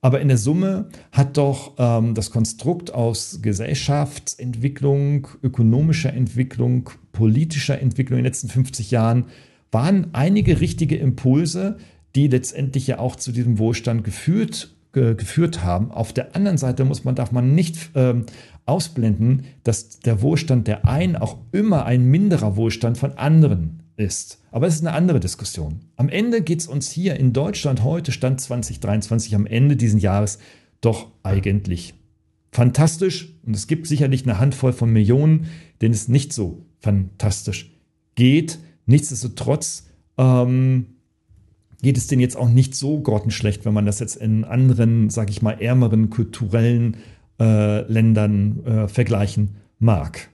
Aber 0.00 0.20
in 0.20 0.28
der 0.28 0.36
Summe 0.36 0.88
hat 1.12 1.36
doch 1.36 1.74
ähm, 1.78 2.14
das 2.14 2.30
Konstrukt 2.30 2.92
aus 2.92 3.40
Gesellschaftsentwicklung, 3.42 5.28
ökonomischer 5.42 6.12
Entwicklung, 6.12 6.90
politischer 7.12 7.80
Entwicklung 7.80 8.18
in 8.18 8.24
den 8.24 8.30
letzten 8.30 8.48
50 8.48 8.90
Jahren 8.90 9.26
waren 9.70 10.08
einige 10.12 10.60
richtige 10.60 10.96
Impulse, 10.96 11.78
die 12.16 12.26
letztendlich 12.26 12.86
ja 12.86 12.98
auch 12.98 13.16
zu 13.16 13.32
diesem 13.32 13.58
Wohlstand 13.58 14.04
geführt, 14.04 14.74
ge, 14.92 15.14
geführt 15.14 15.64
haben. 15.64 15.90
Auf 15.90 16.12
der 16.12 16.34
anderen 16.34 16.58
Seite 16.58 16.84
muss 16.84 17.04
man, 17.04 17.14
darf 17.14 17.32
man 17.32 17.54
nicht 17.54 17.90
ähm, 17.94 18.26
ausblenden, 18.66 19.44
dass 19.62 20.00
der 20.00 20.22
Wohlstand 20.22 20.66
der 20.68 20.86
einen 20.86 21.16
auch 21.16 21.38
immer 21.52 21.84
ein 21.84 22.04
minderer 22.04 22.56
Wohlstand 22.56 22.98
von 22.98 23.12
anderen 23.12 23.82
ist. 23.96 24.40
Aber 24.50 24.66
es 24.66 24.76
ist 24.76 24.86
eine 24.86 24.96
andere 24.96 25.20
Diskussion. 25.20 25.80
Am 25.96 26.08
Ende 26.08 26.42
geht 26.42 26.60
es 26.60 26.66
uns 26.66 26.90
hier 26.90 27.16
in 27.16 27.32
Deutschland 27.32 27.82
heute, 27.84 28.12
Stand 28.12 28.40
2023, 28.40 29.34
am 29.34 29.46
Ende 29.46 29.76
dieses 29.76 30.02
Jahres, 30.02 30.38
doch 30.80 31.08
eigentlich 31.22 31.94
fantastisch. 32.50 33.34
Und 33.44 33.54
es 33.54 33.66
gibt 33.66 33.86
sicherlich 33.86 34.24
eine 34.24 34.38
Handvoll 34.38 34.72
von 34.72 34.92
Millionen, 34.92 35.46
denen 35.82 35.94
es 35.94 36.08
nicht 36.08 36.32
so 36.32 36.64
fantastisch 36.80 37.72
geht. 38.14 38.58
Nichtsdestotrotz 38.86 39.86
ähm, 40.18 40.86
geht 41.82 41.96
es 41.96 42.06
denen 42.06 42.20
jetzt 42.20 42.36
auch 42.36 42.48
nicht 42.48 42.74
so 42.74 43.00
grottenschlecht, 43.00 43.64
wenn 43.64 43.74
man 43.74 43.86
das 43.86 43.98
jetzt 43.98 44.16
in 44.16 44.44
anderen, 44.44 45.10
sage 45.10 45.30
ich 45.30 45.42
mal, 45.42 45.60
ärmeren 45.60 46.10
kulturellen 46.10 46.96
äh, 47.40 47.80
Ländern 47.90 48.64
äh, 48.64 48.88
vergleichen 48.88 49.56
mag. 49.78 50.28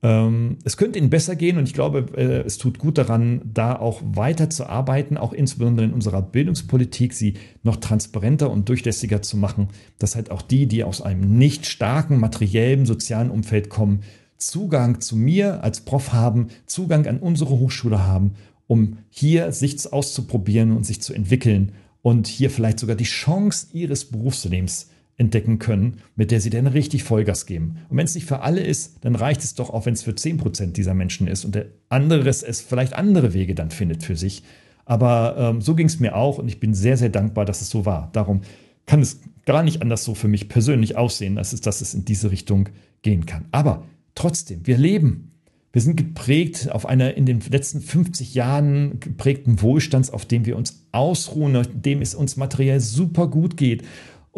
Ähm, 0.00 0.58
es 0.64 0.76
könnte 0.76 0.98
ihnen 0.98 1.10
besser 1.10 1.34
gehen 1.34 1.58
und 1.58 1.66
ich 1.66 1.74
glaube, 1.74 2.06
äh, 2.16 2.46
es 2.46 2.56
tut 2.56 2.78
gut 2.78 2.98
daran, 2.98 3.40
da 3.44 3.76
auch 3.76 4.00
weiter 4.04 4.48
zu 4.48 4.68
arbeiten, 4.68 5.16
auch 5.16 5.32
insbesondere 5.32 5.86
in 5.86 5.92
unserer 5.92 6.22
Bildungspolitik, 6.22 7.12
sie 7.12 7.34
noch 7.64 7.76
transparenter 7.76 8.50
und 8.50 8.68
durchlässiger 8.68 9.22
zu 9.22 9.36
machen, 9.36 9.68
dass 9.98 10.14
halt 10.14 10.30
auch 10.30 10.42
die, 10.42 10.66
die 10.66 10.84
aus 10.84 11.02
einem 11.02 11.36
nicht 11.36 11.66
starken 11.66 12.20
materiellen, 12.20 12.86
sozialen 12.86 13.30
Umfeld 13.30 13.70
kommen, 13.70 14.02
Zugang 14.36 15.00
zu 15.00 15.16
mir 15.16 15.64
als 15.64 15.80
Prof 15.80 16.12
haben, 16.12 16.46
Zugang 16.66 17.08
an 17.08 17.18
unsere 17.18 17.58
Hochschule 17.58 18.06
haben, 18.06 18.34
um 18.68 18.98
hier 19.10 19.50
sich 19.50 19.92
auszuprobieren 19.92 20.76
und 20.76 20.86
sich 20.86 21.02
zu 21.02 21.12
entwickeln 21.12 21.72
und 22.02 22.28
hier 22.28 22.50
vielleicht 22.50 22.78
sogar 22.78 22.94
die 22.94 23.02
Chance 23.02 23.66
ihres 23.72 24.04
Berufslebens 24.04 24.90
entdecken 25.18 25.58
können, 25.58 25.98
mit 26.14 26.30
der 26.30 26.40
sie 26.40 26.48
dann 26.48 26.68
richtig 26.68 27.02
Vollgas 27.02 27.44
geben. 27.44 27.78
Und 27.88 27.96
wenn 27.96 28.04
es 28.04 28.14
nicht 28.14 28.26
für 28.26 28.40
alle 28.40 28.60
ist, 28.60 29.04
dann 29.04 29.16
reicht 29.16 29.42
es 29.42 29.54
doch 29.54 29.68
auch, 29.68 29.84
wenn 29.84 29.94
es 29.94 30.04
für 30.04 30.12
10% 30.12 30.72
dieser 30.72 30.94
Menschen 30.94 31.26
ist 31.26 31.44
und 31.44 31.56
der 31.56 31.66
andere 31.88 32.26
es 32.28 32.60
vielleicht 32.60 32.94
andere 32.94 33.34
Wege 33.34 33.56
dann 33.56 33.72
findet 33.72 34.04
für 34.04 34.16
sich. 34.16 34.44
Aber 34.84 35.34
ähm, 35.36 35.60
so 35.60 35.74
ging 35.74 35.88
es 35.88 35.98
mir 35.98 36.14
auch 36.16 36.38
und 36.38 36.48
ich 36.48 36.60
bin 36.60 36.72
sehr, 36.72 36.96
sehr 36.96 37.08
dankbar, 37.08 37.44
dass 37.44 37.60
es 37.60 37.68
so 37.68 37.84
war. 37.84 38.10
Darum 38.12 38.42
kann 38.86 39.02
es 39.02 39.20
gar 39.44 39.64
nicht 39.64 39.82
anders 39.82 40.04
so 40.04 40.14
für 40.14 40.28
mich 40.28 40.48
persönlich 40.48 40.96
aussehen, 40.96 41.36
als 41.36 41.52
es, 41.52 41.60
dass 41.60 41.80
es 41.80 41.94
in 41.94 42.04
diese 42.04 42.30
Richtung 42.30 42.68
gehen 43.02 43.26
kann. 43.26 43.46
Aber 43.50 43.84
trotzdem, 44.14 44.66
wir 44.66 44.78
leben. 44.78 45.32
Wir 45.72 45.82
sind 45.82 45.96
geprägt 45.96 46.70
auf 46.70 46.86
einer 46.86 47.14
in 47.14 47.26
den 47.26 47.40
letzten 47.40 47.80
50 47.80 48.34
Jahren 48.34 49.00
geprägten 49.00 49.60
Wohlstands, 49.60 50.10
auf 50.10 50.24
dem 50.24 50.46
wir 50.46 50.56
uns 50.56 50.86
ausruhen, 50.92 51.56
auf 51.56 51.68
dem 51.70 52.00
es 52.00 52.14
uns 52.14 52.36
materiell 52.36 52.80
super 52.80 53.28
gut 53.28 53.56
geht 53.56 53.82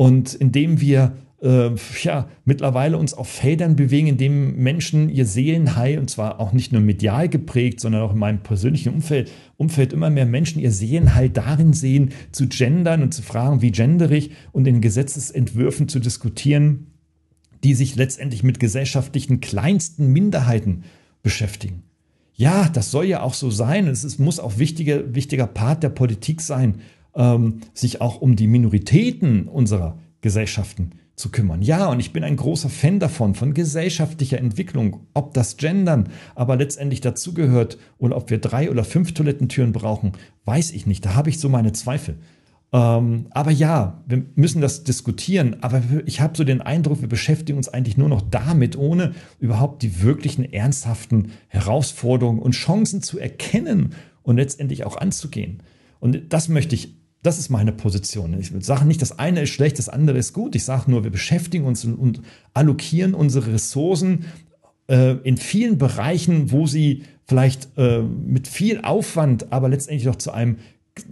und 0.00 0.32
indem 0.32 0.80
wir 0.80 1.12
äh, 1.42 1.72
ja, 2.02 2.26
mittlerweile 2.46 2.96
uns 2.96 3.12
auf 3.12 3.28
Feldern 3.28 3.76
bewegen, 3.76 4.06
in 4.06 4.16
denen 4.16 4.56
Menschen 4.56 5.10
ihr 5.10 5.26
Seelenheil, 5.26 5.98
und 5.98 6.08
zwar 6.08 6.40
auch 6.40 6.54
nicht 6.54 6.72
nur 6.72 6.80
medial 6.80 7.28
geprägt, 7.28 7.80
sondern 7.80 8.00
auch 8.00 8.14
in 8.14 8.18
meinem 8.18 8.42
persönlichen 8.42 8.94
Umfeld, 8.94 9.30
Umfeld 9.58 9.92
immer 9.92 10.08
mehr 10.08 10.24
Menschen 10.24 10.58
ihr 10.58 10.70
Seelenheil 10.70 11.28
darin 11.28 11.74
sehen, 11.74 12.12
zu 12.32 12.48
gendern 12.48 13.02
und 13.02 13.12
zu 13.12 13.20
fragen, 13.20 13.60
wie 13.60 13.72
gendere 13.72 14.16
ich 14.16 14.30
und 14.52 14.66
in 14.66 14.80
Gesetzesentwürfen 14.80 15.86
zu 15.86 15.98
diskutieren, 15.98 16.86
die 17.62 17.74
sich 17.74 17.94
letztendlich 17.94 18.42
mit 18.42 18.58
gesellschaftlichen 18.58 19.40
kleinsten 19.40 20.06
Minderheiten 20.06 20.84
beschäftigen. 21.22 21.82
Ja, 22.32 22.70
das 22.70 22.90
soll 22.90 23.04
ja 23.04 23.20
auch 23.20 23.34
so 23.34 23.50
sein. 23.50 23.86
Es 23.86 24.02
ist, 24.02 24.18
muss 24.18 24.40
auch 24.40 24.56
wichtiger, 24.56 25.14
wichtiger 25.14 25.46
Part 25.46 25.82
der 25.82 25.90
Politik 25.90 26.40
sein 26.40 26.76
ähm, 27.14 27.60
sich 27.74 28.00
auch 28.00 28.20
um 28.20 28.36
die 28.36 28.46
Minoritäten 28.46 29.48
unserer 29.48 29.98
Gesellschaften 30.20 30.92
zu 31.20 31.30
kümmern. 31.30 31.62
Ja, 31.62 31.86
und 31.90 32.00
ich 32.00 32.12
bin 32.12 32.24
ein 32.24 32.36
großer 32.36 32.70
Fan 32.70 32.98
davon, 32.98 33.34
von 33.34 33.54
gesellschaftlicher 33.54 34.38
Entwicklung, 34.38 35.06
ob 35.14 35.34
das 35.34 35.56
Gendern 35.56 36.08
aber 36.34 36.56
letztendlich 36.56 37.00
dazugehört 37.00 37.78
oder 37.98 38.16
ob 38.16 38.30
wir 38.30 38.38
drei 38.38 38.70
oder 38.70 38.84
fünf 38.84 39.12
Toilettentüren 39.12 39.72
brauchen, 39.72 40.12
weiß 40.46 40.72
ich 40.72 40.86
nicht. 40.86 41.04
Da 41.04 41.14
habe 41.14 41.28
ich 41.28 41.38
so 41.38 41.48
meine 41.48 41.72
Zweifel. 41.72 42.16
Ähm, 42.72 43.26
aber 43.30 43.50
ja, 43.50 44.02
wir 44.06 44.24
müssen 44.34 44.60
das 44.60 44.84
diskutieren. 44.84 45.56
Aber 45.60 45.82
ich 46.06 46.20
habe 46.20 46.36
so 46.36 46.44
den 46.44 46.62
Eindruck, 46.62 47.00
wir 47.00 47.08
beschäftigen 47.08 47.58
uns 47.58 47.68
eigentlich 47.68 47.96
nur 47.96 48.08
noch 48.08 48.22
damit, 48.22 48.76
ohne 48.76 49.12
überhaupt 49.38 49.82
die 49.82 50.02
wirklichen 50.02 50.50
ernsthaften 50.50 51.32
Herausforderungen 51.48 52.40
und 52.40 52.52
Chancen 52.52 53.02
zu 53.02 53.18
erkennen 53.18 53.94
und 54.22 54.36
letztendlich 54.36 54.84
auch 54.84 54.96
anzugehen. 54.96 55.62
Und 55.98 56.32
das 56.32 56.48
möchte 56.48 56.74
ich 56.74 56.99
das 57.22 57.38
ist 57.38 57.50
meine 57.50 57.72
Position. 57.72 58.38
Ich 58.38 58.52
sage 58.60 58.86
nicht, 58.86 59.02
das 59.02 59.18
eine 59.18 59.42
ist 59.42 59.50
schlecht, 59.50 59.78
das 59.78 59.88
andere 59.88 60.18
ist 60.18 60.32
gut. 60.32 60.54
Ich 60.54 60.64
sage 60.64 60.90
nur, 60.90 61.04
wir 61.04 61.10
beschäftigen 61.10 61.64
uns 61.64 61.84
und, 61.84 62.22
allokieren 62.54 63.14
unsere 63.14 63.52
Ressourcen 63.52 64.24
äh, 64.88 65.16
in 65.22 65.36
vielen 65.36 65.76
Bereichen, 65.76 66.50
wo 66.50 66.66
sie 66.66 67.02
vielleicht 67.26 67.68
äh, 67.76 68.00
mit 68.00 68.48
viel 68.48 68.80
Aufwand, 68.80 69.52
aber 69.52 69.68
letztendlich 69.68 70.08
auch 70.08 70.16
zu 70.16 70.32
einem 70.32 70.56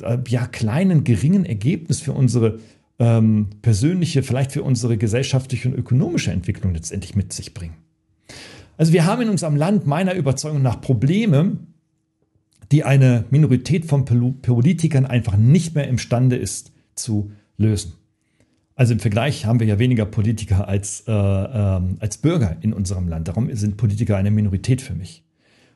äh, 0.02 0.18
ja, 0.28 0.46
kleinen, 0.46 1.04
geringen 1.04 1.44
Ergebnis 1.44 2.00
für 2.00 2.12
unsere 2.12 2.58
ähm, 2.98 3.48
persönliche, 3.62 4.22
vielleicht 4.22 4.52
für 4.52 4.62
unsere 4.62 4.96
gesellschaftliche 4.96 5.68
und 5.68 5.74
ökonomische 5.74 6.32
Entwicklung 6.32 6.74
letztendlich 6.74 7.14
mit 7.14 7.32
sich 7.32 7.54
bringen. 7.54 7.74
Also 8.78 8.92
wir 8.92 9.04
haben 9.04 9.22
in 9.22 9.28
unserem 9.28 9.56
Land 9.56 9.86
meiner 9.86 10.14
Überzeugung 10.14 10.62
nach 10.62 10.80
Probleme, 10.80 11.58
die 12.72 12.84
eine 12.84 13.24
Minorität 13.30 13.86
von 13.86 14.04
Politikern 14.04 15.06
einfach 15.06 15.36
nicht 15.36 15.74
mehr 15.74 15.88
imstande 15.88 16.36
ist 16.36 16.72
zu 16.94 17.32
lösen. 17.56 17.94
Also 18.74 18.92
im 18.92 19.00
Vergleich 19.00 19.44
haben 19.44 19.58
wir 19.58 19.66
ja 19.66 19.78
weniger 19.78 20.04
Politiker 20.04 20.68
als, 20.68 21.02
äh, 21.08 21.12
äh, 21.12 21.80
als 21.98 22.18
Bürger 22.18 22.56
in 22.60 22.72
unserem 22.72 23.08
Land. 23.08 23.26
Darum 23.26 23.52
sind 23.54 23.76
Politiker 23.76 24.16
eine 24.16 24.30
Minorität 24.30 24.80
für 24.80 24.94
mich. 24.94 25.24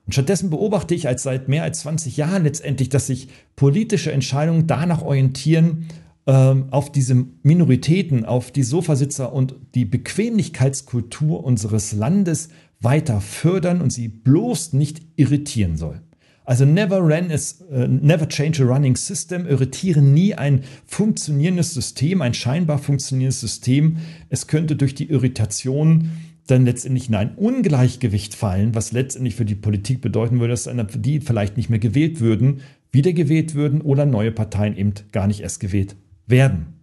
Und 0.06 0.12
stattdessen 0.12 0.50
beobachte 0.50 0.94
ich 0.94 1.08
als 1.08 1.22
seit 1.22 1.48
mehr 1.48 1.62
als 1.62 1.80
20 1.80 2.16
Jahren 2.16 2.44
letztendlich, 2.44 2.88
dass 2.88 3.08
sich 3.08 3.28
politische 3.56 4.12
Entscheidungen 4.12 4.66
danach 4.66 5.02
orientieren, 5.02 5.86
ähm, 6.26 6.66
auf 6.70 6.92
diese 6.92 7.26
Minoritäten, 7.42 8.24
auf 8.24 8.52
die 8.52 8.62
Sofasitzer 8.62 9.32
und 9.32 9.56
die 9.74 9.84
Bequemlichkeitskultur 9.84 11.42
unseres 11.42 11.92
Landes 11.92 12.50
weiter 12.80 13.20
fördern 13.20 13.80
und 13.80 13.90
sie 13.90 14.08
bloß 14.08 14.72
nicht 14.74 15.02
irritieren 15.16 15.76
soll. 15.76 16.00
Also 16.44 16.64
never, 16.64 16.98
run 16.98 17.30
is, 17.30 17.64
uh, 17.70 17.86
never 17.86 18.26
change 18.26 18.60
a 18.62 18.66
running 18.66 18.96
system, 18.96 19.46
irritiere 19.46 20.02
nie 20.02 20.34
ein 20.34 20.64
funktionierendes 20.86 21.72
System, 21.72 22.20
ein 22.20 22.34
scheinbar 22.34 22.78
funktionierendes 22.78 23.40
System. 23.40 23.98
Es 24.28 24.48
könnte 24.48 24.74
durch 24.74 24.94
die 24.94 25.08
Irritation 25.10 26.10
dann 26.48 26.64
letztendlich 26.64 27.08
in 27.08 27.14
ein 27.14 27.36
Ungleichgewicht 27.36 28.34
fallen, 28.34 28.74
was 28.74 28.92
letztendlich 28.92 29.36
für 29.36 29.44
die 29.44 29.54
Politik 29.54 30.00
bedeuten 30.00 30.40
würde, 30.40 30.52
dass 30.52 30.68
die 30.96 31.20
vielleicht 31.20 31.56
nicht 31.56 31.70
mehr 31.70 31.78
gewählt 31.78 32.20
würden, 32.20 32.62
wieder 32.90 33.12
gewählt 33.12 33.54
würden 33.54 33.80
oder 33.80 34.04
neue 34.04 34.32
Parteien 34.32 34.76
eben 34.76 34.94
gar 35.12 35.28
nicht 35.28 35.40
erst 35.40 35.60
gewählt 35.60 35.96
werden. 36.26 36.74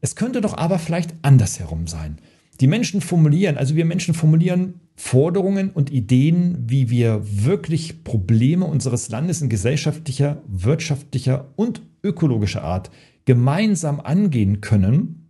Es 0.00 0.16
könnte 0.16 0.40
doch 0.40 0.58
aber 0.58 0.80
vielleicht 0.80 1.14
andersherum 1.22 1.86
sein. 1.86 2.18
Die 2.60 2.66
Menschen 2.66 3.00
formulieren, 3.00 3.56
also 3.56 3.76
wir 3.76 3.84
Menschen 3.84 4.14
formulieren 4.14 4.74
Forderungen 5.04 5.70
und 5.70 5.90
Ideen, 5.90 6.56
wie 6.68 6.88
wir 6.88 7.22
wirklich 7.24 8.04
Probleme 8.04 8.64
unseres 8.64 9.10
Landes 9.10 9.42
in 9.42 9.48
gesellschaftlicher, 9.48 10.40
wirtschaftlicher 10.46 11.48
und 11.56 11.82
ökologischer 12.04 12.62
Art 12.62 12.88
gemeinsam 13.24 14.00
angehen 14.00 14.60
können. 14.60 15.26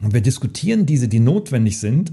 Und 0.00 0.14
wir 0.14 0.20
diskutieren 0.20 0.86
diese, 0.86 1.08
die 1.08 1.18
notwendig 1.18 1.80
sind. 1.80 2.12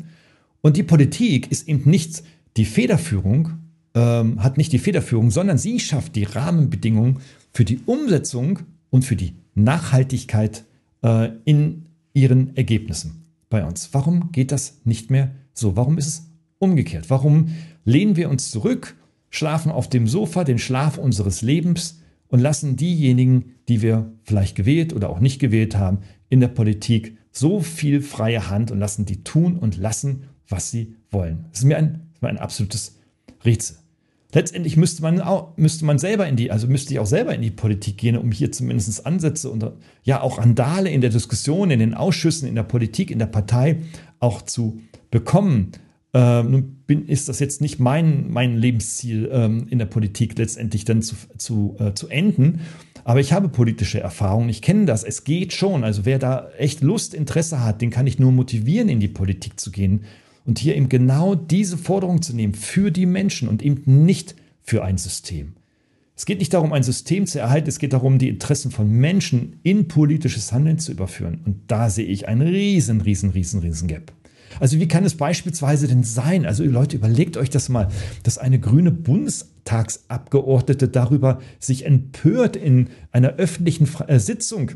Und 0.61 0.75
die 0.75 0.84
Politik 0.84 1.51
ist 1.51 1.69
eben 1.69 1.88
nicht 1.88 2.23
die 2.57 2.65
Federführung, 2.65 3.59
ähm, 3.93 4.43
hat 4.43 4.57
nicht 4.57 4.73
die 4.73 4.79
Federführung, 4.79 5.29
sondern 5.29 5.59
sie 5.59 5.79
schafft 5.79 6.15
die 6.15 6.23
Rahmenbedingungen 6.23 7.19
für 7.53 7.63
die 7.63 7.79
Umsetzung 7.86 8.59
und 8.89 9.05
für 9.05 9.15
die 9.15 9.36
Nachhaltigkeit 9.53 10.65
äh, 11.03 11.29
in 11.45 11.86
ihren 12.13 12.57
Ergebnissen 12.57 13.23
bei 13.51 13.63
uns. 13.63 13.89
Warum 13.93 14.32
geht 14.32 14.51
das 14.51 14.79
nicht 14.84 15.11
mehr 15.11 15.29
so? 15.53 15.77
Warum 15.77 15.99
ist 15.99 16.07
es 16.07 16.30
umgekehrt? 16.62 17.09
Warum 17.09 17.55
lehnen 17.84 18.16
wir 18.16 18.30
uns 18.30 18.51
zurück, 18.51 18.95
schlafen 19.30 19.72
auf 19.72 19.89
dem 19.89 20.07
Sofa 20.07 20.43
den 20.43 20.59
Schlaf 20.59 20.97
unseres 20.97 21.41
Lebens 21.41 22.01
und 22.28 22.39
lassen 22.39 22.76
diejenigen, 22.76 23.55
die 23.68 23.82
wir 23.82 24.12
vielleicht 24.24 24.55
gewählt 24.55 24.93
oder 24.93 25.09
auch 25.09 25.20
nicht 25.20 25.39
gewählt 25.39 25.76
haben, 25.76 25.99
in 26.30 26.39
der 26.39 26.47
Politik 26.47 27.18
so 27.32 27.59
viel 27.62 28.01
freie 28.01 28.49
Hand 28.49 28.72
und 28.72 28.80
lassen 28.80 29.05
die 29.05 29.24
tun 29.24 29.57
und 29.57 29.78
lassen, 29.78 30.24
was 30.47 30.72
sie 30.72 30.95
wollen? 31.09 31.45
Das 31.49 31.59
ist 31.59 31.66
mir 31.66 31.78
ein, 31.78 32.09
ist 32.14 32.22
mir 32.22 32.30
ein 32.30 32.38
absolutes 32.38 32.97
Rätsel. 33.43 33.78
Letztendlich 34.34 34.78
müsste 34.78 35.01
man 35.01 35.20
auch, 35.20 35.57
müsste 35.57 35.84
man 35.84 35.99
selber 35.99 36.26
in 36.28 36.38
die, 36.38 36.51
also 36.51 36.68
müsste 36.68 36.93
ich 36.93 36.99
auch 36.99 37.05
selber 37.05 37.36
in 37.36 37.41
die 37.41 37.51
Politik 37.51 37.97
gehen, 37.97 38.18
um 38.18 38.32
hier 38.32 38.51
zumindest 38.51 39.05
Ansätze 39.05 39.49
und 39.49 39.70
ja 40.03 40.22
auch 40.22 40.38
Randale 40.38 40.89
in 40.89 41.01
der 41.01 41.09
Diskussion, 41.09 41.70
in 41.70 41.80
den 41.80 41.93
Ausschüssen, 41.93 42.47
in 42.47 42.55
der 42.55 42.64
Politik, 42.64 43.12
in 43.12 43.20
der 43.20 43.26
Partei 43.26 43.80
auch 44.20 44.41
zu 44.41 44.80
bekommen. 45.09 45.74
Ähm, 46.14 46.51
nun 46.51 46.76
bin, 46.86 47.07
ist 47.07 47.30
das 47.30 47.39
jetzt 47.39 47.62
nicht 47.62 47.80
mein, 47.80 48.30
mein 48.30 48.57
Lebensziel 48.57 49.30
ähm, 49.32 49.68
in 49.70 49.80
der 49.80 49.86
Politik 49.86 50.38
letztendlich 50.38 50.84
dann 50.84 51.01
zu, 51.01 51.16
zu, 51.38 51.76
äh, 51.80 51.93
zu 51.93 52.09
enden. 52.09 52.62
Aber 53.03 53.20
ich 53.20 53.34
habe 53.34 53.49
politische 53.49 53.99
Erfahrungen, 53.99 54.49
ich 54.49 54.62
kenne 54.62 54.86
das, 54.86 55.03
es 55.03 55.24
geht 55.24 55.53
schon. 55.53 55.84
Also 55.84 56.05
wer 56.05 56.20
da 56.20 56.49
echt 56.57 56.82
Lust, 56.82 57.14
Interesse 57.14 57.64
hat, 57.64 57.82
den 57.82 57.89
kann 57.89 58.07
ich 58.07 58.20
nur 58.20 58.32
motivieren, 58.32 58.89
in 58.89 58.99
die 58.99 59.07
Politik 59.07 59.59
zu 59.59 59.72
gehen 59.72 60.03
und 60.45 60.59
hier 60.59 60.76
eben 60.76 60.89
genau 60.89 61.36
diese 61.36 61.78
Forderung 61.78 62.22
zu 62.22 62.36
nehmen 62.36 62.53
für 62.53 62.91
die 62.91 63.05
Menschen 63.05 63.47
und 63.47 63.64
eben 63.64 64.05
nicht 64.05 64.36
für 64.62 64.84
ein 64.84 64.97
System. 64.97 65.53
Es 66.16 66.26
geht 66.26 66.39
nicht 66.39 66.53
darum, 66.53 66.74
ein 66.74 66.84
System 66.84 67.26
zu 67.26 67.39
erhalten, 67.39 67.70
es 67.70 67.80
geht 67.80 67.93
darum, 67.93 68.20
die 68.20 68.30
Interessen 68.30 68.70
von 68.70 68.88
Menschen 68.91 69.59
in 69.64 69.88
politisches 69.88 70.51
Handeln 70.51 70.78
zu 70.78 70.91
überführen. 70.91 71.41
Und 71.45 71.62
da 71.68 71.89
sehe 71.89 72.05
ich 72.05 72.28
einen 72.28 72.47
riesen, 72.47 73.01
riesen, 73.01 73.32
riesen, 73.32 73.62
riesen 73.62 73.88
Gap. 73.88 74.12
Also 74.59 74.79
wie 74.79 74.87
kann 74.87 75.05
es 75.05 75.15
beispielsweise 75.15 75.87
denn 75.87 76.03
sein, 76.03 76.45
also 76.45 76.63
Leute, 76.63 76.97
überlegt 76.97 77.37
euch 77.37 77.49
das 77.49 77.69
mal, 77.69 77.87
dass 78.23 78.37
eine 78.37 78.59
grüne 78.59 78.91
Bundestagsabgeordnete 78.91 80.87
darüber 80.87 81.39
sich 81.59 81.85
empört 81.85 82.55
in 82.55 82.89
einer 83.11 83.35
öffentlichen 83.35 83.87
äh, 84.07 84.19
Sitzung, 84.19 84.71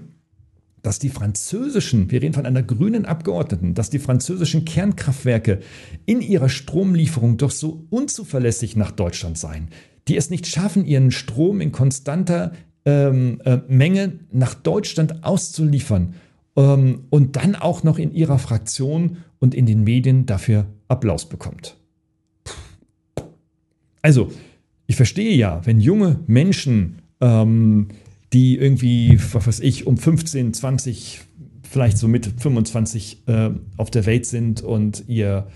dass 0.82 1.00
die 1.00 1.10
französischen, 1.10 2.12
wir 2.12 2.22
reden 2.22 2.36
von 2.36 2.46
einer 2.46 2.62
grünen 2.62 3.06
Abgeordneten, 3.06 3.74
dass 3.74 3.90
die 3.90 4.00
französischen 4.00 4.66
Kernkraftwerke 4.66 5.60
in 6.06 6.22
ihrer 6.22 6.50
Stromlieferung 6.50 7.38
doch 7.38 7.50
so 7.52 7.88
unzuverlässig 7.90 8.76
nach 8.76 8.92
Deutschland 8.92 9.38
seien, 9.38 9.70
die 10.08 10.16
es 10.16 10.30
nicht 10.30 10.46
schaffen, 10.46 10.86
ihren 10.86 11.10
Strom 11.12 11.60
in 11.60 11.72
konstanter 11.72 12.52
ähm, 12.86 13.42
äh, 13.46 13.58
Menge 13.68 14.20
nach 14.32 14.54
Deutschland 14.54 15.24
auszuliefern 15.24 16.14
und 16.56 17.36
dann 17.36 17.56
auch 17.56 17.84
noch 17.84 18.00
in 18.00 18.14
ihrer 18.14 18.40
Fraktion 18.40 19.18
und 19.40 19.54
in 19.54 19.66
den 19.66 19.84
Medien 19.84 20.26
dafür 20.26 20.68
Applaus 20.88 21.28
bekommt. 21.28 21.76
Also, 24.02 24.32
ich 24.88 24.96
verstehe 24.96 25.36
ja, 25.36 25.62
wenn 25.66 25.82
junge 25.82 26.20
Menschen, 26.28 27.02
ähm, 27.20 27.90
die 28.34 28.58
irgendwie, 28.58 29.20
was 29.34 29.48
weiß 29.48 29.60
ich, 29.62 29.88
um 29.88 29.98
15, 29.98 30.54
20, 30.54 31.22
vielleicht 31.64 31.98
so 31.98 32.08
Mitte 32.08 32.32
25 32.38 33.24
äh, 33.28 33.50
auf 33.78 33.92
der 33.92 34.06
Welt 34.06 34.26
sind 34.26 34.62
und 34.62 35.04
ihr, 35.08 35.48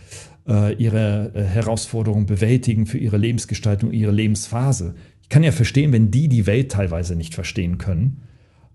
äh, 0.47 0.73
ihre 0.75 1.31
äh, 1.33 1.43
Herausforderungen 1.43 2.25
bewältigen 2.25 2.85
für 2.85 2.97
ihre 2.97 3.17
Lebensgestaltung, 3.17 3.91
ihre 3.91 4.11
Lebensphase. 4.11 4.95
Ich 5.21 5.29
kann 5.29 5.43
ja 5.43 5.51
verstehen, 5.51 5.93
wenn 5.93 6.11
die 6.11 6.27
die 6.27 6.45
Welt 6.47 6.71
teilweise 6.71 7.15
nicht 7.15 7.35
verstehen 7.35 7.77
können 7.77 8.23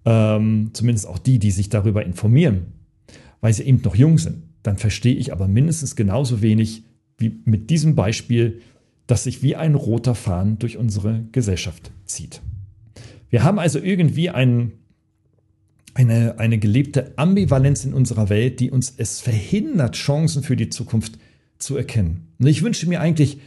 ähm, 0.05 0.71
zumindest 0.73 1.07
auch 1.07 1.19
die, 1.19 1.39
die 1.39 1.51
sich 1.51 1.69
darüber 1.69 2.05
informieren, 2.05 2.67
weil 3.41 3.53
sie 3.53 3.65
eben 3.65 3.81
noch 3.83 3.97
jung 3.97 4.19
sind, 4.19 4.43
dann 4.63 4.79
verstehe 4.79 5.15
ich 5.15 5.33
aber 5.33 5.49
mindestens 5.49 5.97
genauso 5.97 6.43
wenig 6.43 6.85
wie 7.19 7.41
mit 7.45 7.71
diesem 7.71 7.95
Beispiel, 7.95 8.61
das 9.07 9.25
sich 9.25 9.43
wie 9.43 9.57
ein 9.57 9.75
roter 9.75 10.15
Faden 10.15 10.59
durch 10.59 10.79
unsere 10.79 11.25
Gesellschaft 11.33 11.91
zieht. 12.07 12.41
Wir 13.29 13.43
haben 13.45 13.59
also 13.59 13.79
irgendwie 13.79 14.31
ein, 14.31 14.73
eine, 15.95 16.39
eine 16.39 16.59
gelebte 16.59 17.13
Ambivalenz 17.17 17.85
in 17.85 17.95
unserer 17.95 18.29
Welt, 18.29 18.61
die 18.61 18.71
uns 18.71 18.95
es 18.97 19.21
verhindert, 19.21 19.97
Chancen 19.97 20.43
für 20.43 20.57
die 20.57 20.71
Zukunft 20.71 21.19
zu 21.59 21.77
erkennen. 21.77 22.29
Und 22.39 22.47
ich 22.47 22.63
wünsche 22.63 22.89
mir 22.89 23.01
eigentlich, 23.01 23.39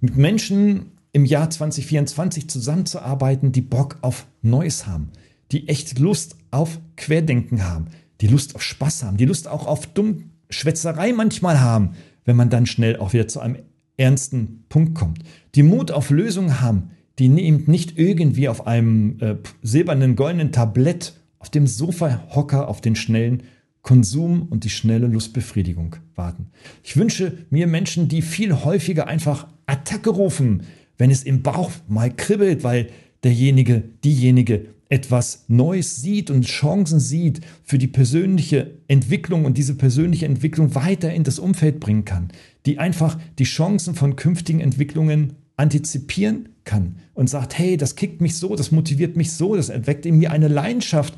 mit 0.00 0.16
Menschen 0.16 0.92
im 1.12 1.24
Jahr 1.24 1.50
2024 1.50 2.48
zusammenzuarbeiten, 2.48 3.52
die 3.52 3.62
Bock 3.62 3.98
auf 4.02 4.26
Neues 4.42 4.86
haben, 4.86 5.10
die 5.52 5.68
echt 5.68 5.98
Lust 5.98 6.36
auf 6.50 6.78
Querdenken 6.96 7.64
haben, 7.64 7.86
die 8.20 8.26
Lust 8.26 8.54
auf 8.54 8.62
Spaß 8.62 9.04
haben, 9.04 9.16
die 9.16 9.24
Lust 9.24 9.48
auch 9.48 9.66
auf 9.66 9.86
Dummschwätzerei 9.86 11.12
manchmal 11.12 11.60
haben, 11.60 11.90
wenn 12.24 12.36
man 12.36 12.50
dann 12.50 12.66
schnell 12.66 12.96
auch 12.96 13.12
wieder 13.12 13.28
zu 13.28 13.40
einem 13.40 13.56
ernsten 13.96 14.64
Punkt 14.68 14.94
kommt. 14.94 15.20
Die 15.54 15.62
Mut 15.62 15.90
auf 15.90 16.10
Lösungen 16.10 16.60
haben, 16.60 16.90
die 17.18 17.26
eben 17.26 17.64
nicht 17.66 17.98
irgendwie 17.98 18.48
auf 18.48 18.66
einem 18.66 19.18
äh, 19.20 19.36
silbernen, 19.62 20.14
goldenen 20.14 20.52
Tablett 20.52 21.14
auf 21.38 21.50
dem 21.50 21.66
Sofa 21.66 22.22
hocker 22.34 22.68
auf 22.68 22.80
den 22.80 22.94
schnellen 22.94 23.42
Konsum 23.82 24.42
und 24.42 24.64
die 24.64 24.70
schnelle 24.70 25.06
Lustbefriedigung 25.06 25.96
warten. 26.14 26.48
Ich 26.82 26.96
wünsche 26.96 27.38
mir 27.50 27.66
Menschen, 27.66 28.08
die 28.08 28.22
viel 28.22 28.52
häufiger 28.52 29.06
einfach 29.06 29.48
Attacke 29.66 30.10
rufen, 30.10 30.64
wenn 30.96 31.10
es 31.10 31.22
im 31.22 31.42
Bauch 31.42 31.70
mal 31.86 32.14
kribbelt, 32.14 32.64
weil 32.64 32.88
derjenige, 33.24 33.82
diejenige 34.04 34.66
etwas 34.88 35.44
Neues 35.48 35.96
sieht 35.96 36.30
und 36.30 36.46
Chancen 36.46 36.98
sieht 36.98 37.40
für 37.62 37.78
die 37.78 37.86
persönliche 37.86 38.70
Entwicklung 38.88 39.44
und 39.44 39.58
diese 39.58 39.74
persönliche 39.74 40.26
Entwicklung 40.26 40.74
weiter 40.74 41.12
in 41.12 41.24
das 41.24 41.38
Umfeld 41.38 41.78
bringen 41.80 42.04
kann, 42.04 42.28
die 42.64 42.78
einfach 42.78 43.18
die 43.38 43.44
Chancen 43.44 43.94
von 43.94 44.16
künftigen 44.16 44.60
Entwicklungen 44.60 45.34
antizipieren 45.56 46.50
kann 46.64 46.96
und 47.14 47.28
sagt, 47.28 47.58
hey, 47.58 47.76
das 47.76 47.96
kickt 47.96 48.20
mich 48.20 48.36
so, 48.36 48.56
das 48.56 48.70
motiviert 48.70 49.16
mich 49.16 49.32
so, 49.32 49.56
das 49.56 49.68
erweckt 49.68 50.06
in 50.06 50.18
mir 50.18 50.30
eine 50.30 50.48
Leidenschaft, 50.48 51.14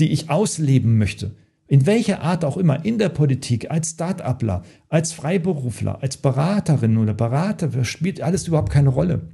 die 0.00 0.10
ich 0.10 0.28
ausleben 0.28 0.98
möchte. 0.98 1.34
In 1.66 1.86
welcher 1.86 2.20
Art 2.20 2.44
auch 2.44 2.58
immer, 2.58 2.84
in 2.84 2.98
der 2.98 3.08
Politik, 3.08 3.70
als 3.70 3.90
Start-upler, 3.90 4.64
als 4.90 5.12
Freiberufler, 5.12 6.02
als 6.02 6.18
Beraterin 6.18 6.98
oder 6.98 7.14
Berater, 7.14 7.84
spielt 7.84 8.20
alles 8.20 8.48
überhaupt 8.48 8.70
keine 8.70 8.90
Rolle 8.90 9.28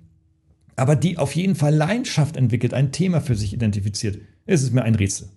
aber 0.81 0.97
die 0.97 1.19
auf 1.19 1.37
jeden 1.37 1.55
Fall 1.55 1.75
Leidenschaft 1.75 2.37
entwickelt, 2.37 2.73
ein 2.73 2.91
Thema 2.91 3.21
für 3.21 3.37
sich 3.37 3.53
identifiziert, 3.53 4.19
ist 4.47 4.63
es 4.63 4.71
mir 4.71 4.83
ein 4.83 4.95
Rätsel. 4.95 5.29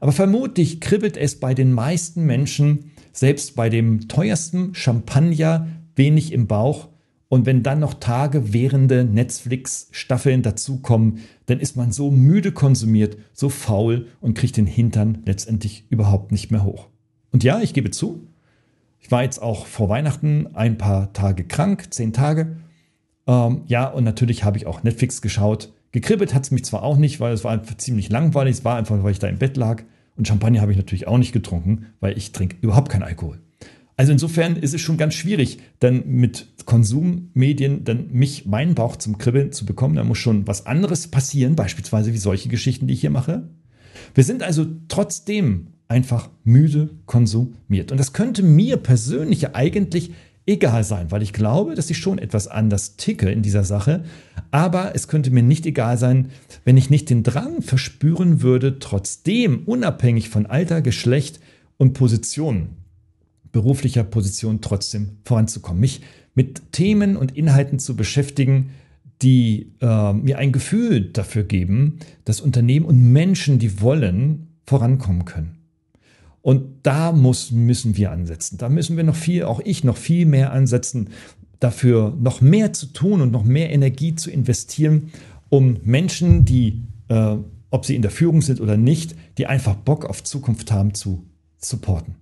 Aber 0.00 0.12
vermutlich 0.12 0.80
kribbelt 0.80 1.16
es 1.16 1.40
bei 1.40 1.54
den 1.54 1.72
meisten 1.72 2.26
Menschen, 2.26 2.90
selbst 3.12 3.56
bei 3.56 3.70
dem 3.70 4.08
teuersten 4.08 4.74
Champagner, 4.74 5.66
wenig 5.94 6.30
im 6.32 6.46
Bauch. 6.46 6.88
Und 7.28 7.46
wenn 7.46 7.62
dann 7.62 7.80
noch 7.80 7.94
Tage 7.94 8.52
währende 8.52 9.04
Netflix-Staffeln 9.04 10.42
dazukommen, 10.42 11.20
dann 11.46 11.58
ist 11.58 11.76
man 11.76 11.90
so 11.90 12.10
müde 12.10 12.52
konsumiert, 12.52 13.16
so 13.32 13.48
faul 13.48 14.06
und 14.20 14.34
kriegt 14.34 14.58
den 14.58 14.66
Hintern 14.66 15.22
letztendlich 15.24 15.86
überhaupt 15.88 16.30
nicht 16.30 16.50
mehr 16.50 16.64
hoch. 16.64 16.88
Und 17.32 17.42
ja, 17.42 17.60
ich 17.60 17.72
gebe 17.72 17.90
zu, 17.90 18.28
ich 19.00 19.10
war 19.10 19.22
jetzt 19.22 19.40
auch 19.40 19.66
vor 19.66 19.88
Weihnachten 19.88 20.48
ein 20.54 20.76
paar 20.76 21.14
Tage 21.14 21.44
krank, 21.44 21.88
zehn 21.94 22.12
Tage. 22.12 22.58
Ähm, 23.26 23.62
ja, 23.66 23.86
und 23.86 24.04
natürlich 24.04 24.44
habe 24.44 24.56
ich 24.56 24.66
auch 24.66 24.82
Netflix 24.82 25.20
geschaut. 25.22 25.72
Gekribbelt 25.92 26.34
hat 26.34 26.44
es 26.44 26.50
mich 26.50 26.64
zwar 26.64 26.82
auch 26.82 26.96
nicht, 26.96 27.20
weil 27.20 27.32
es 27.32 27.44
war 27.44 27.52
einfach 27.52 27.76
ziemlich 27.76 28.10
langweilig. 28.10 28.56
Es 28.56 28.64
war 28.64 28.76
einfach, 28.76 29.02
weil 29.02 29.12
ich 29.12 29.18
da 29.18 29.28
im 29.28 29.38
Bett 29.38 29.56
lag. 29.56 29.82
Und 30.16 30.26
Champagner 30.26 30.60
habe 30.60 30.72
ich 30.72 30.78
natürlich 30.78 31.08
auch 31.08 31.18
nicht 31.18 31.32
getrunken, 31.32 31.86
weil 32.00 32.16
ich 32.16 32.32
trinke 32.32 32.56
überhaupt 32.60 32.90
keinen 32.90 33.02
Alkohol. 33.02 33.40
Also 33.96 34.12
insofern 34.12 34.56
ist 34.56 34.74
es 34.74 34.80
schon 34.80 34.98
ganz 34.98 35.14
schwierig, 35.14 35.58
dann 35.80 36.06
mit 36.06 36.48
Konsummedien 36.66 37.84
dann 37.84 38.10
mich, 38.12 38.44
meinen 38.44 38.74
Bauch 38.74 38.96
zum 38.96 39.16
Kribbeln 39.16 39.52
zu 39.52 39.64
bekommen. 39.64 39.96
Da 39.96 40.04
muss 40.04 40.18
schon 40.18 40.46
was 40.46 40.66
anderes 40.66 41.08
passieren, 41.08 41.56
beispielsweise 41.56 42.12
wie 42.12 42.18
solche 42.18 42.48
Geschichten, 42.50 42.86
die 42.86 42.94
ich 42.94 43.00
hier 43.00 43.10
mache. 43.10 43.48
Wir 44.14 44.24
sind 44.24 44.42
also 44.42 44.66
trotzdem 44.88 45.68
einfach 45.88 46.28
müde 46.44 46.90
konsumiert. 47.06 47.90
Und 47.90 47.98
das 47.98 48.12
könnte 48.12 48.42
mir 48.42 48.76
persönlich 48.76 49.54
eigentlich 49.54 50.12
egal 50.46 50.84
sein, 50.84 51.10
weil 51.10 51.22
ich 51.22 51.32
glaube, 51.32 51.74
dass 51.74 51.90
ich 51.90 51.98
schon 51.98 52.18
etwas 52.18 52.46
anders 52.48 52.96
ticke 52.96 53.30
in 53.30 53.42
dieser 53.42 53.64
Sache. 53.64 54.04
Aber 54.50 54.94
es 54.94 55.08
könnte 55.08 55.30
mir 55.30 55.42
nicht 55.42 55.66
egal 55.66 55.98
sein, 55.98 56.30
wenn 56.64 56.76
ich 56.76 56.88
nicht 56.88 57.10
den 57.10 57.22
Drang 57.22 57.62
verspüren 57.62 58.42
würde, 58.42 58.78
trotzdem 58.78 59.64
unabhängig 59.66 60.28
von 60.28 60.46
Alter, 60.46 60.82
Geschlecht 60.82 61.40
und 61.76 61.92
Position, 61.92 62.68
beruflicher 63.52 64.04
Position 64.04 64.60
trotzdem 64.60 65.18
voranzukommen. 65.24 65.80
Mich 65.80 66.02
mit 66.34 66.72
Themen 66.72 67.16
und 67.16 67.36
Inhalten 67.36 67.78
zu 67.78 67.96
beschäftigen, 67.96 68.70
die 69.22 69.72
äh, 69.80 70.12
mir 70.12 70.38
ein 70.38 70.52
Gefühl 70.52 71.10
dafür 71.12 71.42
geben, 71.42 71.98
dass 72.24 72.40
Unternehmen 72.40 72.84
und 72.84 73.12
Menschen, 73.12 73.58
die 73.58 73.80
wollen, 73.80 74.48
vorankommen 74.66 75.24
können. 75.24 75.55
Und 76.46 76.86
da 76.86 77.10
muss, 77.10 77.50
müssen 77.50 77.96
wir 77.96 78.12
ansetzen. 78.12 78.56
Da 78.56 78.68
müssen 78.68 78.96
wir 78.96 79.02
noch 79.02 79.16
viel, 79.16 79.42
auch 79.42 79.58
ich 79.64 79.82
noch 79.82 79.96
viel 79.96 80.26
mehr 80.26 80.52
ansetzen, 80.52 81.08
dafür 81.58 82.16
noch 82.20 82.40
mehr 82.40 82.72
zu 82.72 82.86
tun 82.86 83.20
und 83.20 83.32
noch 83.32 83.42
mehr 83.42 83.72
Energie 83.72 84.14
zu 84.14 84.30
investieren, 84.30 85.10
um 85.48 85.78
Menschen, 85.82 86.44
die, 86.44 86.84
äh, 87.08 87.34
ob 87.70 87.84
sie 87.84 87.96
in 87.96 88.02
der 88.02 88.12
Führung 88.12 88.42
sind 88.42 88.60
oder 88.60 88.76
nicht, 88.76 89.16
die 89.38 89.48
einfach 89.48 89.74
Bock 89.74 90.04
auf 90.04 90.22
Zukunft 90.22 90.70
haben, 90.70 90.94
zu 90.94 91.24
supporten. 91.58 92.14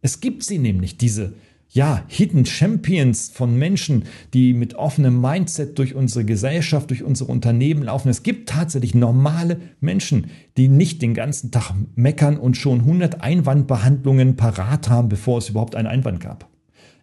Es 0.00 0.20
gibt 0.20 0.42
sie 0.42 0.56
nämlich, 0.56 0.96
diese 0.96 1.34
ja, 1.72 2.02
Hidden 2.08 2.46
Champions 2.46 3.30
von 3.32 3.56
Menschen, 3.56 4.04
die 4.34 4.54
mit 4.54 4.74
offenem 4.74 5.20
Mindset 5.20 5.78
durch 5.78 5.94
unsere 5.94 6.24
Gesellschaft, 6.24 6.90
durch 6.90 7.04
unsere 7.04 7.30
Unternehmen 7.30 7.84
laufen. 7.84 8.08
Es 8.08 8.24
gibt 8.24 8.48
tatsächlich 8.48 8.94
normale 8.94 9.60
Menschen, 9.80 10.30
die 10.56 10.66
nicht 10.66 11.00
den 11.00 11.14
ganzen 11.14 11.52
Tag 11.52 11.72
meckern 11.94 12.38
und 12.38 12.56
schon 12.56 12.80
100 12.80 13.22
Einwandbehandlungen 13.22 14.36
parat 14.36 14.88
haben, 14.88 15.08
bevor 15.08 15.38
es 15.38 15.48
überhaupt 15.48 15.76
einen 15.76 15.86
Einwand 15.86 16.18
gab. 16.20 16.48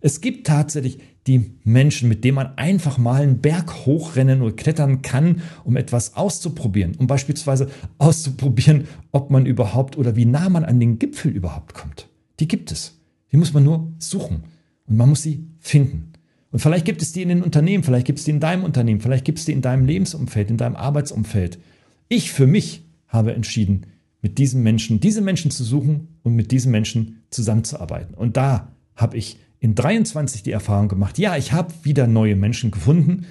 Es 0.02 0.20
gibt 0.20 0.46
tatsächlich 0.46 1.00
die 1.28 1.52
Menschen, 1.64 2.10
mit 2.10 2.24
denen 2.24 2.36
man 2.36 2.58
einfach 2.58 2.98
mal 2.98 3.22
einen 3.22 3.40
Berg 3.40 3.86
hochrennen 3.86 4.42
oder 4.42 4.56
klettern 4.56 5.02
kann, 5.02 5.42
um 5.64 5.78
etwas 5.78 6.16
auszuprobieren, 6.16 6.96
um 6.98 7.08
beispielsweise 7.08 7.70
auszuprobieren, 7.98 8.88
ob 9.12 9.32
man 9.32 9.46
überhaupt 9.46 9.98
oder 9.98 10.16
wie 10.18 10.26
nah 10.26 10.50
man 10.50 10.66
an 10.66 10.80
den 10.80 11.00
Gipfel 11.00 11.32
überhaupt 11.32 11.74
kommt. 11.74 12.10
Die 12.40 12.48
gibt 12.48 12.72
es. 12.72 13.00
Die 13.32 13.38
muss 13.38 13.54
man 13.54 13.64
nur 13.64 13.92
suchen. 13.98 14.44
Und 14.88 14.98
man 14.98 15.10
muss 15.10 15.24
sie 15.24 15.46
finden. 15.60 16.14
Und 16.52 16.60
vielleicht 16.60 16.86
gibt 16.86 17.02
es 17.02 17.12
die 17.12 17.22
in 17.22 17.30
den 17.30 17.44
Unternehmen, 17.44 17.84
vielleicht 17.84 18.08
gibt 18.08 18.20
es 18.20 18.26
die 18.26 18.32
in 18.32 18.40
deinem 18.40 18.64
Unternehmen, 18.64 19.02
vielleicht 19.02 19.26
gibt 19.26 19.40
es 19.40 19.46
die 19.46 19.52
in 19.52 19.62
deinem 19.62 19.86
Lebensumfeld, 19.86 20.50
in 20.50 20.58
deinem 20.58 20.76
Arbeitsumfeld. 20.76 21.60
Ich 22.08 22.32
für 22.32 22.48
mich 22.48 22.86
habe 23.08 23.34
entschieden, 23.34 23.86
mit 24.22 24.38
diesen 24.38 24.64
Menschen, 24.64 25.00
diese 25.00 25.22
Menschen 25.22 25.52
zu 25.52 25.64
suchen 25.64 26.08
und 26.24 26.36
mit 26.36 26.52
diesen 26.52 26.72
Menschen 26.72 27.22
zusammenzuarbeiten. 27.30 28.16
Und 28.16 28.38
da 28.38 28.70
habe 28.96 29.18
ich 29.18 29.38
in 29.60 29.76
23 29.76 30.44
die 30.44 30.52
Erfahrung 30.52 30.88
gemacht, 30.88 31.18
ja, 31.18 31.36
ich 31.36 31.52
habe 31.54 31.74
wieder 31.84 32.08
neue 32.08 32.36
Menschen 32.36 32.72
gefunden 32.72 33.26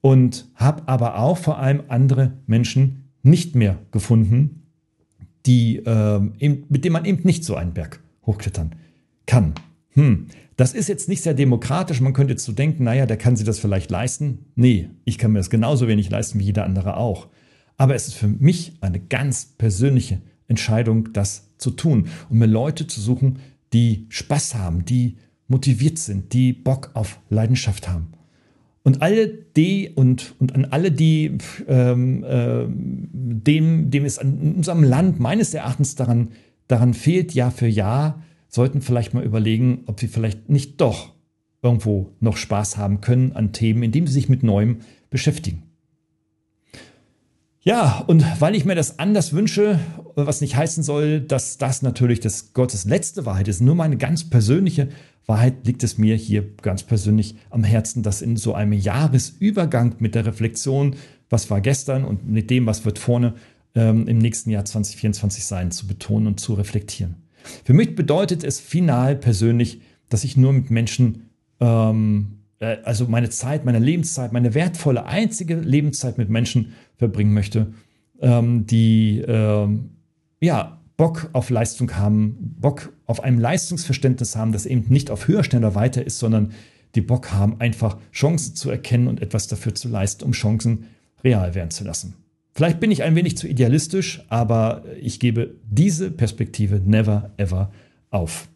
und 0.00 0.46
habe 0.54 0.88
aber 0.88 1.18
auch 1.18 1.38
vor 1.38 1.58
allem 1.58 1.82
andere 1.88 2.32
Menschen 2.46 3.10
nicht 3.22 3.54
mehr 3.54 3.78
gefunden, 3.90 4.64
die, 5.46 5.76
äh, 5.78 6.18
mit 6.18 6.84
denen 6.84 6.92
man 6.92 7.04
eben 7.04 7.22
nicht 7.24 7.44
so 7.44 7.54
einen 7.54 7.74
Berg 7.74 8.00
hochklettern 8.26 8.74
kann. 9.26 9.54
Hm, 9.90 10.26
Das 10.56 10.72
ist 10.72 10.88
jetzt 10.88 11.08
nicht 11.08 11.22
sehr 11.22 11.34
demokratisch. 11.34 12.00
Man 12.00 12.12
könnte 12.12 12.34
jetzt 12.34 12.44
so 12.44 12.52
denken, 12.52 12.84
naja, 12.84 13.06
der 13.06 13.16
kann 13.16 13.36
sich 13.36 13.44
das 13.44 13.58
vielleicht 13.58 13.90
leisten. 13.90 14.46
Nee, 14.54 14.90
ich 15.04 15.18
kann 15.18 15.32
mir 15.32 15.40
das 15.40 15.50
genauso 15.50 15.88
wenig 15.88 16.10
leisten 16.10 16.38
wie 16.38 16.44
jeder 16.44 16.64
andere 16.64 16.96
auch. 16.96 17.28
Aber 17.76 17.94
es 17.94 18.08
ist 18.08 18.14
für 18.14 18.28
mich 18.28 18.74
eine 18.80 19.00
ganz 19.00 19.46
persönliche 19.58 20.20
Entscheidung, 20.46 21.12
das 21.12 21.50
zu 21.58 21.70
tun 21.70 22.08
und 22.28 22.38
mir 22.38 22.46
Leute 22.46 22.86
zu 22.86 23.00
suchen, 23.00 23.38
die 23.72 24.06
Spaß 24.10 24.54
haben, 24.54 24.84
die 24.84 25.16
motiviert 25.48 25.98
sind, 25.98 26.32
die 26.32 26.52
Bock 26.52 26.90
auf 26.94 27.20
Leidenschaft 27.30 27.88
haben. 27.88 28.12
Und 28.84 29.02
alle 29.02 29.28
die 29.28 29.90
und, 29.94 30.34
und 30.38 30.54
an 30.54 30.66
alle, 30.66 30.92
die 30.92 31.38
ähm, 31.66 32.22
äh, 32.22 32.66
dem, 32.68 33.90
dem 33.90 34.04
es 34.04 34.18
in 34.18 34.56
unserem 34.56 34.82
Land 34.82 35.18
meines 35.18 35.54
Erachtens 35.54 35.94
daran, 35.94 36.28
daran 36.68 36.92
fehlt, 36.92 37.32
Jahr 37.32 37.50
für 37.50 37.66
Jahr, 37.66 38.22
sollten 38.54 38.82
vielleicht 38.82 39.14
mal 39.14 39.24
überlegen, 39.24 39.82
ob 39.86 39.98
sie 39.98 40.06
vielleicht 40.06 40.48
nicht 40.48 40.80
doch 40.80 41.12
irgendwo 41.60 42.12
noch 42.20 42.36
Spaß 42.36 42.76
haben 42.76 43.00
können 43.00 43.32
an 43.32 43.52
Themen, 43.52 43.82
indem 43.82 44.06
sie 44.06 44.12
sich 44.12 44.28
mit 44.28 44.44
Neuem 44.44 44.78
beschäftigen. 45.10 45.64
Ja, 47.60 48.04
und 48.06 48.24
weil 48.40 48.54
ich 48.54 48.64
mir 48.64 48.74
das 48.74 48.98
anders 48.98 49.32
wünsche, 49.32 49.80
was 50.14 50.40
nicht 50.40 50.54
heißen 50.54 50.84
soll, 50.84 51.20
dass 51.20 51.58
das 51.58 51.82
natürlich 51.82 52.20
das 52.20 52.52
Gottes 52.52 52.84
letzte 52.84 53.26
Wahrheit 53.26 53.48
ist, 53.48 53.60
nur 53.60 53.74
meine 53.74 53.96
ganz 53.96 54.28
persönliche 54.28 54.88
Wahrheit 55.26 55.66
liegt 55.66 55.82
es 55.82 55.98
mir 55.98 56.14
hier 56.14 56.46
ganz 56.62 56.82
persönlich 56.84 57.36
am 57.50 57.64
Herzen, 57.64 58.02
das 58.02 58.22
in 58.22 58.36
so 58.36 58.54
einem 58.54 58.74
Jahresübergang 58.74 59.96
mit 59.98 60.14
der 60.14 60.26
Reflexion, 60.26 60.94
was 61.28 61.50
war 61.50 61.60
gestern 61.60 62.04
und 62.04 62.28
mit 62.28 62.50
dem, 62.50 62.66
was 62.66 62.84
wird 62.84 62.98
vorne 63.00 63.34
ähm, 63.74 64.06
im 64.06 64.18
nächsten 64.18 64.50
Jahr 64.50 64.64
2024 64.64 65.44
sein, 65.44 65.70
zu 65.72 65.86
betonen 65.86 66.26
und 66.28 66.38
zu 66.38 66.54
reflektieren. 66.54 67.23
Für 67.64 67.74
mich 67.74 67.94
bedeutet 67.94 68.44
es 68.44 68.60
final 68.60 69.16
persönlich, 69.16 69.80
dass 70.08 70.24
ich 70.24 70.36
nur 70.36 70.52
mit 70.52 70.70
Menschen 70.70 71.30
ähm, 71.60 72.44
äh, 72.64 72.78
also 72.84 73.06
meine 73.06 73.30
Zeit, 73.30 73.64
meine 73.64 73.78
Lebenszeit, 73.78 74.32
meine 74.32 74.54
wertvolle 74.54 75.06
einzige 75.06 75.56
Lebenszeit 75.56 76.18
mit 76.18 76.30
Menschen 76.30 76.74
verbringen 76.96 77.34
möchte, 77.34 77.72
ähm, 78.20 78.66
die 78.66 79.20
ähm, 79.26 79.90
ja 80.40 80.80
Bock 80.96 81.30
auf 81.32 81.50
Leistung 81.50 81.96
haben, 81.96 82.36
Bock 82.60 82.92
auf 83.06 83.22
ein 83.22 83.38
Leistungsverständnis 83.38 84.36
haben, 84.36 84.52
das 84.52 84.66
eben 84.66 84.84
nicht 84.88 85.10
auf 85.10 85.26
höher, 85.26 85.42
schneller, 85.42 85.74
weiter 85.74 86.04
ist, 86.04 86.18
sondern 86.18 86.52
die 86.94 87.00
Bock 87.00 87.32
haben, 87.32 87.60
einfach 87.60 87.98
Chancen 88.12 88.54
zu 88.54 88.70
erkennen 88.70 89.08
und 89.08 89.20
etwas 89.20 89.48
dafür 89.48 89.74
zu 89.74 89.88
leisten, 89.88 90.24
um 90.24 90.32
Chancen 90.32 90.86
real 91.24 91.56
werden 91.56 91.70
zu 91.70 91.82
lassen. 91.82 92.14
Vielleicht 92.54 92.78
bin 92.78 92.92
ich 92.92 93.02
ein 93.02 93.16
wenig 93.16 93.36
zu 93.36 93.48
idealistisch, 93.48 94.22
aber 94.28 94.84
ich 95.00 95.18
gebe 95.18 95.56
diese 95.68 96.10
Perspektive 96.10 96.80
never 96.84 97.32
ever 97.36 97.72
auf. 98.10 98.48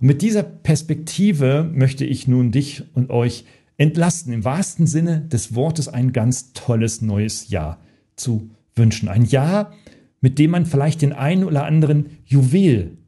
Und 0.00 0.06
mit 0.06 0.22
dieser 0.22 0.42
Perspektive 0.42 1.68
möchte 1.72 2.04
ich 2.04 2.28
nun 2.28 2.52
dich 2.52 2.82
und 2.94 3.10
euch 3.10 3.44
entlasten, 3.78 4.32
im 4.32 4.44
wahrsten 4.44 4.86
Sinne 4.86 5.22
des 5.22 5.54
Wortes 5.54 5.88
ein 5.88 6.12
ganz 6.12 6.52
tolles 6.52 7.00
neues 7.00 7.48
Jahr 7.48 7.78
zu 8.16 8.50
wünschen. 8.74 9.08
Ein 9.08 9.24
Jahr, 9.24 9.72
mit 10.20 10.38
dem 10.38 10.50
man 10.50 10.66
vielleicht 10.66 11.00
den 11.00 11.12
einen 11.12 11.44
oder 11.44 11.64
anderen 11.64 12.06
Juwel 12.26 12.98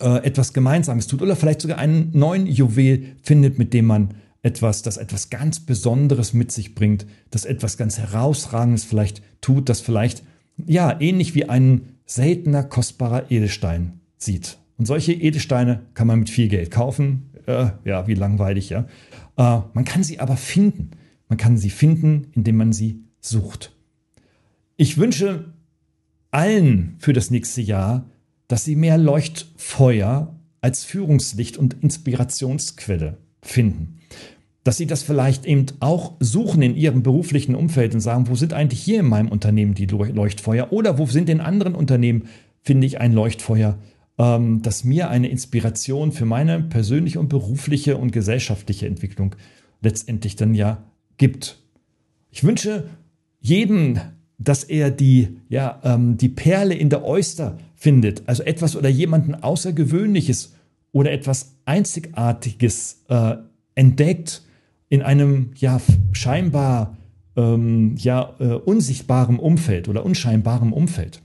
äh, 0.00 0.24
etwas 0.24 0.52
Gemeinsames 0.52 1.06
tut 1.06 1.22
oder 1.22 1.36
vielleicht 1.36 1.62
sogar 1.62 1.78
einen 1.78 2.10
neuen 2.12 2.46
Juwel 2.46 3.16
findet, 3.22 3.58
mit 3.58 3.72
dem 3.72 3.86
man 3.86 4.14
etwas, 4.42 4.82
das 4.82 4.96
etwas 4.96 5.30
ganz 5.30 5.60
Besonderes 5.60 6.32
mit 6.32 6.50
sich 6.50 6.74
bringt, 6.74 7.06
das 7.30 7.44
etwas 7.44 7.76
ganz 7.76 7.98
Herausragendes 7.98 8.84
vielleicht 8.84 9.22
tut, 9.40 9.68
das 9.68 9.80
vielleicht 9.80 10.22
ja 10.66 11.00
ähnlich 11.00 11.34
wie 11.34 11.48
ein 11.48 11.96
seltener, 12.06 12.64
kostbarer 12.64 13.30
Edelstein 13.30 14.00
sieht. 14.18 14.58
Und 14.76 14.86
solche 14.86 15.12
Edelsteine 15.12 15.82
kann 15.94 16.06
man 16.06 16.18
mit 16.18 16.30
viel 16.30 16.48
Geld 16.48 16.70
kaufen. 16.70 17.30
Äh, 17.46 17.70
ja, 17.84 18.06
wie 18.06 18.14
langweilig, 18.14 18.70
ja. 18.70 18.86
Äh, 19.36 19.60
man 19.72 19.84
kann 19.84 20.02
sie 20.02 20.18
aber 20.20 20.36
finden. 20.36 20.90
Man 21.28 21.38
kann 21.38 21.56
sie 21.56 21.70
finden, 21.70 22.28
indem 22.32 22.56
man 22.56 22.72
sie 22.72 23.04
sucht. 23.20 23.72
Ich 24.76 24.98
wünsche 24.98 25.52
allen 26.30 26.96
für 26.98 27.12
das 27.12 27.30
nächste 27.30 27.60
Jahr, 27.60 28.10
dass 28.48 28.64
sie 28.64 28.76
mehr 28.76 28.98
Leuchtfeuer 28.98 30.34
als 30.60 30.84
Führungslicht 30.84 31.56
und 31.56 31.74
Inspirationsquelle 31.82 33.18
finden. 33.42 33.98
Dass 34.64 34.76
sie 34.76 34.86
das 34.86 35.02
vielleicht 35.02 35.44
eben 35.44 35.66
auch 35.80 36.12
suchen 36.20 36.62
in 36.62 36.76
ihrem 36.76 37.02
beruflichen 37.02 37.54
Umfeld 37.54 37.94
und 37.94 38.00
sagen, 38.00 38.28
wo 38.28 38.36
sind 38.36 38.52
eigentlich 38.52 38.80
hier 38.80 39.00
in 39.00 39.06
meinem 39.06 39.28
Unternehmen 39.28 39.74
die 39.74 39.86
Leuchtfeuer 39.86 40.72
oder 40.72 40.98
wo 40.98 41.06
sind 41.06 41.28
in 41.28 41.40
anderen 41.40 41.74
Unternehmen, 41.74 42.28
finde 42.60 42.86
ich 42.86 43.00
ein 43.00 43.12
Leuchtfeuer, 43.12 43.78
ähm, 44.18 44.62
das 44.62 44.84
mir 44.84 45.10
eine 45.10 45.28
Inspiration 45.28 46.12
für 46.12 46.26
meine 46.26 46.60
persönliche 46.60 47.18
und 47.18 47.28
berufliche 47.28 47.96
und 47.96 48.12
gesellschaftliche 48.12 48.86
Entwicklung 48.86 49.34
letztendlich 49.80 50.36
dann 50.36 50.54
ja 50.54 50.84
gibt. 51.18 51.58
Ich 52.30 52.44
wünsche 52.44 52.88
jedem, 53.40 54.00
dass 54.38 54.64
er 54.64 54.90
die, 54.90 55.38
ja, 55.48 55.80
ähm, 55.84 56.16
die 56.16 56.28
Perle 56.28 56.74
in 56.74 56.88
der 56.88 57.04
Oyster 57.04 57.58
findet, 57.74 58.22
also 58.26 58.42
etwas 58.42 58.76
oder 58.76 58.88
jemanden 58.88 59.34
Außergewöhnliches 59.34 60.54
oder 60.92 61.10
etwas 61.10 61.56
Einzigartiges 61.64 63.02
äh, 63.08 63.36
entdeckt 63.74 64.42
in 64.92 65.00
einem 65.00 65.52
ja 65.56 65.80
scheinbar 66.12 66.98
ähm, 67.34 67.94
ja 67.96 68.34
äh, 68.40 68.52
unsichtbarem 68.52 69.38
Umfeld 69.38 69.88
oder 69.88 70.04
unscheinbarem 70.04 70.74
Umfeld. 70.74 71.22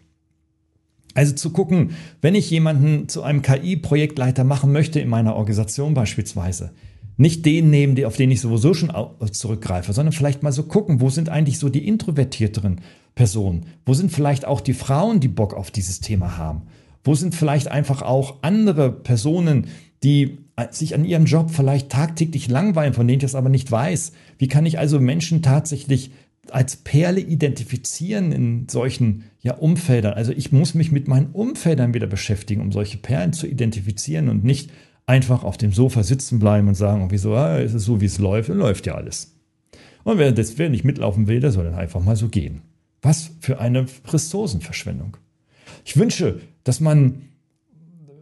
Also 1.13 1.35
zu 1.35 1.49
gucken, 1.49 1.91
wenn 2.21 2.33
ich 2.33 2.49
jemanden 2.49 3.09
zu 3.09 3.23
einem 3.23 3.41
KI-Projektleiter 3.41 4.45
machen 4.45 4.71
möchte 4.71 5.01
in 5.01 5.09
meiner 5.09 5.35
Organisation 5.35 5.93
beispielsweise, 5.93 6.71
nicht 7.17 7.45
den 7.45 7.69
nehmen, 7.69 8.01
auf 8.05 8.15
den 8.15 8.31
ich 8.31 8.39
sowieso 8.39 8.73
schon 8.73 8.93
zurückgreife, 9.31 9.91
sondern 9.91 10.13
vielleicht 10.13 10.43
mal 10.43 10.53
so 10.53 10.63
gucken, 10.63 11.01
wo 11.01 11.09
sind 11.09 11.27
eigentlich 11.27 11.59
so 11.59 11.67
die 11.67 11.85
introvertierteren 11.85 12.79
Personen? 13.15 13.65
Wo 13.85 13.93
sind 13.93 14.13
vielleicht 14.13 14.45
auch 14.45 14.61
die 14.61 14.75
Frauen, 14.75 15.19
die 15.19 15.27
Bock 15.27 15.53
auf 15.53 15.71
dieses 15.71 15.99
Thema 15.99 16.37
haben? 16.37 16.61
Wo 17.03 17.15
sind 17.15 17.35
vielleicht 17.35 17.67
einfach 17.67 18.01
auch 18.01 18.37
andere 18.43 18.93
Personen, 18.93 19.67
die 20.03 20.46
sich 20.71 20.95
an 20.95 21.05
ihrem 21.05 21.25
Job 21.25 21.51
vielleicht 21.51 21.89
tagtäglich 21.89 22.47
langweilen, 22.47 22.93
von 22.93 23.07
denen 23.07 23.17
ich 23.17 23.23
das 23.23 23.35
aber 23.35 23.49
nicht 23.49 23.71
weiß? 23.71 24.11
Wie 24.37 24.47
kann 24.47 24.65
ich 24.65 24.79
also 24.79 24.99
Menschen 24.99 25.41
tatsächlich 25.41 26.11
als 26.51 26.77
Perle 26.77 27.19
identifizieren 27.19 28.31
in 28.31 28.69
solchen 28.69 29.25
ja, 29.41 29.55
Umfeldern. 29.55 30.13
Also 30.13 30.31
ich 30.31 30.51
muss 30.51 30.73
mich 30.73 30.91
mit 30.91 31.07
meinen 31.07 31.27
Umfeldern 31.31 31.93
wieder 31.93 32.07
beschäftigen, 32.07 32.61
um 32.61 32.71
solche 32.71 32.97
Perlen 32.97 33.33
zu 33.33 33.47
identifizieren 33.47 34.29
und 34.29 34.43
nicht 34.43 34.71
einfach 35.05 35.43
auf 35.43 35.57
dem 35.57 35.71
Sofa 35.71 36.03
sitzen 36.03 36.39
bleiben 36.39 36.67
und 36.67 36.75
sagen, 36.75 37.07
wieso, 37.09 37.33
ah, 37.35 37.57
ist 37.57 37.73
es 37.73 37.85
so, 37.85 38.01
wie 38.01 38.05
es 38.05 38.17
läuft, 38.19 38.49
dann 38.49 38.57
läuft 38.57 38.85
ja 38.85 38.95
alles. 38.95 39.35
Und 40.03 40.17
wer, 40.17 40.31
das, 40.31 40.57
wer 40.57 40.69
nicht 40.69 40.83
mitlaufen 40.83 41.27
will, 41.27 41.39
der 41.39 41.51
soll 41.51 41.65
dann 41.65 41.75
einfach 41.75 42.01
mal 42.01 42.15
so 42.15 42.27
gehen. 42.29 42.61
Was 43.01 43.31
für 43.39 43.59
eine 43.59 43.85
Ressourcenverschwendung. 44.07 45.17
Ich 45.85 45.97
wünsche, 45.97 46.39
dass 46.63 46.79
man 46.79 47.09
äh, 47.09 47.15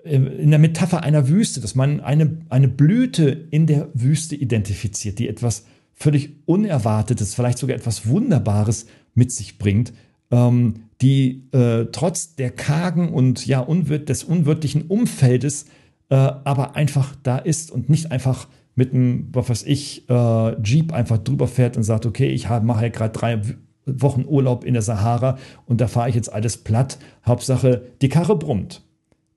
in 0.06 0.50
der 0.52 0.60
Metapher 0.60 1.04
einer 1.04 1.28
Wüste, 1.28 1.62
dass 1.62 1.76
man 1.76 2.00
eine, 2.00 2.38
eine 2.50 2.68
Blüte 2.68 3.48
in 3.52 3.66
der 3.66 3.90
Wüste 3.94 4.36
identifiziert, 4.36 5.20
die 5.20 5.28
etwas 5.28 5.66
völlig 5.94 6.32
Unerwartetes, 6.46 7.34
vielleicht 7.34 7.58
sogar 7.58 7.76
etwas 7.76 8.08
Wunderbares 8.08 8.86
mit 9.14 9.32
sich 9.32 9.58
bringt, 9.58 9.94
ähm, 10.32 10.76
die 11.02 11.44
äh, 11.52 11.86
trotz 11.92 12.36
der 12.36 12.52
kargen 12.52 13.10
und 13.10 13.46
ja 13.46 13.60
unwirt, 13.60 14.10
des 14.10 14.24
unwirtlichen 14.24 14.84
Umfeldes 14.84 15.66
äh, 16.10 16.16
aber 16.16 16.76
einfach 16.76 17.16
da 17.24 17.38
ist 17.38 17.72
und 17.72 17.90
nicht 17.90 18.12
einfach 18.12 18.48
mit 18.76 18.94
einem, 18.94 19.30
was 19.32 19.50
weiß 19.50 19.64
ich, 19.64 20.10
äh, 20.10 20.62
Jeep 20.62 20.94
einfach 20.94 21.18
drüber 21.18 21.48
fährt 21.48 21.78
und 21.78 21.84
sagt, 21.84 22.06
okay, 22.06 22.28
ich 22.28 22.50
mache 22.50 22.84
ja 22.84 22.90
gerade 22.90 23.18
drei 23.18 23.42
Wochen 23.86 24.26
Urlaub 24.28 24.64
in 24.64 24.74
der 24.74 24.82
Sahara 24.82 25.38
und 25.66 25.80
da 25.82 25.88
fahre 25.88 26.10
ich 26.10 26.16
jetzt 26.16 26.32
alles 26.32 26.58
platt. 26.58 26.98
Hauptsache, 27.26 27.84
die 28.02 28.10
Karre 28.10 28.38
brummt. 28.38 28.85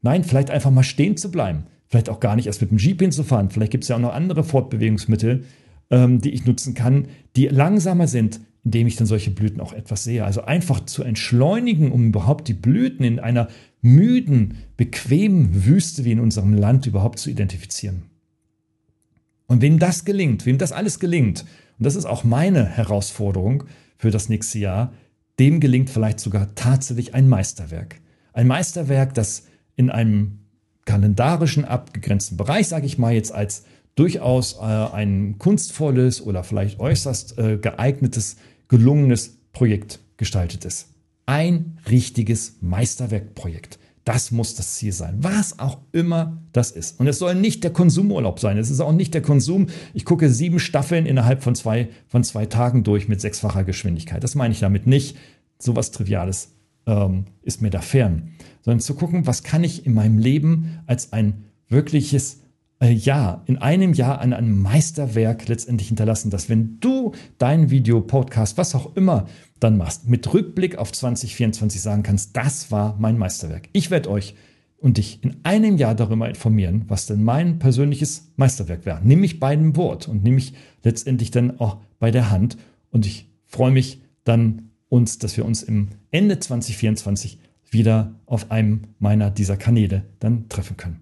Nein, 0.03 0.24
vielleicht 0.24 0.51
einfach 0.51 0.70
mal 0.70 0.82
stehen 0.82 1.16
zu 1.16 1.30
bleiben. 1.30 1.64
Vielleicht 1.86 2.09
auch 2.09 2.20
gar 2.20 2.36
nicht 2.36 2.46
erst 2.46 2.61
mit 2.61 2.70
dem 2.70 2.78
Jeep 2.78 3.01
hinzufahren. 3.01 3.51
Vielleicht 3.51 3.72
gibt 3.72 3.84
es 3.84 3.88
ja 3.88 3.96
auch 3.96 4.01
noch 4.01 4.12
andere 4.12 4.44
Fortbewegungsmittel, 4.44 5.44
ähm, 5.90 6.20
die 6.20 6.30
ich 6.30 6.44
nutzen 6.44 6.74
kann, 6.74 7.09
die 7.36 7.49
langsamer 7.49 8.07
sind, 8.07 8.40
indem 8.64 8.86
ich 8.86 8.96
dann 8.96 9.07
solche 9.07 9.30
Blüten 9.30 9.61
auch 9.61 9.72
etwas 9.72 10.05
sehe. 10.05 10.24
Also 10.24 10.42
einfach 10.42 10.84
zu 10.84 11.03
entschleunigen, 11.03 11.90
um 11.90 12.09
überhaupt 12.09 12.49
die 12.49 12.55
Blüten 12.55 13.05
in 13.05 13.18
einer 13.18 13.49
müden, 13.80 14.59
bequemen 14.76 15.64
Wüste 15.64 16.05
wie 16.05 16.12
in 16.12 16.20
unserem 16.20 16.53
Land 16.53 16.86
überhaupt 16.86 17.18
zu 17.18 17.30
identifizieren. 17.30 18.03
Und 19.46 19.62
wem 19.62 19.78
das 19.78 20.05
gelingt, 20.05 20.44
wem 20.44 20.59
das 20.59 20.72
alles 20.72 21.01
gelingt, 21.01 21.46
und 21.78 21.86
das 21.86 21.96
ist 21.96 22.05
auch 22.05 22.24
meine 22.24 22.64
Herausforderung 22.64 23.64
für 23.96 24.11
das 24.11 24.28
nächste 24.28 24.59
Jahr, 24.59 24.92
dem 25.38 25.61
gelingt 25.61 25.88
vielleicht 25.88 26.20
sogar 26.20 26.55
tatsächlich 26.55 27.14
ein 27.14 27.28
Meisterwerk. 27.28 28.01
Ein 28.32 28.49
Meisterwerk, 28.49 29.14
das 29.14 29.44
in 29.78 29.90
einem 29.90 30.40
kalendarischen 30.84 31.64
abgegrenzten 31.64 32.36
Bereich, 32.36 32.68
sage 32.68 32.86
ich 32.86 32.98
mal 32.98 33.14
jetzt 33.14 33.32
als 33.32 33.64
durchaus 33.94 34.54
äh, 34.54 34.62
ein 34.62 35.38
kunstvolles 35.38 36.20
oder 36.20 36.44
vielleicht 36.44 36.80
äußerst 36.80 37.38
äh, 37.38 37.58
geeignetes, 37.58 38.36
gelungenes 38.68 39.38
Projekt 39.52 40.00
gestaltet 40.16 40.64
ist. 40.64 40.88
Ein 41.26 41.78
richtiges 41.88 42.56
Meisterwerkprojekt, 42.60 43.78
Das 44.04 44.30
muss 44.30 44.54
das 44.54 44.76
Ziel 44.76 44.92
sein, 44.92 45.18
was 45.18 45.58
auch 45.58 45.78
immer 45.92 46.38
das 46.52 46.70
ist. 46.70 46.98
Und 46.98 47.06
es 47.06 47.18
soll 47.18 47.34
nicht 47.34 47.62
der 47.62 47.72
Konsumurlaub 47.72 48.40
sein. 48.40 48.56
Es 48.56 48.70
ist 48.70 48.80
auch 48.80 48.92
nicht 48.92 49.12
der 49.12 49.20
Konsum. 49.20 49.66
Ich 49.92 50.06
gucke 50.06 50.30
sieben 50.30 50.58
Staffeln 50.58 51.04
innerhalb 51.04 51.42
von 51.42 51.54
zwei, 51.54 51.90
von 52.06 52.24
zwei 52.24 52.46
Tagen 52.46 52.84
durch 52.84 53.08
mit 53.08 53.20
sechsfacher 53.20 53.64
Geschwindigkeit. 53.64 54.24
Das 54.24 54.34
meine 54.34 54.52
ich 54.54 54.60
damit 54.60 54.86
nicht. 54.86 55.16
So 55.58 55.76
was 55.76 55.90
Triviales 55.90 56.52
ähm, 56.89 57.26
ist 57.43 57.62
mir 57.62 57.70
da 57.70 57.80
fern. 57.80 58.30
Sondern 58.62 58.80
zu 58.80 58.95
gucken, 58.95 59.26
was 59.26 59.45
kann 59.45 59.62
ich 59.62 59.86
in 59.86 59.95
meinem 59.95 60.18
Leben 60.18 60.80
als 60.86 61.12
ein 61.12 61.45
wirkliches 61.68 62.41
äh, 62.80 62.91
Jahr, 62.91 63.43
in 63.47 63.59
einem 63.59 63.93
Jahr 63.93 64.20
an 64.20 64.32
einem 64.32 64.61
Meisterwerk 64.62 65.47
letztendlich 65.49 65.89
hinterlassen, 65.89 66.30
dass 66.30 66.49
wenn 66.49 66.80
du 66.80 67.12
dein 67.36 67.70
Video, 67.70 68.01
Podcast, 68.01 68.57
was 68.57 68.74
auch 68.74 68.97
immer 68.97 69.28
dann 69.61 69.76
machst, 69.76 70.09
mit 70.09 70.32
Rückblick 70.32 70.78
auf 70.78 70.93
2024 70.93 71.80
sagen 71.80 72.03
kannst, 72.03 72.36
das 72.36 72.70
war 72.70 72.97
mein 72.99 73.18
Meisterwerk. 73.18 73.68
Ich 73.72 73.91
werde 73.91 74.11
euch 74.11 74.34
und 74.78 74.97
dich 74.97 75.22
in 75.24 75.36
einem 75.43 75.76
Jahr 75.76 75.95
darüber 75.95 76.28
informieren, 76.28 76.84
was 76.89 77.07
denn 77.07 77.22
mein 77.24 77.59
persönliches 77.59 78.30
Meisterwerk 78.36 78.86
wäre. 78.86 79.01
Nimm 79.03 79.20
mich 79.20 79.41
bei 79.41 79.55
dem 79.55 79.76
Wort 79.76 80.09
und 80.09 80.22
nimm 80.22 80.36
mich 80.36 80.55
letztendlich 80.84 81.32
dann 81.32 81.59
auch 81.59 81.78
bei 81.99 82.12
der 82.12 82.30
Hand. 82.30 82.57
Und 82.91 83.05
ich 83.05 83.28
freue 83.47 83.72
mich 83.72 84.01
dann 84.22 84.67
uns, 84.89 85.18
dass 85.18 85.36
wir 85.36 85.45
uns 85.45 85.62
im 85.62 85.89
Ende 86.11 86.39
2024 86.39 87.39
wieder 87.70 88.14
auf 88.26 88.51
einem 88.51 88.84
meiner 88.99 89.30
dieser 89.30 89.57
Kanäle 89.57 90.05
dann 90.20 90.49
treffen 90.49 90.76
können. 90.76 91.01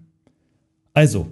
Also, 0.93 1.27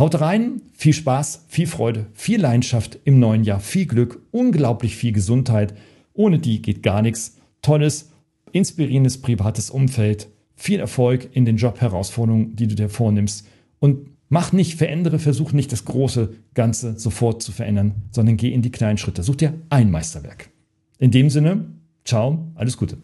Haut 0.00 0.18
rein, 0.18 0.62
viel 0.72 0.94
Spaß, 0.94 1.44
viel 1.48 1.66
Freude, 1.66 2.06
viel 2.14 2.40
Leidenschaft 2.40 2.98
im 3.04 3.18
neuen 3.18 3.44
Jahr, 3.44 3.60
viel 3.60 3.84
Glück, 3.84 4.22
unglaublich 4.30 4.96
viel 4.96 5.12
Gesundheit. 5.12 5.74
Ohne 6.14 6.38
die 6.38 6.62
geht 6.62 6.82
gar 6.82 7.02
nichts. 7.02 7.36
Tolles, 7.60 8.10
inspirierendes 8.52 9.20
privates 9.20 9.68
Umfeld, 9.68 10.28
viel 10.56 10.80
Erfolg 10.80 11.28
in 11.36 11.44
den 11.44 11.58
Job-Herausforderungen, 11.58 12.56
die 12.56 12.66
du 12.66 12.76
dir 12.76 12.88
vornimmst. 12.88 13.46
Und 13.78 14.08
mach 14.30 14.52
nicht, 14.52 14.78
verändere, 14.78 15.18
versuch 15.18 15.52
nicht 15.52 15.70
das 15.70 15.84
große 15.84 16.32
Ganze 16.54 16.98
sofort 16.98 17.42
zu 17.42 17.52
verändern, 17.52 17.96
sondern 18.10 18.38
geh 18.38 18.54
in 18.54 18.62
die 18.62 18.72
kleinen 18.72 18.96
Schritte. 18.96 19.22
Such 19.22 19.36
dir 19.36 19.52
ein 19.68 19.90
Meisterwerk. 19.90 20.48
In 20.98 21.10
dem 21.10 21.28
Sinne, 21.28 21.66
ciao, 22.04 22.52
alles 22.54 22.76
Gute. 22.76 22.98